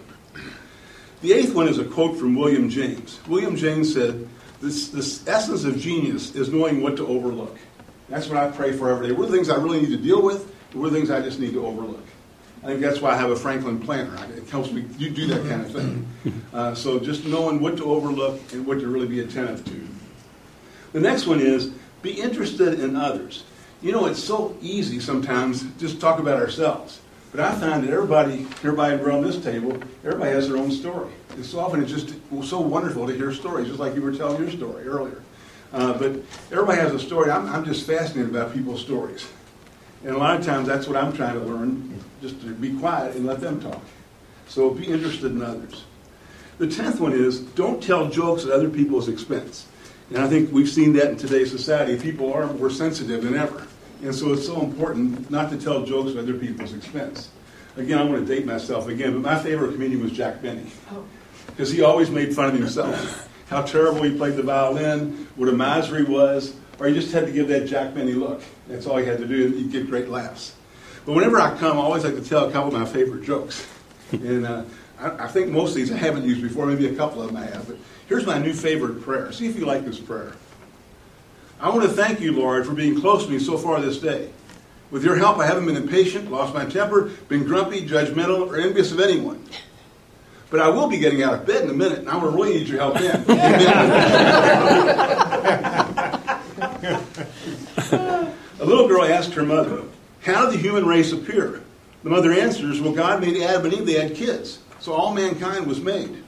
The 1.22 1.32
eighth 1.32 1.54
one 1.54 1.68
is 1.68 1.78
a 1.78 1.84
quote 1.84 2.18
from 2.18 2.34
William 2.34 2.68
James. 2.68 3.18
William 3.26 3.56
James 3.56 3.92
said, 3.92 4.28
this, 4.60 4.88
this 4.88 5.26
essence 5.26 5.64
of 5.64 5.78
genius 5.78 6.34
is 6.34 6.50
knowing 6.50 6.82
what 6.82 6.96
to 6.96 7.06
overlook. 7.06 7.56
That's 8.08 8.28
what 8.28 8.36
I 8.36 8.50
pray 8.50 8.72
for 8.72 8.90
every 8.90 9.08
day. 9.08 9.12
What 9.12 9.24
are 9.24 9.30
the 9.30 9.36
things 9.36 9.48
I 9.48 9.56
really 9.56 9.80
need 9.80 9.90
to 9.90 9.96
deal 9.96 10.22
with? 10.22 10.52
What 10.72 10.86
are 10.86 10.90
the 10.90 10.96
things 10.96 11.10
I 11.10 11.20
just 11.22 11.40
need 11.40 11.54
to 11.54 11.66
overlook? 11.66 12.04
I 12.62 12.66
think 12.68 12.80
that's 12.80 13.00
why 13.00 13.10
I 13.10 13.16
have 13.16 13.30
a 13.30 13.36
Franklin 13.36 13.78
planner. 13.78 14.16
It 14.36 14.48
helps 14.48 14.72
me 14.72 14.84
you 14.98 15.10
do 15.10 15.26
that 15.28 15.48
kind 15.48 15.62
of 15.62 15.72
thing. 15.72 16.06
Uh, 16.52 16.74
so 16.74 16.98
just 16.98 17.24
knowing 17.24 17.60
what 17.60 17.76
to 17.76 17.84
overlook 17.84 18.40
and 18.52 18.66
what 18.66 18.80
to 18.80 18.88
really 18.88 19.06
be 19.06 19.20
attentive 19.20 19.64
to. 19.64 19.86
The 20.92 21.00
next 21.00 21.26
one 21.26 21.40
is 21.40 21.70
be 22.02 22.12
interested 22.20 22.80
in 22.80 22.96
others. 22.96 23.44
You 23.82 23.92
know, 23.92 24.06
it's 24.06 24.22
so 24.22 24.56
easy 24.60 24.98
sometimes 24.98 25.64
just 25.78 25.96
to 25.96 26.00
talk 26.00 26.18
about 26.18 26.40
ourselves. 26.40 27.00
But 27.30 27.40
I 27.40 27.54
find 27.54 27.84
that 27.84 27.92
everybody, 27.92 28.46
everybody 28.64 28.94
around 28.94 29.24
this 29.24 29.42
table, 29.42 29.78
everybody 30.04 30.30
has 30.30 30.48
their 30.48 30.56
own 30.56 30.70
story. 30.70 31.12
And 31.30 31.44
so 31.44 31.60
often 31.60 31.82
it's 31.82 31.92
just 31.92 32.14
so 32.42 32.60
wonderful 32.60 33.06
to 33.06 33.14
hear 33.14 33.32
stories, 33.32 33.68
just 33.68 33.78
like 33.78 33.94
you 33.94 34.02
were 34.02 34.12
telling 34.12 34.42
your 34.42 34.50
story 34.50 34.86
earlier. 34.86 35.22
Uh, 35.72 35.92
but 35.98 36.12
everybody 36.50 36.80
has 36.80 36.94
a 36.94 36.98
story. 36.98 37.30
I'm, 37.30 37.46
I'm 37.48 37.64
just 37.64 37.86
fascinated 37.86 38.30
about 38.34 38.54
people's 38.54 38.80
stories. 38.80 39.26
And 40.04 40.14
a 40.14 40.18
lot 40.18 40.38
of 40.38 40.44
times 40.44 40.68
that's 40.68 40.86
what 40.86 40.96
I'm 40.96 41.12
trying 41.12 41.38
to 41.38 41.44
learn, 41.44 41.98
just 42.20 42.40
to 42.42 42.54
be 42.54 42.76
quiet 42.78 43.16
and 43.16 43.26
let 43.26 43.40
them 43.40 43.60
talk. 43.60 43.82
So 44.48 44.70
be 44.70 44.86
interested 44.86 45.32
in 45.32 45.42
others. 45.42 45.84
The 46.58 46.68
tenth 46.68 47.00
one 47.00 47.12
is 47.12 47.40
don't 47.40 47.82
tell 47.82 48.08
jokes 48.08 48.44
at 48.44 48.50
other 48.50 48.70
people's 48.70 49.08
expense. 49.08 49.66
And 50.10 50.18
I 50.18 50.28
think 50.28 50.52
we've 50.52 50.68
seen 50.68 50.92
that 50.94 51.10
in 51.10 51.16
today's 51.16 51.50
society. 51.50 51.98
People 51.98 52.32
are 52.32 52.46
more 52.54 52.70
sensitive 52.70 53.22
than 53.24 53.34
ever. 53.34 53.66
And 54.02 54.14
so 54.14 54.32
it's 54.32 54.46
so 54.46 54.62
important 54.62 55.30
not 55.30 55.50
to 55.50 55.56
tell 55.56 55.84
jokes 55.84 56.12
at 56.12 56.18
other 56.18 56.34
people's 56.34 56.74
expense. 56.74 57.30
Again, 57.76 57.98
I'm 57.98 58.08
going 58.08 58.24
to 58.24 58.34
date 58.34 58.46
myself 58.46 58.88
again, 58.88 59.12
but 59.12 59.22
my 59.22 59.38
favorite 59.38 59.72
comedian 59.72 60.02
was 60.02 60.12
Jack 60.12 60.40
Benny. 60.40 60.70
Oh. 60.92 61.04
Because 61.46 61.70
he 61.70 61.82
always 61.82 62.10
made 62.10 62.34
fun 62.34 62.48
of 62.48 62.54
himself. 62.54 63.28
How 63.48 63.62
terrible 63.62 64.02
he 64.02 64.16
played 64.16 64.36
the 64.36 64.42
violin, 64.42 65.28
what 65.36 65.48
a 65.48 65.52
miser 65.52 65.96
he 65.98 66.04
was, 66.04 66.56
or 66.78 66.88
you 66.88 66.94
just 66.94 67.12
had 67.12 67.26
to 67.26 67.32
give 67.32 67.48
that 67.48 67.66
Jack 67.66 67.94
Benny 67.94 68.12
look. 68.12 68.42
That's 68.68 68.86
all 68.86 69.00
you 69.00 69.06
had 69.06 69.18
to 69.18 69.26
do, 69.26 69.46
and 69.46 69.54
he'd 69.54 69.72
get 69.72 69.88
great 69.88 70.08
laughs. 70.08 70.54
But 71.04 71.14
whenever 71.14 71.40
I 71.40 71.56
come, 71.56 71.78
I 71.78 71.80
always 71.80 72.04
like 72.04 72.16
to 72.16 72.24
tell 72.24 72.48
a 72.48 72.52
couple 72.52 72.74
of 72.74 72.80
my 72.80 72.84
favorite 72.84 73.24
jokes. 73.24 73.66
And 74.12 74.46
uh, 74.46 74.64
I, 74.98 75.24
I, 75.24 75.28
think 75.28 75.50
most 75.50 75.70
of 75.70 75.76
these 75.76 75.92
I 75.92 75.96
haven't 75.96 76.24
used 76.24 76.42
before, 76.42 76.66
maybe 76.66 76.86
a 76.86 76.94
couple 76.94 77.22
of 77.22 77.28
them 77.28 77.36
I 77.36 77.46
have. 77.46 77.66
But 77.66 77.76
here's 78.08 78.26
my 78.26 78.38
new 78.38 78.52
favorite 78.52 79.02
prayer. 79.02 79.30
See 79.32 79.46
if 79.46 79.56
you 79.56 79.66
like 79.66 79.84
this 79.84 80.00
prayer. 80.00 80.32
I 81.60 81.70
want 81.70 81.82
to 81.82 81.88
thank 81.88 82.20
you, 82.20 82.32
Lord, 82.32 82.66
for 82.66 82.74
being 82.74 83.00
close 83.00 83.24
to 83.24 83.30
me 83.30 83.38
so 83.38 83.56
far 83.56 83.80
this 83.80 83.98
day. 83.98 84.30
With 84.90 85.04
your 85.04 85.16
help, 85.16 85.38
I 85.38 85.46
haven't 85.46 85.66
been 85.66 85.76
impatient, 85.76 86.30
lost 86.30 86.54
my 86.54 86.64
temper, 86.64 87.10
been 87.28 87.44
grumpy, 87.44 87.86
judgmental, 87.86 88.48
or 88.48 88.56
envious 88.56 88.92
of 88.92 89.00
anyone. 89.00 89.44
But 90.50 90.60
I 90.60 90.68
will 90.68 90.88
be 90.88 90.98
getting 90.98 91.22
out 91.22 91.34
of 91.34 91.46
bed 91.46 91.64
in 91.64 91.70
a 91.70 91.74
minute, 91.74 92.00
and 92.00 92.08
I 92.08 92.16
will 92.16 92.30
really 92.30 92.58
need 92.58 92.68
your 92.68 92.78
help 92.78 92.98
then. 92.98 93.24
a 97.92 98.64
little 98.64 98.88
girl 98.88 99.04
asked 99.04 99.34
her 99.34 99.44
mother, 99.44 99.82
How 100.22 100.46
did 100.46 100.54
the 100.54 100.62
human 100.62 100.86
race 100.86 101.12
appear? 101.12 101.62
The 102.02 102.10
mother 102.10 102.32
answers, 102.32 102.80
Well, 102.80 102.92
God 102.92 103.20
made 103.20 103.42
Adam 103.42 103.66
and 103.66 103.74
Eve, 103.74 103.86
they 103.86 104.00
had 104.00 104.14
kids. 104.14 104.60
So 104.80 104.92
all 104.92 105.14
mankind 105.14 105.66
was 105.66 105.80
made. 105.80 106.22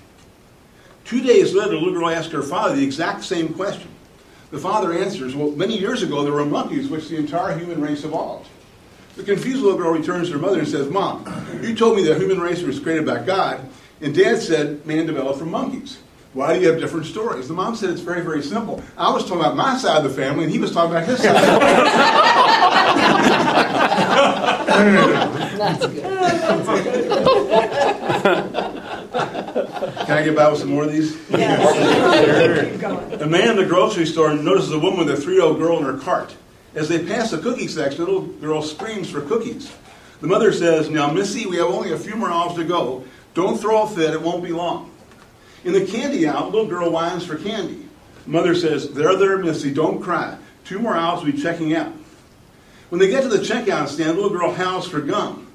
Two 1.05 1.21
days 1.21 1.55
later, 1.55 1.71
the 1.71 1.77
little 1.77 1.93
girl 1.93 2.09
asked 2.09 2.33
her 2.33 2.43
father 2.43 2.77
the 2.77 2.85
exact 2.85 3.25
same 3.25 3.55
question. 3.55 3.89
The 4.51 4.59
father 4.59 4.93
answers, 4.93 5.35
Well, 5.35 5.53
many 5.53 5.79
years 5.79 6.03
ago, 6.03 6.23
there 6.23 6.33
were 6.33 6.45
monkeys, 6.45 6.89
which 6.89 7.09
the 7.09 7.17
entire 7.17 7.57
human 7.57 7.81
race 7.81 8.05
evolved. 8.05 8.49
The 9.17 9.25
confused 9.25 9.63
little 9.63 9.79
girl 9.79 9.93
returns 9.93 10.29
to 10.29 10.35
her 10.35 10.39
mother 10.39 10.61
and 10.61 10.69
says, 10.69 10.89
Mom, 10.89 11.25
you 11.63 11.75
told 11.75 11.97
me 11.97 12.05
the 12.05 12.15
human 12.15 12.41
race 12.41 12.63
was 12.63 12.79
created 12.79 13.05
by 13.05 13.23
God, 13.23 13.69
and 14.01 14.15
Dad 14.15 14.41
said 14.41 14.87
man 14.87 15.07
developed 15.07 15.41
from 15.41 15.51
monkeys. 15.51 15.99
Why 16.35 16.55
do 16.55 16.61
you 16.61 16.69
have 16.71 16.79
different 16.81 17.07
stories? 17.07 17.49
The 17.49 17.55
mom 17.55 17.75
said 17.75 17.91
it's 17.91 18.03
very, 18.03 18.21
very 18.21 18.43
simple. 18.43 18.83
I 18.97 19.11
was 19.11 19.25
talking 19.25 19.41
about 19.41 19.57
my 19.57 19.79
side 19.79 20.05
of 20.05 20.05
the 20.05 20.11
family, 20.11 20.45
and 20.45 20.53
he 20.53 20.59
was 20.59 20.73
talking 20.73 20.91
about 20.91 21.09
his 21.09 21.23
side. 21.23 21.35
That's 25.59 25.87
good. 25.87 26.05
Can 30.07 30.17
I 30.17 30.23
get 30.23 30.37
by 30.37 30.51
with 30.51 30.61
some 30.61 30.71
more 30.71 30.85
of 30.85 30.93
these? 30.93 31.19
Yes. 31.31 33.21
a 33.23 33.27
man 33.27 33.51
in 33.51 33.57
the 33.57 33.67
grocery 33.67 34.07
store 34.07 34.35
notices 34.35 34.73
a 34.73 34.79
woman 34.79 35.07
with 35.07 35.11
a 35.11 35.17
three-year-old 35.17 35.59
girl 35.59 35.79
in 35.79 35.85
her 35.85 35.99
cart. 35.99 36.37
As 36.75 36.89
they 36.89 37.05
pass 37.05 37.31
the 37.31 37.39
cookie 37.39 37.69
section, 37.69 38.05
the 38.05 38.11
little 38.11 38.27
girl 38.27 38.63
screams 38.63 39.11
for 39.11 39.23
cookies. 39.23 39.73
The 40.21 40.27
mother 40.27 40.53
says, 40.53 40.91
Now, 40.91 41.11
Missy, 41.11 41.47
we 41.47 41.57
have 41.57 41.67
only 41.69 41.93
a 41.93 41.99
few 41.99 42.17
more 42.17 42.31
hours 42.31 42.55
to 42.55 42.65
go. 42.65 43.05
Don't 43.35 43.59
throw 43.59 43.83
a 43.83 43.89
fit, 43.89 44.13
it 44.15 44.21
won't 44.21 44.43
be 44.43 44.53
long. 44.53 44.91
In 45.65 45.73
the 45.73 45.87
candy 45.87 46.27
aisle, 46.27 46.51
little 46.51 46.67
girl 46.67 46.91
whines 46.91 47.25
for 47.27 47.37
candy. 47.37 47.87
Mother 48.27 48.55
says, 48.55 48.91
There, 48.91 49.17
there, 49.17 49.39
Missy, 49.39 49.73
don't 49.73 50.01
cry. 50.01 50.39
Two 50.65 50.79
more 50.79 50.95
hours, 50.95 51.23
we'll 51.23 51.33
be 51.33 51.43
checking 51.43 51.75
out. 51.75 51.93
When 52.91 53.01
they 53.01 53.09
get 53.09 53.23
to 53.23 53.29
the 53.29 53.39
checkout 53.39 53.89
stand, 53.89 54.17
little 54.17 54.31
girl 54.31 54.53
howls 54.53 54.87
for 54.87 55.01
gum. 55.01 55.47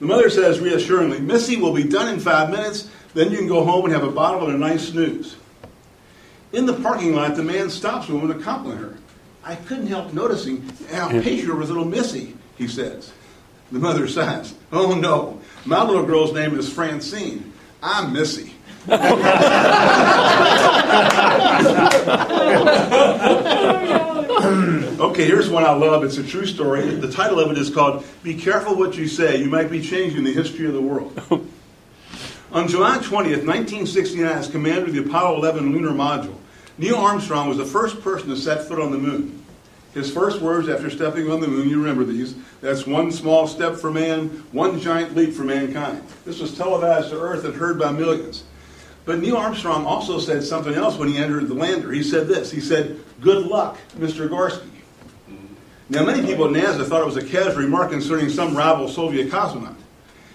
The 0.00 0.06
mother 0.06 0.30
says 0.30 0.60
reassuringly, 0.60 1.20
Missy 1.20 1.56
will 1.56 1.72
be 1.72 1.82
done 1.82 2.12
in 2.12 2.20
five 2.20 2.50
minutes, 2.50 2.88
then 3.14 3.32
you 3.32 3.38
can 3.38 3.48
go 3.48 3.64
home 3.64 3.84
and 3.84 3.94
have 3.94 4.04
a 4.04 4.10
bottle 4.10 4.46
and 4.46 4.54
a 4.54 4.58
nice 4.58 4.88
snooze. 4.88 5.36
In 6.52 6.66
the 6.66 6.74
parking 6.74 7.14
lot, 7.14 7.34
the 7.34 7.42
man 7.42 7.68
stops 7.68 8.08
a 8.08 8.14
woman 8.14 8.36
to 8.36 8.42
compliment 8.42 8.80
her. 8.80 8.96
I 9.42 9.56
couldn't 9.56 9.88
help 9.88 10.12
noticing 10.12 10.68
how 10.90 11.08
patient 11.08 11.56
was 11.56 11.68
little 11.68 11.84
Missy, 11.84 12.36
he 12.56 12.68
says. 12.68 13.12
The 13.72 13.78
mother 13.78 14.06
sighs, 14.06 14.54
Oh 14.72 14.94
no, 14.94 15.40
my 15.64 15.82
little 15.82 16.04
girl's 16.04 16.32
name 16.32 16.56
is 16.58 16.72
Francine. 16.72 17.52
I'm 17.82 18.12
Missy. 18.12 18.54
okay, 24.98 25.26
here's 25.26 25.50
one 25.50 25.64
I 25.64 25.72
love. 25.72 26.04
It's 26.04 26.16
a 26.16 26.22
true 26.22 26.46
story. 26.46 26.94
The 26.94 27.12
title 27.12 27.38
of 27.38 27.50
it 27.50 27.58
is 27.58 27.68
called 27.68 28.02
Be 28.22 28.34
Careful 28.34 28.76
What 28.76 28.96
You 28.96 29.06
Say. 29.06 29.42
You 29.42 29.50
might 29.50 29.70
be 29.70 29.82
changing 29.82 30.24
the 30.24 30.32
history 30.32 30.66
of 30.66 30.72
the 30.72 30.80
world. 30.80 31.20
On 32.52 32.66
July 32.66 32.96
20th, 32.96 33.44
1969, 33.44 34.24
as 34.24 34.48
commander 34.48 34.86
of 34.86 34.94
the 34.94 35.04
Apollo 35.04 35.36
11 35.36 35.70
lunar 35.70 35.90
module, 35.90 36.38
Neil 36.78 36.96
Armstrong 36.96 37.46
was 37.46 37.58
the 37.58 37.66
first 37.66 38.00
person 38.00 38.30
to 38.30 38.38
set 38.38 38.66
foot 38.66 38.80
on 38.80 38.90
the 38.90 38.96
moon. 38.96 39.44
His 39.92 40.10
first 40.10 40.40
words 40.40 40.66
after 40.66 40.88
stepping 40.88 41.30
on 41.30 41.40
the 41.40 41.48
moon, 41.48 41.68
you 41.68 41.78
remember 41.78 42.04
these, 42.04 42.34
that's 42.62 42.86
one 42.86 43.12
small 43.12 43.46
step 43.46 43.76
for 43.76 43.90
man, 43.90 44.28
one 44.52 44.80
giant 44.80 45.14
leap 45.14 45.34
for 45.34 45.44
mankind. 45.44 46.02
This 46.24 46.40
was 46.40 46.56
televised 46.56 47.10
to 47.10 47.20
Earth 47.20 47.44
and 47.44 47.54
heard 47.54 47.78
by 47.78 47.92
millions. 47.92 48.44
But 49.08 49.20
Neil 49.20 49.38
Armstrong 49.38 49.86
also 49.86 50.18
said 50.18 50.44
something 50.44 50.74
else 50.74 50.98
when 50.98 51.08
he 51.08 51.16
entered 51.16 51.48
the 51.48 51.54
lander. 51.54 51.90
He 51.90 52.02
said 52.02 52.28
this, 52.28 52.50
he 52.50 52.60
said, 52.60 53.00
good 53.22 53.46
luck, 53.46 53.78
Mr. 53.96 54.28
Gorsky. 54.28 54.68
Now, 55.88 56.04
many 56.04 56.26
people 56.26 56.44
at 56.44 56.50
NASA 56.50 56.86
thought 56.86 57.00
it 57.00 57.06
was 57.06 57.16
a 57.16 57.24
casual 57.24 57.62
remark 57.62 57.90
concerning 57.90 58.28
some 58.28 58.54
rival 58.54 58.86
Soviet 58.86 59.30
cosmonaut. 59.30 59.76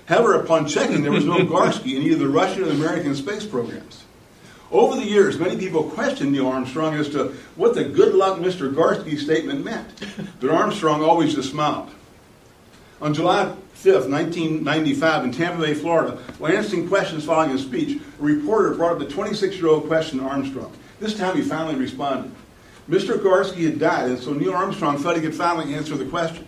However, 0.07 0.41
upon 0.41 0.65
checking, 0.65 1.03
there 1.03 1.11
was 1.11 1.23
no 1.23 1.37
Gorsky 1.45 1.97
in 1.97 2.01
either 2.01 2.25
the 2.25 2.29
Russian 2.29 2.63
or 2.63 2.65
the 2.65 2.71
American 2.71 3.13
space 3.13 3.45
programs. 3.45 4.05
Over 4.71 4.95
the 4.95 5.05
years, 5.05 5.37
many 5.37 5.55
people 5.55 5.83
questioned 5.91 6.31
Neil 6.31 6.47
Armstrong 6.47 6.95
as 6.95 7.09
to 7.09 7.25
what 7.55 7.75
the 7.75 7.83
good 7.83 8.15
luck 8.15 8.39
Mr. 8.39 8.73
Gorsky 8.73 9.19
statement 9.19 9.63
meant, 9.63 9.87
but 10.39 10.49
Armstrong 10.49 11.03
always 11.03 11.35
just 11.35 11.51
smiled. 11.51 11.91
On 12.99 13.13
July 13.13 13.53
5th, 13.83 14.09
1995, 14.09 15.25
in 15.25 15.31
Tampa 15.33 15.61
Bay, 15.61 15.73
Florida, 15.73 16.17
while 16.39 16.55
answering 16.55 16.87
questions 16.87 17.25
following 17.25 17.49
his 17.49 17.63
speech, 17.63 18.01
a 18.19 18.23
reporter 18.23 18.73
brought 18.75 18.93
up 18.93 18.99
the 18.99 19.05
26 19.05 19.57
year 19.57 19.67
old 19.67 19.87
question 19.87 20.19
to 20.19 20.25
Armstrong. 20.25 20.71
This 21.01 21.17
time 21.17 21.35
he 21.35 21.41
finally 21.41 21.75
responded. 21.75 22.31
Mr. 22.89 23.21
Gorsky 23.21 23.65
had 23.65 23.79
died, 23.79 24.09
and 24.09 24.19
so 24.19 24.33
Neil 24.33 24.53
Armstrong 24.53 24.97
thought 24.97 25.17
he 25.17 25.21
could 25.21 25.35
finally 25.35 25.73
answer 25.73 25.97
the 25.97 26.05
question. 26.05 26.47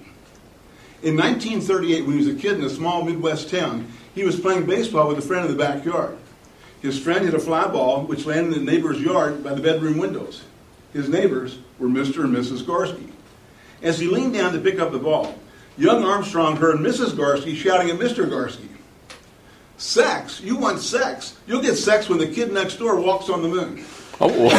In 1.04 1.18
1938, 1.18 2.06
when 2.06 2.18
he 2.18 2.26
was 2.26 2.34
a 2.34 2.40
kid 2.40 2.58
in 2.58 2.64
a 2.64 2.70
small 2.70 3.04
Midwest 3.04 3.50
town, 3.50 3.92
he 4.14 4.24
was 4.24 4.40
playing 4.40 4.66
baseball 4.66 5.10
with 5.10 5.18
a 5.18 5.22
friend 5.22 5.46
in 5.46 5.52
the 5.52 5.62
backyard. 5.62 6.18
His 6.82 6.98
friend 6.98 7.26
hit 7.26 7.34
a 7.34 7.40
fly 7.40 7.68
ball 7.68 8.04
which 8.04 8.26
landed 8.26 8.58
in 8.58 8.66
the 8.66 8.72
neighbor's 8.72 9.02
yard 9.02 9.44
by 9.44 9.54
the 9.54 9.62
bedroom 9.62 9.98
windows. 9.98 10.44
His 10.94 11.10
neighbors 11.10 11.58
were 11.80 11.90
Mr. 11.90 12.24
and 12.24 12.34
Mrs. 12.34 12.64
Gorsky. 12.64 13.10
As 13.82 14.00
he 14.00 14.08
leaned 14.08 14.34
down 14.34 14.54
to 14.54 14.60
pick 14.60 14.80
up 14.80 14.94
the 14.94 15.00
ball, 15.00 15.38
young 15.78 16.04
Armstrong 16.04 16.56
heard 16.56 16.78
Mrs. 16.78 17.12
Gorsky 17.12 17.56
shouting 17.56 17.90
at 17.90 17.98
Mr. 17.98 18.30
Gorsky, 18.30 18.68
Sex? 19.78 20.40
You 20.42 20.56
want 20.56 20.80
sex? 20.80 21.38
You'll 21.48 21.62
get 21.62 21.76
sex 21.76 22.08
when 22.08 22.18
the 22.18 22.28
kid 22.28 22.52
next 22.54 22.78
door 22.78 23.00
walks 23.00 23.30
on 23.30 23.42
the 23.42 23.50
moon. 23.50 23.84
Oh. 24.22 24.50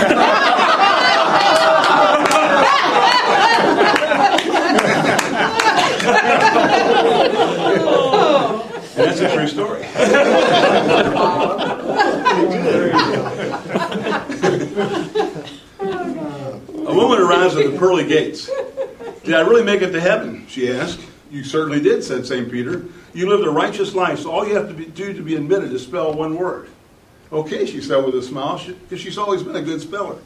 that's 8.95 9.21
a 9.21 9.33
true 9.33 9.49
story. 9.49 9.83
a 16.87 16.95
woman 16.95 17.19
arrives 17.19 17.57
at 17.57 17.71
the 17.71 17.77
pearly 17.79 18.07
gates. 18.07 18.51
Did 19.27 19.35
I 19.35 19.41
really 19.41 19.65
make 19.65 19.83
it 19.83 19.91
to 19.91 20.01
heaven? 20.01 20.47
She 20.47 20.71
asked. 20.71 21.01
You 21.33 21.43
certainly 21.43 21.81
did, 21.81 22.05
said 22.05 22.25
St. 22.25 22.49
Peter. 22.49 22.85
You 23.13 23.29
lived 23.29 23.45
a 23.45 23.51
righteous 23.51 23.93
life, 23.93 24.21
so 24.21 24.31
all 24.31 24.47
you 24.47 24.55
have 24.55 24.69
to 24.69 24.75
be, 24.75 24.87
do 24.87 25.13
to 25.13 25.21
be 25.21 25.35
admitted 25.35 25.73
is 25.73 25.83
spell 25.83 26.15
one 26.15 26.37
word. 26.37 26.69
Okay, 27.33 27.67
she 27.67 27.81
said 27.81 28.05
with 28.05 28.15
a 28.15 28.23
smile, 28.23 28.63
because 28.65 29.01
she's 29.01 29.19
always 29.19 29.43
been 29.43 29.57
a 29.57 29.63
good 29.63 29.81
speller. 29.81 30.19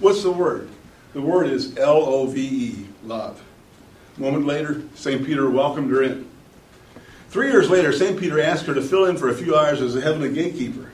What's 0.00 0.22
the 0.22 0.32
word? 0.32 0.70
The 1.12 1.20
word 1.20 1.48
is 1.48 1.76
L 1.76 2.02
O 2.02 2.26
V 2.26 2.40
E, 2.40 2.86
love. 3.04 3.42
Moment 4.16 4.46
later, 4.46 4.82
St. 4.94 5.26
Peter 5.26 5.50
welcomed 5.50 5.90
her 5.90 6.02
in. 6.02 6.26
Three 7.28 7.50
years 7.50 7.68
later, 7.68 7.92
St. 7.92 8.18
Peter 8.18 8.40
asked 8.40 8.64
her 8.64 8.72
to 8.72 8.80
fill 8.80 9.04
in 9.04 9.18
for 9.18 9.28
a 9.28 9.34
few 9.34 9.54
hours 9.54 9.82
as 9.82 9.94
a 9.94 10.00
heavenly 10.00 10.32
gatekeeper. 10.32 10.90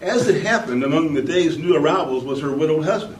As 0.00 0.28
it 0.28 0.44
happened, 0.44 0.84
among 0.84 1.14
the 1.14 1.22
day's 1.22 1.58
new 1.58 1.74
arrivals 1.74 2.22
was 2.22 2.40
her 2.40 2.52
widowed 2.52 2.84
husband. 2.84 3.18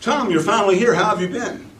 Tom, 0.00 0.30
you're 0.30 0.40
finally 0.40 0.78
here. 0.78 0.94
How 0.94 1.14
have 1.14 1.20
you 1.20 1.28
been? 1.28 1.70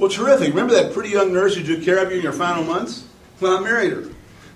Well, 0.00 0.08
terrific. 0.08 0.48
Remember 0.48 0.72
that 0.72 0.94
pretty 0.94 1.10
young 1.10 1.30
nurse 1.30 1.54
who 1.54 1.62
took 1.62 1.84
care 1.84 2.02
of 2.02 2.10
you 2.10 2.16
in 2.16 2.22
your 2.22 2.32
final 2.32 2.64
months? 2.64 3.04
Well, 3.38 3.54
I 3.58 3.60
married 3.60 3.92
her. 3.92 4.04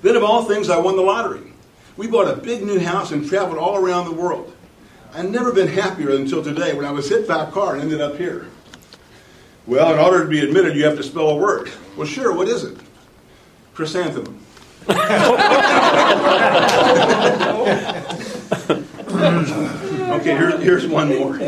Then, 0.00 0.16
of 0.16 0.24
all 0.24 0.44
things, 0.44 0.70
I 0.70 0.78
won 0.78 0.96
the 0.96 1.02
lottery. 1.02 1.52
We 1.98 2.06
bought 2.06 2.28
a 2.28 2.36
big 2.36 2.62
new 2.62 2.80
house 2.80 3.12
and 3.12 3.28
traveled 3.28 3.58
all 3.58 3.76
around 3.76 4.06
the 4.06 4.14
world. 4.14 4.56
I've 5.12 5.28
never 5.28 5.52
been 5.52 5.68
happier 5.68 6.12
until 6.12 6.42
today 6.42 6.72
when 6.72 6.86
I 6.86 6.90
was 6.92 7.10
hit 7.10 7.28
by 7.28 7.46
a 7.46 7.50
car 7.50 7.74
and 7.74 7.82
ended 7.82 8.00
up 8.00 8.16
here. 8.16 8.46
Well, 9.66 9.92
in 9.92 9.98
order 10.00 10.24
to 10.24 10.30
be 10.30 10.40
admitted, 10.40 10.76
you 10.76 10.86
have 10.86 10.96
to 10.96 11.02
spell 11.02 11.28
a 11.28 11.36
word. 11.36 11.70
Well, 11.94 12.06
sure, 12.06 12.34
what 12.34 12.48
is 12.48 12.64
it? 12.64 12.78
Chrysanthemum. 13.74 14.40
okay, 20.10 20.36
here, 20.36 20.58
here's 20.58 20.86
one 20.86 21.08
more. 21.18 21.38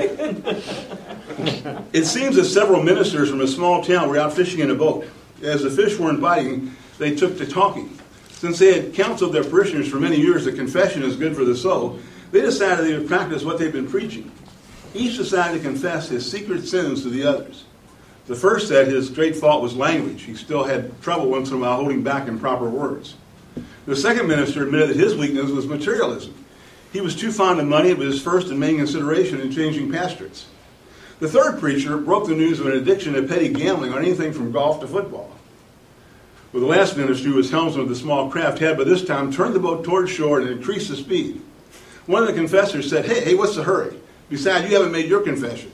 It 1.92 2.06
seems 2.06 2.36
that 2.36 2.44
several 2.46 2.82
ministers 2.82 3.30
from 3.30 3.40
a 3.40 3.46
small 3.46 3.82
town 3.82 4.08
were 4.08 4.18
out 4.18 4.32
fishing 4.32 4.60
in 4.60 4.70
a 4.70 4.74
boat. 4.74 5.06
As 5.42 5.62
the 5.62 5.70
fish 5.70 5.98
weren't 5.98 6.20
biting, 6.20 6.74
they 6.98 7.14
took 7.14 7.36
to 7.38 7.46
talking. 7.46 7.96
Since 8.30 8.58
they 8.58 8.80
had 8.80 8.94
counseled 8.94 9.32
their 9.32 9.44
parishioners 9.44 9.88
for 9.88 9.98
many 9.98 10.16
years 10.16 10.44
that 10.44 10.56
confession 10.56 11.02
is 11.02 11.16
good 11.16 11.36
for 11.36 11.44
the 11.44 11.56
soul, 11.56 11.98
they 12.32 12.40
decided 12.40 12.86
they 12.86 12.96
would 12.96 13.08
practice 13.08 13.44
what 13.44 13.58
they'd 13.58 13.72
been 13.72 13.88
preaching. 13.88 14.30
Each 14.94 15.16
decided 15.16 15.58
to 15.58 15.68
confess 15.68 16.08
his 16.08 16.30
secret 16.30 16.66
sins 16.66 17.02
to 17.02 17.10
the 17.10 17.24
others. 17.24 17.64
The 18.26 18.34
first 18.34 18.68
said 18.68 18.88
his 18.88 19.10
great 19.10 19.36
fault 19.36 19.62
was 19.62 19.76
language. 19.76 20.22
He 20.22 20.34
still 20.34 20.64
had 20.64 21.00
trouble 21.02 21.30
once 21.30 21.50
in 21.50 21.56
a 21.56 21.58
while 21.58 21.76
holding 21.76 22.02
back 22.02 22.28
improper 22.28 22.68
words. 22.68 23.14
The 23.86 23.94
second 23.94 24.26
minister 24.26 24.64
admitted 24.64 24.90
that 24.90 24.96
his 24.96 25.14
weakness 25.14 25.50
was 25.50 25.66
materialism. 25.66 26.34
He 26.92 27.00
was 27.00 27.14
too 27.14 27.30
fond 27.30 27.60
of 27.60 27.66
money, 27.66 27.90
it 27.90 27.98
his 27.98 28.20
first 28.20 28.48
and 28.48 28.58
main 28.58 28.78
consideration 28.78 29.40
in 29.40 29.52
changing 29.52 29.92
pastorates. 29.92 30.46
The 31.18 31.28
third 31.28 31.58
preacher 31.60 31.96
broke 31.96 32.26
the 32.28 32.34
news 32.34 32.60
of 32.60 32.66
an 32.66 32.72
addiction 32.72 33.14
to 33.14 33.22
petty 33.22 33.48
gambling 33.48 33.92
on 33.92 33.98
anything 33.98 34.32
from 34.32 34.52
golf 34.52 34.80
to 34.80 34.86
football. 34.86 35.30
Well, 36.52 36.60
the 36.60 36.68
last 36.68 36.96
minister, 36.96 37.28
who 37.28 37.34
was 37.34 37.50
helmsman 37.50 37.82
of 37.82 37.88
the 37.88 37.96
small 37.96 38.30
craft, 38.30 38.58
had 38.58 38.76
by 38.76 38.84
this 38.84 39.04
time 39.04 39.32
turned 39.32 39.54
the 39.54 39.60
boat 39.60 39.84
toward 39.84 40.08
shore 40.08 40.40
and 40.40 40.48
increased 40.48 40.88
the 40.88 40.96
speed. 40.96 41.40
One 42.06 42.22
of 42.22 42.28
the 42.28 42.34
confessors 42.34 42.88
said, 42.88 43.06
Hey, 43.06 43.22
hey, 43.24 43.34
what's 43.34 43.56
the 43.56 43.64
hurry? 43.64 43.96
Besides, 44.28 44.68
you 44.68 44.76
haven't 44.76 44.92
made 44.92 45.08
your 45.08 45.22
confession. 45.22 45.72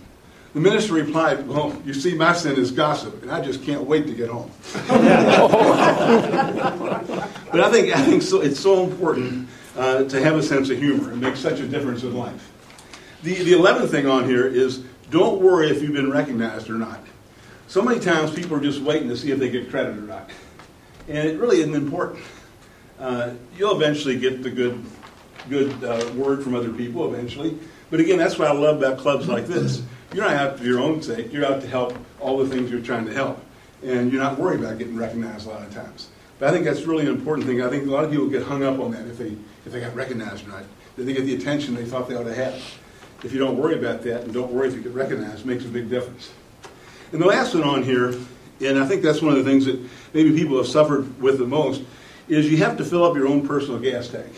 The 0.54 0.60
minister 0.60 0.94
replied, 0.94 1.46
Well, 1.46 1.80
you 1.84 1.94
see, 1.94 2.14
my 2.14 2.32
sin 2.32 2.56
is 2.56 2.70
gossip, 2.70 3.22
and 3.22 3.30
I 3.30 3.40
just 3.40 3.62
can't 3.64 3.82
wait 3.82 4.06
to 4.06 4.14
get 4.14 4.28
home. 4.28 4.50
but 4.72 4.90
I 7.60 7.70
think, 7.70 7.94
I 7.94 8.02
think 8.02 8.22
so, 8.22 8.40
it's 8.40 8.60
so 8.60 8.84
important 8.84 9.48
uh, 9.76 10.04
to 10.04 10.22
have 10.22 10.36
a 10.36 10.42
sense 10.42 10.70
of 10.70 10.78
humor. 10.78 11.12
It 11.12 11.16
makes 11.16 11.40
such 11.40 11.60
a 11.60 11.66
difference 11.66 12.02
in 12.02 12.16
life. 12.16 12.50
The, 13.22 13.34
the 13.34 13.52
11th 13.52 13.90
thing 13.90 14.06
on 14.06 14.24
here 14.24 14.46
is 14.46 14.82
don't 15.12 15.40
worry 15.40 15.68
if 15.68 15.82
you've 15.82 15.92
been 15.92 16.10
recognized 16.10 16.70
or 16.70 16.74
not. 16.74 16.98
So 17.68 17.82
many 17.82 18.00
times 18.00 18.34
people 18.34 18.56
are 18.56 18.60
just 18.60 18.80
waiting 18.80 19.08
to 19.10 19.16
see 19.16 19.30
if 19.30 19.38
they 19.38 19.50
get 19.50 19.70
credit 19.70 19.96
or 19.96 20.00
not. 20.00 20.30
And 21.06 21.28
it 21.28 21.38
really 21.38 21.60
isn't 21.60 21.74
important. 21.74 22.24
Uh, 22.98 23.34
you'll 23.56 23.76
eventually 23.76 24.18
get 24.18 24.42
the 24.42 24.50
good, 24.50 24.82
good 25.48 25.84
uh, 25.84 26.10
word 26.14 26.42
from 26.42 26.54
other 26.54 26.72
people 26.72 27.12
eventually. 27.12 27.58
But 27.90 28.00
again, 28.00 28.16
that's 28.18 28.38
what 28.38 28.48
I 28.48 28.52
love 28.52 28.78
about 28.78 28.98
clubs 28.98 29.28
like 29.28 29.46
this. 29.46 29.82
You're 30.14 30.24
not 30.24 30.34
out 30.34 30.58
for 30.58 30.64
your 30.64 30.80
own 30.80 31.02
sake. 31.02 31.32
You're 31.32 31.44
out 31.44 31.60
to 31.60 31.68
help 31.68 31.94
all 32.18 32.38
the 32.38 32.48
things 32.48 32.70
you're 32.70 32.80
trying 32.80 33.04
to 33.06 33.12
help. 33.12 33.44
And 33.82 34.10
you're 34.10 34.22
not 34.22 34.38
worried 34.38 34.60
about 34.60 34.78
getting 34.78 34.96
recognized 34.96 35.46
a 35.46 35.50
lot 35.50 35.62
of 35.62 35.74
times. 35.74 36.08
But 36.38 36.48
I 36.48 36.52
think 36.52 36.64
that's 36.64 36.82
really 36.82 37.06
an 37.06 37.12
important 37.12 37.46
thing. 37.46 37.60
I 37.60 37.68
think 37.68 37.86
a 37.86 37.90
lot 37.90 38.04
of 38.04 38.10
people 38.10 38.28
get 38.28 38.44
hung 38.44 38.62
up 38.62 38.78
on 38.78 38.92
that 38.92 39.06
if 39.06 39.18
they, 39.18 39.36
if 39.66 39.72
they 39.72 39.80
got 39.80 39.94
recognized 39.94 40.46
or 40.46 40.50
not. 40.50 40.62
That 40.96 41.04
they 41.04 41.12
get 41.12 41.26
the 41.26 41.34
attention 41.34 41.74
they 41.74 41.84
thought 41.84 42.08
they 42.08 42.14
ought 42.14 42.24
to 42.24 42.34
have. 42.34 42.62
If 43.24 43.32
you 43.32 43.38
don't 43.38 43.56
worry 43.56 43.78
about 43.78 44.02
that 44.02 44.22
and 44.22 44.32
don't 44.32 44.52
worry 44.52 44.68
if 44.68 44.74
you 44.74 44.82
get 44.82 44.92
recognized, 44.92 45.46
makes 45.46 45.64
a 45.64 45.68
big 45.68 45.88
difference. 45.88 46.30
And 47.12 47.20
the 47.20 47.26
last 47.26 47.54
one 47.54 47.62
on 47.62 47.82
here, 47.82 48.14
and 48.60 48.78
I 48.78 48.86
think 48.86 49.02
that's 49.02 49.22
one 49.22 49.36
of 49.36 49.44
the 49.44 49.48
things 49.48 49.66
that 49.66 49.78
maybe 50.12 50.34
people 50.34 50.56
have 50.56 50.66
suffered 50.66 51.20
with 51.20 51.38
the 51.38 51.46
most, 51.46 51.82
is 52.28 52.50
you 52.50 52.56
have 52.58 52.76
to 52.78 52.84
fill 52.84 53.04
up 53.04 53.14
your 53.14 53.28
own 53.28 53.46
personal 53.46 53.78
gas 53.78 54.08
tank. 54.08 54.32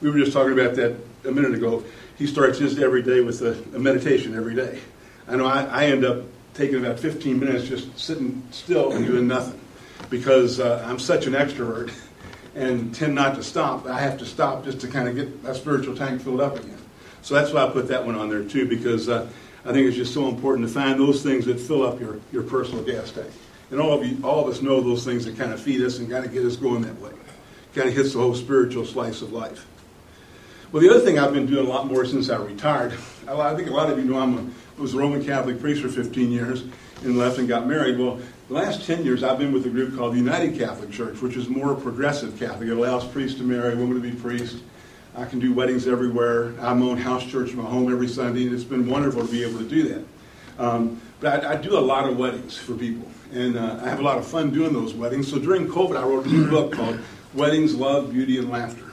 We 0.00 0.10
were 0.10 0.18
just 0.18 0.32
talking 0.32 0.52
about 0.52 0.74
that 0.76 0.96
a 1.24 1.30
minute 1.30 1.54
ago. 1.54 1.82
He 2.16 2.26
starts 2.26 2.58
his 2.58 2.78
every 2.78 3.02
day 3.02 3.20
with 3.20 3.42
a, 3.42 3.52
a 3.74 3.78
meditation 3.78 4.36
every 4.36 4.54
day. 4.54 4.80
I 5.26 5.36
know 5.36 5.46
I, 5.46 5.62
I, 5.64 5.84
end 5.86 6.04
up 6.04 6.24
taking 6.54 6.84
about 6.84 6.98
15 6.98 7.38
minutes 7.38 7.68
just 7.68 7.98
sitting 7.98 8.42
still 8.50 8.92
and 8.92 9.06
doing 9.06 9.28
nothing 9.28 9.60
because 10.10 10.58
uh, 10.58 10.84
I'm 10.86 10.98
such 10.98 11.26
an 11.26 11.34
extrovert 11.34 11.92
and 12.54 12.94
tend 12.94 13.14
not 13.14 13.34
to 13.36 13.42
stop. 13.42 13.86
I 13.86 14.00
have 14.00 14.18
to 14.18 14.24
stop 14.24 14.64
just 14.64 14.80
to 14.80 14.88
kind 14.88 15.08
of 15.08 15.14
get 15.14 15.42
my 15.42 15.52
spiritual 15.52 15.96
tank 15.96 16.22
filled 16.22 16.40
up 16.40 16.56
again. 16.58 16.77
So 17.28 17.34
that's 17.34 17.52
why 17.52 17.62
I 17.62 17.68
put 17.68 17.88
that 17.88 18.06
one 18.06 18.14
on 18.14 18.30
there 18.30 18.42
too 18.42 18.66
because 18.66 19.10
uh, 19.10 19.28
I 19.62 19.72
think 19.72 19.86
it's 19.86 19.98
just 19.98 20.14
so 20.14 20.28
important 20.28 20.66
to 20.66 20.72
find 20.72 20.98
those 20.98 21.22
things 21.22 21.44
that 21.44 21.60
fill 21.60 21.86
up 21.86 22.00
your, 22.00 22.20
your 22.32 22.42
personal 22.42 22.82
gas 22.82 23.10
tank. 23.10 23.28
And 23.70 23.78
all 23.78 23.92
of 23.92 24.02
you, 24.02 24.16
all 24.24 24.42
of 24.42 24.48
us 24.48 24.62
know 24.62 24.80
those 24.80 25.04
things 25.04 25.26
that 25.26 25.36
kind 25.36 25.52
of 25.52 25.60
feed 25.60 25.82
us 25.82 25.98
and 25.98 26.08
kind 26.08 26.24
of 26.24 26.32
get 26.32 26.42
us 26.46 26.56
going 26.56 26.80
that 26.84 26.98
way. 27.02 27.10
Kind 27.74 27.86
of 27.86 27.94
hits 27.94 28.14
the 28.14 28.20
whole 28.20 28.34
spiritual 28.34 28.86
slice 28.86 29.20
of 29.20 29.30
life. 29.30 29.66
Well, 30.72 30.82
the 30.82 30.88
other 30.88 31.00
thing 31.00 31.18
I've 31.18 31.34
been 31.34 31.44
doing 31.44 31.66
a 31.66 31.68
lot 31.68 31.86
more 31.86 32.06
since 32.06 32.30
I 32.30 32.38
retired, 32.38 32.94
I 33.28 33.54
think 33.54 33.68
a 33.68 33.74
lot 33.74 33.90
of 33.90 33.98
you 33.98 34.06
know 34.06 34.18
I'm 34.18 34.54
was 34.78 34.94
a 34.94 34.96
Roman 34.96 35.22
Catholic 35.22 35.60
priest 35.60 35.82
for 35.82 35.90
15 35.90 36.32
years 36.32 36.64
and 37.02 37.18
left 37.18 37.36
and 37.36 37.46
got 37.46 37.66
married. 37.66 37.98
Well, 37.98 38.20
the 38.48 38.54
last 38.54 38.86
10 38.86 39.04
years 39.04 39.22
I've 39.22 39.38
been 39.38 39.52
with 39.52 39.66
a 39.66 39.68
group 39.68 39.98
called 39.98 40.14
the 40.14 40.18
United 40.18 40.56
Catholic 40.58 40.90
Church, 40.90 41.20
which 41.20 41.36
is 41.36 41.46
more 41.50 41.74
progressive 41.74 42.38
Catholic. 42.38 42.70
It 42.70 42.78
allows 42.78 43.06
priests 43.06 43.36
to 43.36 43.44
marry, 43.44 43.74
women 43.74 43.96
to 43.96 44.00
be 44.00 44.12
priests. 44.12 44.62
I 45.18 45.24
can 45.24 45.40
do 45.40 45.52
weddings 45.52 45.88
everywhere. 45.88 46.54
I'm 46.60 46.80
own 46.80 46.96
house 46.96 47.26
church 47.26 47.50
in 47.50 47.56
my 47.56 47.64
home 47.64 47.92
every 47.92 48.06
Sunday, 48.06 48.46
and 48.46 48.54
it's 48.54 48.62
been 48.62 48.88
wonderful 48.88 49.26
to 49.26 49.32
be 49.32 49.42
able 49.42 49.58
to 49.58 49.68
do 49.68 49.88
that. 49.88 50.04
Um, 50.64 51.00
but 51.18 51.44
I, 51.44 51.54
I, 51.54 51.56
do 51.56 51.76
a 51.76 51.80
lot 51.80 52.08
of 52.08 52.16
weddings 52.16 52.56
for 52.56 52.74
people, 52.74 53.10
and 53.32 53.58
uh, 53.58 53.80
I 53.82 53.88
have 53.88 53.98
a 53.98 54.02
lot 54.02 54.18
of 54.18 54.26
fun 54.26 54.52
doing 54.52 54.72
those 54.72 54.94
weddings. 54.94 55.28
So 55.28 55.40
during 55.40 55.66
COVID, 55.66 55.96
I 55.96 56.04
wrote 56.04 56.26
a 56.26 56.28
new 56.28 56.48
book 56.48 56.72
called 56.72 57.00
Weddings, 57.34 57.74
Love, 57.74 58.12
Beauty, 58.12 58.38
and 58.38 58.48
Laughter. 58.48 58.92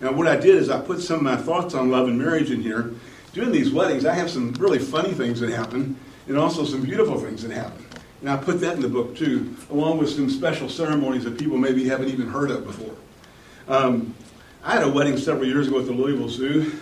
Now, 0.00 0.12
what 0.12 0.26
I 0.26 0.36
did 0.36 0.54
is 0.54 0.70
I 0.70 0.80
put 0.80 1.02
some 1.02 1.16
of 1.18 1.22
my 1.22 1.36
thoughts 1.36 1.74
on 1.74 1.90
love 1.90 2.08
and 2.08 2.18
marriage 2.18 2.50
in 2.50 2.62
here. 2.62 2.94
Doing 3.34 3.52
these 3.52 3.70
weddings, 3.70 4.06
I 4.06 4.14
have 4.14 4.30
some 4.30 4.54
really 4.54 4.78
funny 4.78 5.12
things 5.12 5.38
that 5.40 5.50
happen, 5.50 5.96
and 6.28 6.38
also 6.38 6.64
some 6.64 6.80
beautiful 6.80 7.20
things 7.20 7.42
that 7.42 7.50
happen. 7.50 7.84
And 8.22 8.30
I 8.30 8.38
put 8.38 8.60
that 8.60 8.76
in 8.76 8.80
the 8.80 8.88
book 8.88 9.14
too, 9.14 9.54
along 9.70 9.98
with 9.98 10.08
some 10.08 10.30
special 10.30 10.70
ceremonies 10.70 11.24
that 11.24 11.38
people 11.38 11.58
maybe 11.58 11.86
haven't 11.86 12.08
even 12.08 12.26
heard 12.26 12.50
of 12.50 12.64
before. 12.64 12.94
Um, 13.68 14.14
I 14.68 14.72
had 14.72 14.82
a 14.82 14.90
wedding 14.90 15.16
several 15.16 15.46
years 15.46 15.66
ago 15.66 15.78
at 15.78 15.86
the 15.86 15.92
Louisville 15.92 16.28
Zoo. 16.28 16.78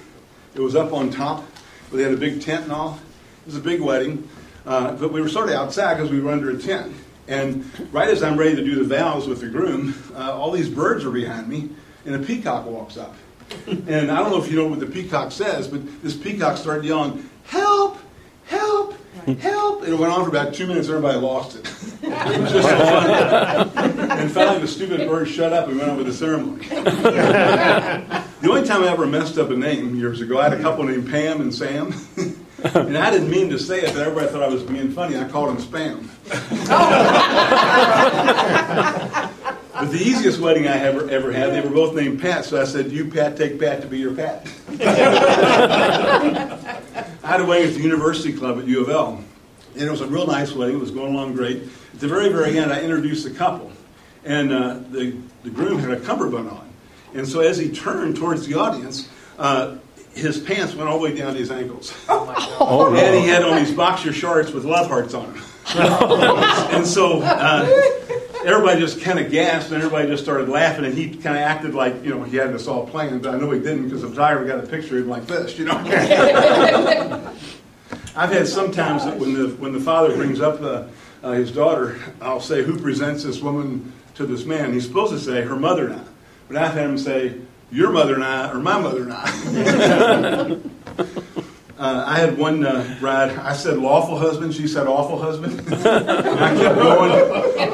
It 0.56 0.60
was 0.60 0.74
up 0.74 0.92
on 0.92 1.08
top, 1.08 1.44
but 1.88 1.98
they 1.98 2.02
had 2.02 2.12
a 2.12 2.16
big 2.16 2.42
tent 2.42 2.64
and 2.64 2.72
all. 2.72 2.98
It 3.42 3.46
was 3.46 3.56
a 3.56 3.60
big 3.60 3.80
wedding, 3.80 4.28
uh, 4.66 4.94
but 4.94 5.12
we 5.12 5.20
were 5.20 5.28
sort 5.28 5.50
of 5.50 5.54
outside 5.54 5.94
because 5.94 6.10
we 6.10 6.18
were 6.18 6.32
under 6.32 6.50
a 6.50 6.58
tent. 6.58 6.92
And 7.28 7.64
right 7.92 8.08
as 8.08 8.24
I'm 8.24 8.36
ready 8.36 8.56
to 8.56 8.64
do 8.64 8.74
the 8.74 8.82
vows 8.82 9.28
with 9.28 9.40
the 9.40 9.46
groom, 9.46 9.94
uh, 10.16 10.36
all 10.36 10.50
these 10.50 10.68
birds 10.68 11.04
are 11.04 11.12
behind 11.12 11.46
me, 11.46 11.68
and 12.04 12.16
a 12.16 12.18
peacock 12.18 12.66
walks 12.66 12.96
up. 12.96 13.14
And 13.68 14.10
I 14.10 14.16
don't 14.16 14.32
know 14.32 14.42
if 14.42 14.50
you 14.50 14.56
know 14.56 14.66
what 14.66 14.80
the 14.80 14.86
peacock 14.86 15.30
says, 15.30 15.68
but 15.68 16.02
this 16.02 16.16
peacock 16.16 16.56
started 16.56 16.84
yelling, 16.84 17.30
Help! 17.44 17.98
Help! 18.46 18.94
Help! 19.38 19.84
And 19.84 19.92
it 19.92 19.96
went 19.96 20.12
on 20.12 20.24
for 20.24 20.28
about 20.28 20.54
two 20.54 20.66
minutes, 20.66 20.88
everybody 20.88 21.18
lost 21.18 21.54
it. 21.54 21.66
it 22.02 22.40
was 22.40 22.52
just 22.52 22.68
so 22.68 23.64
funny. 23.70 23.95
And 24.26 24.34
finally, 24.34 24.58
the 24.58 24.66
stupid 24.66 25.08
bird 25.08 25.28
shut 25.28 25.52
up 25.52 25.68
and 25.68 25.78
went 25.78 25.88
on 25.88 25.98
with 25.98 26.06
the 26.06 26.12
ceremony. 26.12 26.66
the 26.66 28.48
only 28.48 28.66
time 28.66 28.82
I 28.82 28.88
ever 28.88 29.06
messed 29.06 29.38
up 29.38 29.50
a 29.50 29.56
name 29.56 29.94
years 29.94 30.20
ago, 30.20 30.40
I 30.40 30.48
had 30.48 30.54
a 30.54 30.60
couple 30.60 30.82
named 30.82 31.08
Pam 31.08 31.40
and 31.40 31.54
Sam. 31.54 31.94
and 32.74 32.98
I 32.98 33.12
didn't 33.12 33.30
mean 33.30 33.50
to 33.50 33.58
say 33.60 33.82
it, 33.82 33.92
but 33.92 34.02
everybody 34.02 34.26
thought 34.26 34.42
I 34.42 34.48
was 34.48 34.64
being 34.64 34.90
funny. 34.90 35.16
I 35.16 35.28
called 35.28 35.50
them 35.50 35.58
spam. 35.58 36.08
but 39.72 39.92
the 39.92 39.98
easiest 39.98 40.40
wedding 40.40 40.66
I 40.66 40.78
ever 40.78 41.08
ever 41.08 41.30
had, 41.30 41.52
they 41.52 41.60
were 41.60 41.72
both 41.72 41.94
named 41.94 42.20
Pat, 42.20 42.44
so 42.44 42.60
I 42.60 42.64
said, 42.64 42.90
"You 42.90 43.08
Pat, 43.08 43.36
take 43.36 43.60
Pat 43.60 43.80
to 43.82 43.86
be 43.86 43.98
your 43.98 44.12
Pat." 44.12 44.44
I 47.22 47.22
had 47.22 47.42
a 47.42 47.44
wedding 47.44 47.68
at 47.68 47.74
the 47.74 47.80
University 47.80 48.32
Club 48.32 48.58
at 48.58 48.66
U 48.66 48.82
of 48.82 48.88
L, 48.88 49.22
and 49.74 49.82
it 49.84 49.90
was 49.90 50.00
a 50.00 50.08
real 50.08 50.26
nice 50.26 50.52
wedding. 50.52 50.74
It 50.74 50.80
was 50.80 50.90
going 50.90 51.14
along 51.14 51.34
great. 51.34 51.62
At 51.96 52.00
the 52.00 52.08
very, 52.08 52.28
very 52.28 52.58
end, 52.58 52.72
I 52.72 52.82
introduced 52.82 53.24
the 53.24 53.30
couple, 53.30 53.72
and 54.26 54.52
uh, 54.52 54.80
the 54.90 55.16
the 55.42 55.50
groom 55.50 55.78
had 55.78 55.90
a 55.90 56.00
cummerbund 56.00 56.50
on, 56.50 56.68
and 57.14 57.26
so 57.26 57.40
as 57.40 57.56
he 57.56 57.70
turned 57.70 58.16
towards 58.16 58.46
the 58.46 58.54
audience. 58.54 59.08
Uh, 59.38 59.76
his 60.14 60.40
pants 60.40 60.74
went 60.74 60.88
all 60.88 60.98
the 60.98 61.04
way 61.04 61.14
down 61.14 61.34
to 61.34 61.38
his 61.38 61.50
ankles. 61.50 61.94
Oh, 62.58 62.90
no. 62.90 62.96
And 62.98 63.14
he 63.14 63.28
had 63.28 63.42
on 63.42 63.62
these 63.62 63.70
boxer 63.70 64.14
shorts 64.14 64.50
with 64.50 64.64
love 64.64 64.88
hearts 64.88 65.12
on 65.12 65.26
them. 65.26 65.42
and 65.76 66.86
so 66.86 67.20
uh, 67.20 67.66
everybody 68.46 68.80
just 68.80 69.02
kind 69.02 69.18
of 69.18 69.30
gasped 69.30 69.72
and 69.72 69.82
everybody 69.82 70.08
just 70.08 70.22
started 70.22 70.48
laughing 70.48 70.84
and 70.84 70.94
he 70.94 71.10
kind 71.10 71.36
of 71.36 71.42
acted 71.42 71.74
like, 71.74 72.02
you 72.02 72.10
know, 72.10 72.22
he 72.22 72.36
had 72.36 72.54
this 72.54 72.66
all 72.66 72.86
planned, 72.86 73.22
but 73.22 73.34
I 73.34 73.38
know 73.38 73.50
he 73.50 73.60
didn't 73.60 73.84
because 73.84 74.02
the 74.02 74.08
driver 74.08 74.44
got 74.44 74.58
a 74.58 74.66
picture 74.66 74.96
of 74.96 75.04
him 75.04 75.10
like 75.10 75.26
this, 75.26 75.58
you 75.58 75.66
know. 75.66 75.74
I've 78.16 78.32
had 78.32 78.48
some 78.48 78.72
times 78.72 79.04
that 79.04 79.18
when 79.18 79.34
the, 79.34 79.48
when 79.56 79.72
the 79.72 79.80
father 79.80 80.16
brings 80.16 80.40
up 80.40 80.62
uh, 80.62 80.86
uh, 81.22 81.32
his 81.32 81.52
daughter, 81.52 81.98
I'll 82.20 82.40
say, 82.40 82.62
who 82.62 82.78
presents 82.80 83.24
this 83.24 83.40
woman 83.42 83.92
to 84.16 84.26
this 84.26 84.44
man? 84.44 84.72
He's 84.72 84.86
supposed 84.86 85.12
to 85.12 85.18
say, 85.18 85.42
her 85.42 85.56
mother 85.56 85.86
and 85.86 86.00
I. 86.00 86.04
But 86.48 86.56
I've 86.56 86.74
had 86.74 86.84
him 86.84 86.98
say, 86.98 87.34
your 87.70 87.90
mother 87.90 88.14
and 88.14 88.24
I, 88.24 88.50
or 88.50 88.58
my 88.58 88.78
mother 88.80 89.02
and 89.02 89.12
I. 89.12 90.58
Uh, 91.78 92.04
I 92.06 92.18
had 92.18 92.38
one 92.38 92.64
uh, 92.64 92.96
bride. 93.00 93.36
I 93.36 93.52
said 93.52 93.76
lawful 93.76 94.16
husband. 94.16 94.54
She 94.54 94.66
said 94.66 94.86
awful 94.86 95.20
husband. 95.20 95.60
I 95.86 96.56
kept 96.56 96.74
going. 96.74 97.12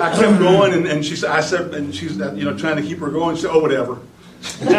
I 0.00 0.16
kept 0.16 0.38
going, 0.40 0.74
and, 0.74 0.86
and 0.86 1.04
she 1.04 1.14
said, 1.14 1.30
I 1.30 1.40
said, 1.40 1.72
and 1.72 1.94
she's 1.94 2.20
uh, 2.20 2.32
you 2.32 2.44
know 2.44 2.58
trying 2.58 2.74
to 2.78 2.82
keep 2.82 2.98
her 2.98 3.10
going. 3.10 3.36
She 3.36 3.42
said, 3.42 3.52
oh 3.52 3.60
whatever. 3.60 4.00
but 4.58 4.74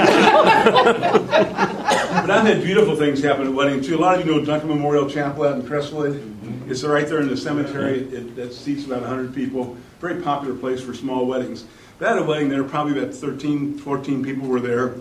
I've 2.29 2.45
had 2.45 2.63
beautiful 2.63 2.97
things 2.97 3.23
happen 3.23 3.47
at 3.47 3.53
weddings 3.53 3.87
too. 3.87 3.95
A 3.95 3.97
lot 3.97 4.19
of 4.19 4.25
you 4.25 4.33
know 4.33 4.43
Duncan 4.43 4.67
Memorial 4.67 5.09
Chapel 5.09 5.45
out 5.45 5.55
in 5.55 5.65
Crestwood. 5.65 6.15
Mm-hmm. 6.15 6.69
It's 6.69 6.83
right 6.83 7.07
there 7.07 7.21
in 7.21 7.29
the 7.29 7.37
cemetery. 7.37 7.99
It, 7.99 8.37
it 8.37 8.53
seats 8.53 8.85
about 8.85 9.03
100 9.03 9.33
people. 9.33 9.77
Very 10.03 10.21
popular 10.21 10.53
place 10.53 10.81
for 10.81 10.93
small 10.93 11.25
weddings. 11.25 11.63
But 11.97 12.09
at 12.09 12.17
a 12.17 12.23
wedding 12.23 12.49
there, 12.49 12.61
probably 12.65 13.01
about 13.01 13.13
13, 13.13 13.77
14 13.77 14.21
people 14.21 14.49
were 14.49 14.59
there. 14.59 14.95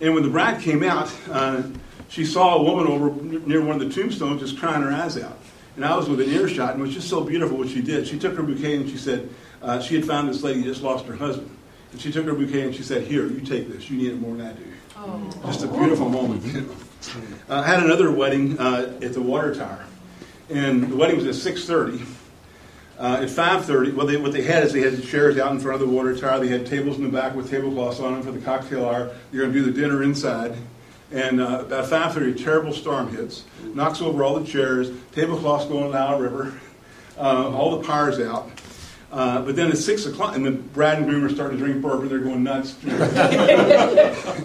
And 0.00 0.12
when 0.12 0.24
the 0.24 0.28
bride 0.28 0.60
came 0.60 0.82
out, 0.82 1.08
uh, 1.30 1.62
she 2.08 2.24
saw 2.24 2.56
a 2.56 2.62
woman 2.64 2.88
over 2.88 3.12
near 3.46 3.64
one 3.64 3.80
of 3.80 3.88
the 3.88 3.94
tombstones 3.94 4.40
just 4.40 4.58
crying 4.58 4.82
her 4.82 4.90
eyes 4.90 5.16
out. 5.16 5.38
And 5.76 5.84
I 5.84 5.96
was 5.96 6.08
within 6.08 6.30
earshot, 6.30 6.72
and 6.72 6.80
it 6.80 6.82
was 6.82 6.92
just 6.92 7.08
so 7.08 7.22
beautiful 7.22 7.58
what 7.58 7.68
she 7.68 7.80
did. 7.80 8.08
She 8.08 8.18
took 8.18 8.34
her 8.34 8.42
bouquet 8.42 8.74
and 8.74 8.90
she 8.90 8.96
said, 8.96 9.30
uh, 9.62 9.78
she 9.80 9.94
had 9.94 10.04
found 10.04 10.28
this 10.28 10.42
lady 10.42 10.64
just 10.64 10.82
lost 10.82 11.06
her 11.06 11.14
husband. 11.14 11.56
And 11.92 12.00
she 12.00 12.10
took 12.10 12.26
her 12.26 12.34
bouquet 12.34 12.62
and 12.62 12.74
she 12.74 12.82
said, 12.82 13.06
Here, 13.06 13.28
you 13.28 13.42
take 13.42 13.68
this. 13.68 13.88
You 13.88 13.98
need 13.98 14.10
it 14.14 14.16
more 14.16 14.36
than 14.36 14.46
I 14.48 14.52
do. 14.54 14.64
Oh. 14.96 15.30
Just 15.46 15.62
a 15.62 15.68
beautiful 15.68 16.08
moment. 16.08 16.68
uh, 17.48 17.54
I 17.54 17.64
had 17.64 17.84
another 17.84 18.10
wedding 18.10 18.58
uh, 18.58 18.98
at 19.00 19.12
the 19.12 19.22
water 19.22 19.54
tower. 19.54 19.84
And 20.48 20.90
the 20.90 20.96
wedding 20.96 21.24
was 21.24 21.44
at 21.46 21.54
6.30. 21.54 22.04
Uh, 23.00 23.20
at 23.22 23.30
5.30, 23.30 23.94
well, 23.94 24.06
they, 24.06 24.18
what 24.18 24.30
they 24.30 24.42
had 24.42 24.62
is 24.62 24.74
they 24.74 24.82
had 24.82 25.02
chairs 25.02 25.38
out 25.38 25.52
in 25.52 25.58
front 25.58 25.80
of 25.80 25.88
the 25.88 25.94
water 25.94 26.14
tower. 26.14 26.38
They 26.38 26.48
had 26.48 26.66
tables 26.66 26.98
in 26.98 27.02
the 27.02 27.08
back 27.08 27.34
with 27.34 27.48
tablecloths 27.48 27.98
on 27.98 28.12
them 28.12 28.22
for 28.22 28.30
the 28.30 28.44
cocktail 28.44 28.84
hour. 28.84 29.16
They're 29.32 29.40
going 29.40 29.54
to 29.54 29.58
do 29.58 29.64
the 29.64 29.72
dinner 29.72 30.02
inside. 30.02 30.54
And 31.10 31.40
uh, 31.40 31.64
about 31.64 31.86
5.30, 31.86 32.34
a 32.34 32.44
terrible 32.44 32.74
storm 32.74 33.16
hits, 33.16 33.44
knocks 33.64 34.02
over 34.02 34.22
all 34.22 34.38
the 34.38 34.46
chairs, 34.46 34.90
tablecloths 35.12 35.64
going 35.64 35.92
down 35.92 36.20
the 36.20 36.28
river, 36.28 36.60
uh, 37.16 37.48
all 37.48 37.78
the 37.78 37.86
power's 37.88 38.20
out. 38.20 38.50
Uh, 39.12 39.42
but 39.42 39.56
then 39.56 39.70
at 39.70 39.76
six 39.76 40.06
o'clock, 40.06 40.36
and 40.36 40.46
the 40.46 40.52
bride 40.52 40.98
and 40.98 41.06
groom 41.08 41.24
are 41.24 41.28
starting 41.28 41.58
to 41.58 41.64
drink 41.64 41.82
bourbon. 41.82 42.08
They're 42.08 42.20
going 42.20 42.44
nuts. 42.44 42.76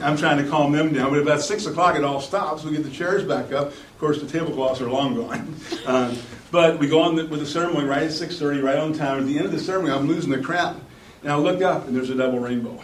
I'm 0.01 0.17
trying 0.17 0.43
to 0.43 0.49
calm 0.49 0.71
them 0.71 0.91
down. 0.91 1.11
But 1.11 1.19
about 1.19 1.41
six 1.41 1.67
o'clock, 1.67 1.95
it 1.95 2.03
all 2.03 2.19
stops. 2.19 2.63
We 2.63 2.71
get 2.71 2.83
the 2.83 2.89
chairs 2.89 3.23
back 3.23 3.51
up. 3.51 3.67
Of 3.67 3.99
course, 3.99 4.19
the 4.19 4.27
tablecloths 4.27 4.81
are 4.81 4.89
long 4.89 5.15
gone. 5.15 5.55
Uh, 5.85 6.15
but 6.51 6.79
we 6.79 6.87
go 6.87 7.01
on 7.01 7.15
the, 7.15 7.27
with 7.27 7.41
the 7.41 7.45
ceremony 7.45 7.85
right 7.85 8.03
at 8.03 8.09
6:30, 8.09 8.63
right 8.63 8.77
on 8.77 8.93
time. 8.93 9.19
At 9.19 9.27
the 9.27 9.37
end 9.37 9.45
of 9.45 9.51
the 9.51 9.59
ceremony, 9.59 9.93
I'm 9.93 10.07
losing 10.07 10.31
the 10.31 10.41
crowd, 10.41 10.81
and 11.21 11.31
I 11.31 11.35
look 11.35 11.61
up, 11.61 11.87
and 11.87 11.95
there's 11.95 12.09
a 12.09 12.15
double 12.15 12.39
rainbow. 12.39 12.81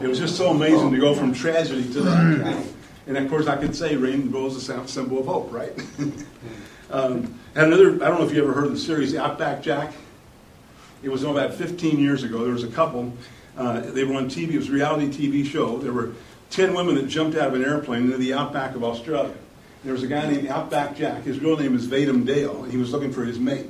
It 0.00 0.06
was 0.06 0.18
just 0.18 0.36
so 0.36 0.50
amazing 0.50 0.92
to 0.92 0.98
go 0.98 1.14
from 1.14 1.32
tragedy 1.32 1.90
to 1.94 2.02
that. 2.02 2.66
And 3.06 3.16
of 3.16 3.28
course, 3.28 3.46
I 3.46 3.56
could 3.56 3.74
say 3.74 3.96
rainbow 3.96 4.46
is 4.46 4.68
a 4.68 4.88
symbol 4.88 5.20
of 5.20 5.26
hope, 5.26 5.52
right? 5.52 5.72
um, 6.90 7.38
and 7.54 7.66
another, 7.66 7.94
I 7.94 8.08
don't 8.08 8.20
know 8.20 8.26
if 8.26 8.32
you 8.32 8.42
ever 8.42 8.52
heard 8.52 8.66
of 8.66 8.72
the 8.72 8.78
series 8.78 9.12
the 9.12 9.22
Outback 9.22 9.62
Jack. 9.62 9.92
It 11.02 11.10
was 11.10 11.24
about 11.24 11.54
15 11.54 11.98
years 11.98 12.22
ago. 12.22 12.44
There 12.44 12.52
was 12.52 12.64
a 12.64 12.68
couple. 12.68 13.12
Uh, 13.56 13.80
they 13.80 14.04
were 14.04 14.14
on 14.14 14.26
TV. 14.26 14.52
It 14.52 14.58
was 14.58 14.68
a 14.68 14.72
reality 14.72 15.08
TV 15.08 15.44
show. 15.44 15.78
There 15.78 15.92
were 15.92 16.12
10 16.50 16.74
women 16.74 16.94
that 16.94 17.08
jumped 17.08 17.36
out 17.36 17.48
of 17.48 17.54
an 17.54 17.64
airplane 17.64 18.04
into 18.04 18.18
the 18.18 18.34
outback 18.34 18.74
of 18.74 18.84
Australia. 18.84 19.34
There 19.84 19.92
was 19.92 20.04
a 20.04 20.06
guy 20.06 20.30
named 20.30 20.46
Outback 20.46 20.96
Jack. 20.96 21.24
His 21.24 21.40
real 21.40 21.56
name 21.56 21.74
is 21.74 21.88
Vadim 21.88 22.24
Dale. 22.24 22.62
He 22.62 22.76
was 22.76 22.92
looking 22.92 23.12
for 23.12 23.24
his 23.24 23.38
mate. 23.40 23.66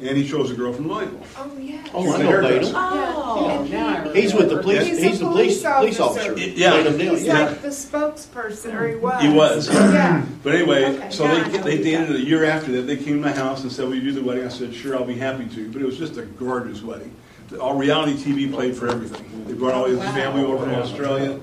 And 0.00 0.16
he 0.16 0.28
chose 0.28 0.50
a 0.52 0.54
girl 0.54 0.72
from 0.72 0.86
Louisville. 0.88 1.20
Oh, 1.36 1.58
yeah. 1.58 1.84
Oh, 1.92 2.12
I 2.14 2.22
know 2.22 2.30
Vadim. 2.30 2.72
Oh, 2.74 3.64
Yeah, 3.64 4.12
He's 4.12 4.32
with 4.32 4.48
the 4.48 4.62
police, 4.62 4.86
He's 4.86 4.98
a 4.98 5.08
he's 5.08 5.18
the 5.18 5.24
police, 5.26 5.62
police 5.62 5.76
police 5.76 6.00
officer. 6.00 6.32
officer. 6.32 6.48
Yeah. 6.50 6.72
Vadim 6.84 7.10
He's 7.10 7.24
yeah. 7.24 7.46
like 7.46 7.62
the 7.62 7.68
spokesperson, 7.68 8.74
or 8.74 8.86
he 8.88 8.94
was. 8.94 9.22
He 9.22 9.28
was. 9.28 9.68
Yeah. 9.68 10.24
But 10.44 10.54
anyway, 10.54 10.84
Okay, 10.96 11.10
so 11.10 11.26
now 11.26 11.32
I 11.34 11.48
they, 11.48 11.58
know 11.58 11.62
they 11.64 11.76
who 11.78 11.82
dated 11.82 12.08
that 12.10 12.16
a 12.16 12.20
year 12.20 12.44
after 12.44 12.70
that. 12.72 12.82
They 12.82 12.96
came 12.96 13.14
to 13.14 13.20
my 13.20 13.32
house 13.32 13.62
and 13.64 13.72
said, 13.72 13.86
Will 13.86 13.96
you 13.96 14.02
do 14.02 14.12
the 14.12 14.22
wedding? 14.22 14.44
I 14.44 14.48
said, 14.48 14.72
Sure, 14.72 14.94
I'll 14.96 15.04
be 15.04 15.16
happy 15.18 15.46
to. 15.46 15.70
But 15.72 15.82
it 15.82 15.84
was 15.84 15.98
just 15.98 16.16
a 16.16 16.22
gorgeous 16.22 16.80
wedding. 16.82 17.12
All 17.60 17.74
reality 17.74 18.14
TV 18.14 18.50
played 18.52 18.76
for 18.76 18.88
everything. 18.88 19.44
They 19.46 19.54
brought 19.54 19.74
all 19.74 19.86
his 19.86 19.98
family 20.00 20.44
over 20.44 20.64
from 20.64 20.74
Australia. 20.76 21.40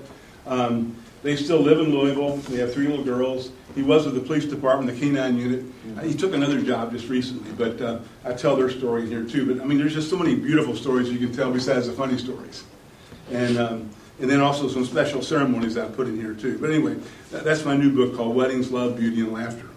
Um, 0.48 0.96
they 1.24 1.36
still 1.36 1.60
live 1.60 1.80
in 1.80 1.90
Louisville. 1.90 2.38
They 2.38 2.58
have 2.58 2.74
three 2.74 2.88
little 2.88 3.04
girls. 3.04 3.50
He 3.76 3.82
was 3.84 4.06
with 4.06 4.16
the 4.16 4.22
police 4.22 4.46
department, 4.46 4.90
the 4.92 4.98
K-9 4.98 5.38
unit. 5.38 5.66
Uh, 5.98 6.02
He 6.04 6.14
took 6.14 6.34
another 6.34 6.62
job 6.62 6.94
just 6.94 7.10
recently, 7.10 7.52
but 7.58 7.82
uh, 7.82 8.00
I 8.24 8.32
tell 8.34 8.56
their 8.56 8.70
story 8.70 9.06
here 9.06 9.24
too. 9.24 9.54
But 9.54 9.62
I 9.62 9.68
mean, 9.68 9.78
there's 9.78 9.94
just 9.94 10.10
so 10.10 10.18
many 10.18 10.34
beautiful 10.34 10.76
stories 10.76 11.10
you 11.12 11.20
can 11.20 11.34
tell 11.36 11.52
besides 11.52 11.88
the 11.88 11.94
funny 11.94 12.18
stories. 12.18 12.64
And, 13.32 13.58
um, 13.58 13.90
and 14.22 14.30
then 14.30 14.40
also 14.40 14.70
some 14.70 14.86
special 14.86 15.22
ceremonies 15.22 15.78
I 15.78 15.88
put 15.88 16.08
in 16.08 16.16
here 16.16 16.34
too. 16.34 16.58
But 16.58 16.70
anyway, 16.70 16.96
that, 17.32 17.44
that's 17.44 17.66
my 17.66 17.76
new 17.76 17.92
book 17.92 18.16
called 18.16 18.34
Weddings, 18.34 18.72
Love, 18.72 18.98
Beauty, 18.98 19.22
and 19.22 19.34
Laughter. 19.34 19.68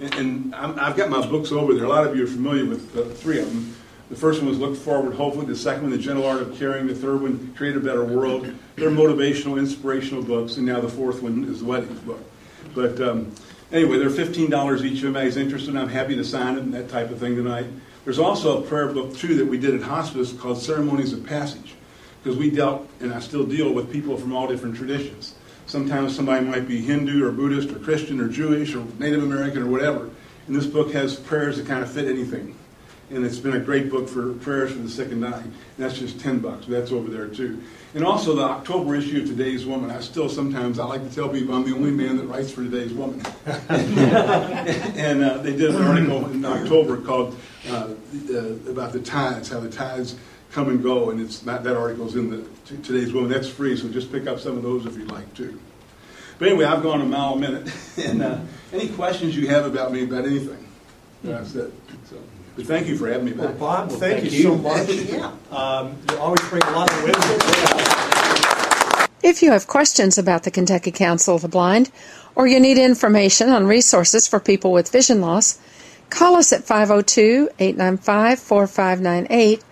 And, 0.00 0.14
and 0.14 0.54
I'm, 0.54 0.78
I've 0.78 0.96
got 0.96 1.10
my 1.10 1.26
books 1.26 1.50
over 1.50 1.74
there. 1.74 1.84
A 1.84 1.88
lot 1.88 2.06
of 2.06 2.16
you 2.16 2.22
are 2.24 2.28
familiar 2.28 2.64
with 2.64 2.96
uh, 2.96 3.02
three 3.14 3.40
of 3.40 3.48
them. 3.48 3.74
The 4.08 4.16
first 4.16 4.40
one 4.40 4.48
was 4.48 4.58
Look 4.58 4.76
Forward, 4.76 5.14
Hopefully. 5.14 5.46
The 5.46 5.56
second 5.56 5.82
one, 5.82 5.90
The 5.90 5.98
Gentle 5.98 6.24
Art 6.24 6.40
of 6.40 6.56
Caring. 6.56 6.86
The 6.86 6.94
third 6.94 7.20
one, 7.20 7.52
Create 7.56 7.76
a 7.76 7.80
Better 7.80 8.04
World. 8.04 8.54
They're 8.76 8.88
motivational, 8.90 9.58
inspirational 9.58 10.22
books. 10.22 10.56
And 10.58 10.64
now 10.64 10.80
the 10.80 10.88
fourth 10.88 11.20
one 11.22 11.44
is 11.44 11.58
the 11.60 11.66
Weddings 11.66 11.98
book. 12.00 12.20
But 12.74 13.00
um, 13.00 13.32
anyway, 13.72 13.98
they're 13.98 14.10
$15 14.10 14.84
each. 14.84 14.98
If 14.98 15.04
anybody's 15.04 15.36
interested, 15.36 15.76
I'm 15.76 15.88
happy 15.88 16.16
to 16.16 16.24
sign 16.24 16.56
it 16.56 16.62
and 16.62 16.74
that 16.74 16.88
type 16.88 17.10
of 17.10 17.18
thing 17.18 17.36
tonight. 17.36 17.66
There's 18.04 18.18
also 18.18 18.62
a 18.62 18.66
prayer 18.66 18.88
book, 18.88 19.16
too, 19.16 19.36
that 19.36 19.46
we 19.46 19.58
did 19.58 19.74
at 19.74 19.82
hospice 19.82 20.32
called 20.32 20.60
Ceremonies 20.60 21.12
of 21.12 21.26
Passage 21.26 21.74
because 22.22 22.38
we 22.38 22.50
dealt, 22.50 22.88
and 23.00 23.12
I 23.12 23.20
still 23.20 23.44
deal 23.44 23.72
with 23.72 23.92
people 23.92 24.16
from 24.16 24.34
all 24.34 24.46
different 24.46 24.76
traditions. 24.76 25.34
Sometimes 25.66 26.16
somebody 26.16 26.46
might 26.46 26.66
be 26.66 26.80
Hindu 26.80 27.24
or 27.24 27.30
Buddhist 27.30 27.70
or 27.70 27.78
Christian 27.78 28.20
or 28.20 28.28
Jewish 28.28 28.74
or 28.74 28.84
Native 28.98 29.22
American 29.22 29.62
or 29.62 29.66
whatever. 29.66 30.10
And 30.46 30.56
this 30.56 30.66
book 30.66 30.92
has 30.92 31.16
prayers 31.16 31.58
that 31.58 31.66
kind 31.66 31.82
of 31.82 31.90
fit 31.92 32.06
anything. 32.06 32.56
And 33.10 33.24
it's 33.24 33.38
been 33.38 33.54
a 33.54 33.60
great 33.60 33.90
book 33.90 34.08
for 34.08 34.34
prayers 34.34 34.72
for 34.72 34.78
the 34.78 34.88
sick 34.90 35.10
and 35.10 35.22
dying. 35.22 35.44
And 35.44 35.54
that's 35.78 35.98
just 35.98 36.20
10 36.20 36.40
bucks. 36.40 36.66
That's 36.66 36.92
over 36.92 37.10
there 37.10 37.28
too. 37.28 37.62
And 37.94 38.04
also 38.04 38.34
the 38.34 38.42
October 38.42 38.94
issue 38.96 39.22
of 39.22 39.28
Today's 39.28 39.64
Woman. 39.64 39.90
I 39.90 40.00
still 40.00 40.28
sometimes, 40.28 40.78
I 40.78 40.84
like 40.84 41.08
to 41.08 41.14
tell 41.14 41.30
people 41.30 41.54
I'm 41.54 41.64
the 41.64 41.74
only 41.74 41.90
man 41.90 42.18
that 42.18 42.24
writes 42.24 42.52
for 42.52 42.62
Today's 42.62 42.92
Woman. 42.92 43.22
and 43.68 45.24
uh, 45.24 45.38
they 45.38 45.56
did 45.56 45.74
an 45.74 45.82
article 45.82 46.30
in 46.30 46.44
October 46.44 46.98
called 47.00 47.38
uh, 47.68 47.94
uh, 48.30 48.38
about 48.70 48.92
the 48.92 49.00
tides, 49.00 49.48
how 49.48 49.60
the 49.60 49.70
tides 49.70 50.16
come 50.50 50.68
and 50.68 50.82
go, 50.82 51.10
and 51.10 51.20
it's 51.20 51.44
not 51.44 51.62
that 51.64 51.76
article's 51.76 52.16
in 52.16 52.30
the 52.30 52.42
t- 52.66 52.82
today's 52.82 53.12
woman. 53.12 53.30
That's 53.30 53.48
free, 53.48 53.76
so 53.76 53.88
just 53.88 54.10
pick 54.10 54.26
up 54.26 54.40
some 54.40 54.56
of 54.56 54.62
those 54.62 54.86
if 54.86 54.96
you'd 54.96 55.10
like 55.10 55.32
to. 55.34 55.58
But 56.38 56.48
anyway, 56.48 56.64
I've 56.64 56.82
gone 56.82 57.00
a 57.00 57.04
mile 57.04 57.34
a 57.34 57.38
minute, 57.38 57.72
and 57.98 58.22
uh, 58.22 58.38
any 58.72 58.88
questions 58.88 59.36
you 59.36 59.48
have 59.48 59.66
about 59.66 59.92
me 59.92 60.04
about 60.04 60.24
anything, 60.24 60.66
that's 61.22 61.54
it. 61.54 61.72
So, 62.58 62.64
but 62.64 62.66
thank 62.66 62.88
you 62.88 62.96
for 62.96 63.08
having 63.08 63.26
me 63.26 63.32
Well. 63.32 63.52
Bob, 63.52 63.90
Well, 63.90 63.98
thank 63.98 64.20
thank 64.20 64.32
you 64.32 64.42
so 64.42 64.56
much. 64.56 64.88
Yeah. 64.88 65.30
Um, 65.52 65.96
You 66.10 66.18
always 66.18 66.40
bring 66.48 66.62
a 66.64 66.70
lot 66.72 66.90
of 66.92 67.04
wisdom. 67.04 67.38
If 69.22 69.42
you 69.42 69.52
have 69.52 69.68
questions 69.68 70.18
about 70.18 70.42
the 70.42 70.50
Kentucky 70.50 70.90
Council 70.90 71.36
of 71.36 71.42
the 71.42 71.48
Blind, 71.48 71.90
or 72.34 72.48
you 72.48 72.58
need 72.58 72.78
information 72.78 73.50
on 73.50 73.66
resources 73.66 74.26
for 74.26 74.40
people 74.40 74.72
with 74.72 74.90
vision 74.90 75.20
loss, 75.20 75.58
call 76.10 76.34
us 76.36 76.52
at 76.52 76.64
502 76.64 77.50
895 77.58 78.40
4598 78.40 79.62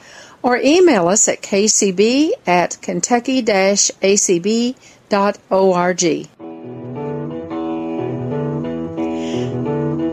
or 0.42 0.56
email 0.58 1.08
us 1.08 1.26
at 1.26 1.42
kcb 1.42 2.30
at 2.46 2.78
kentucky 2.82 3.42
acb.org. 3.42 4.76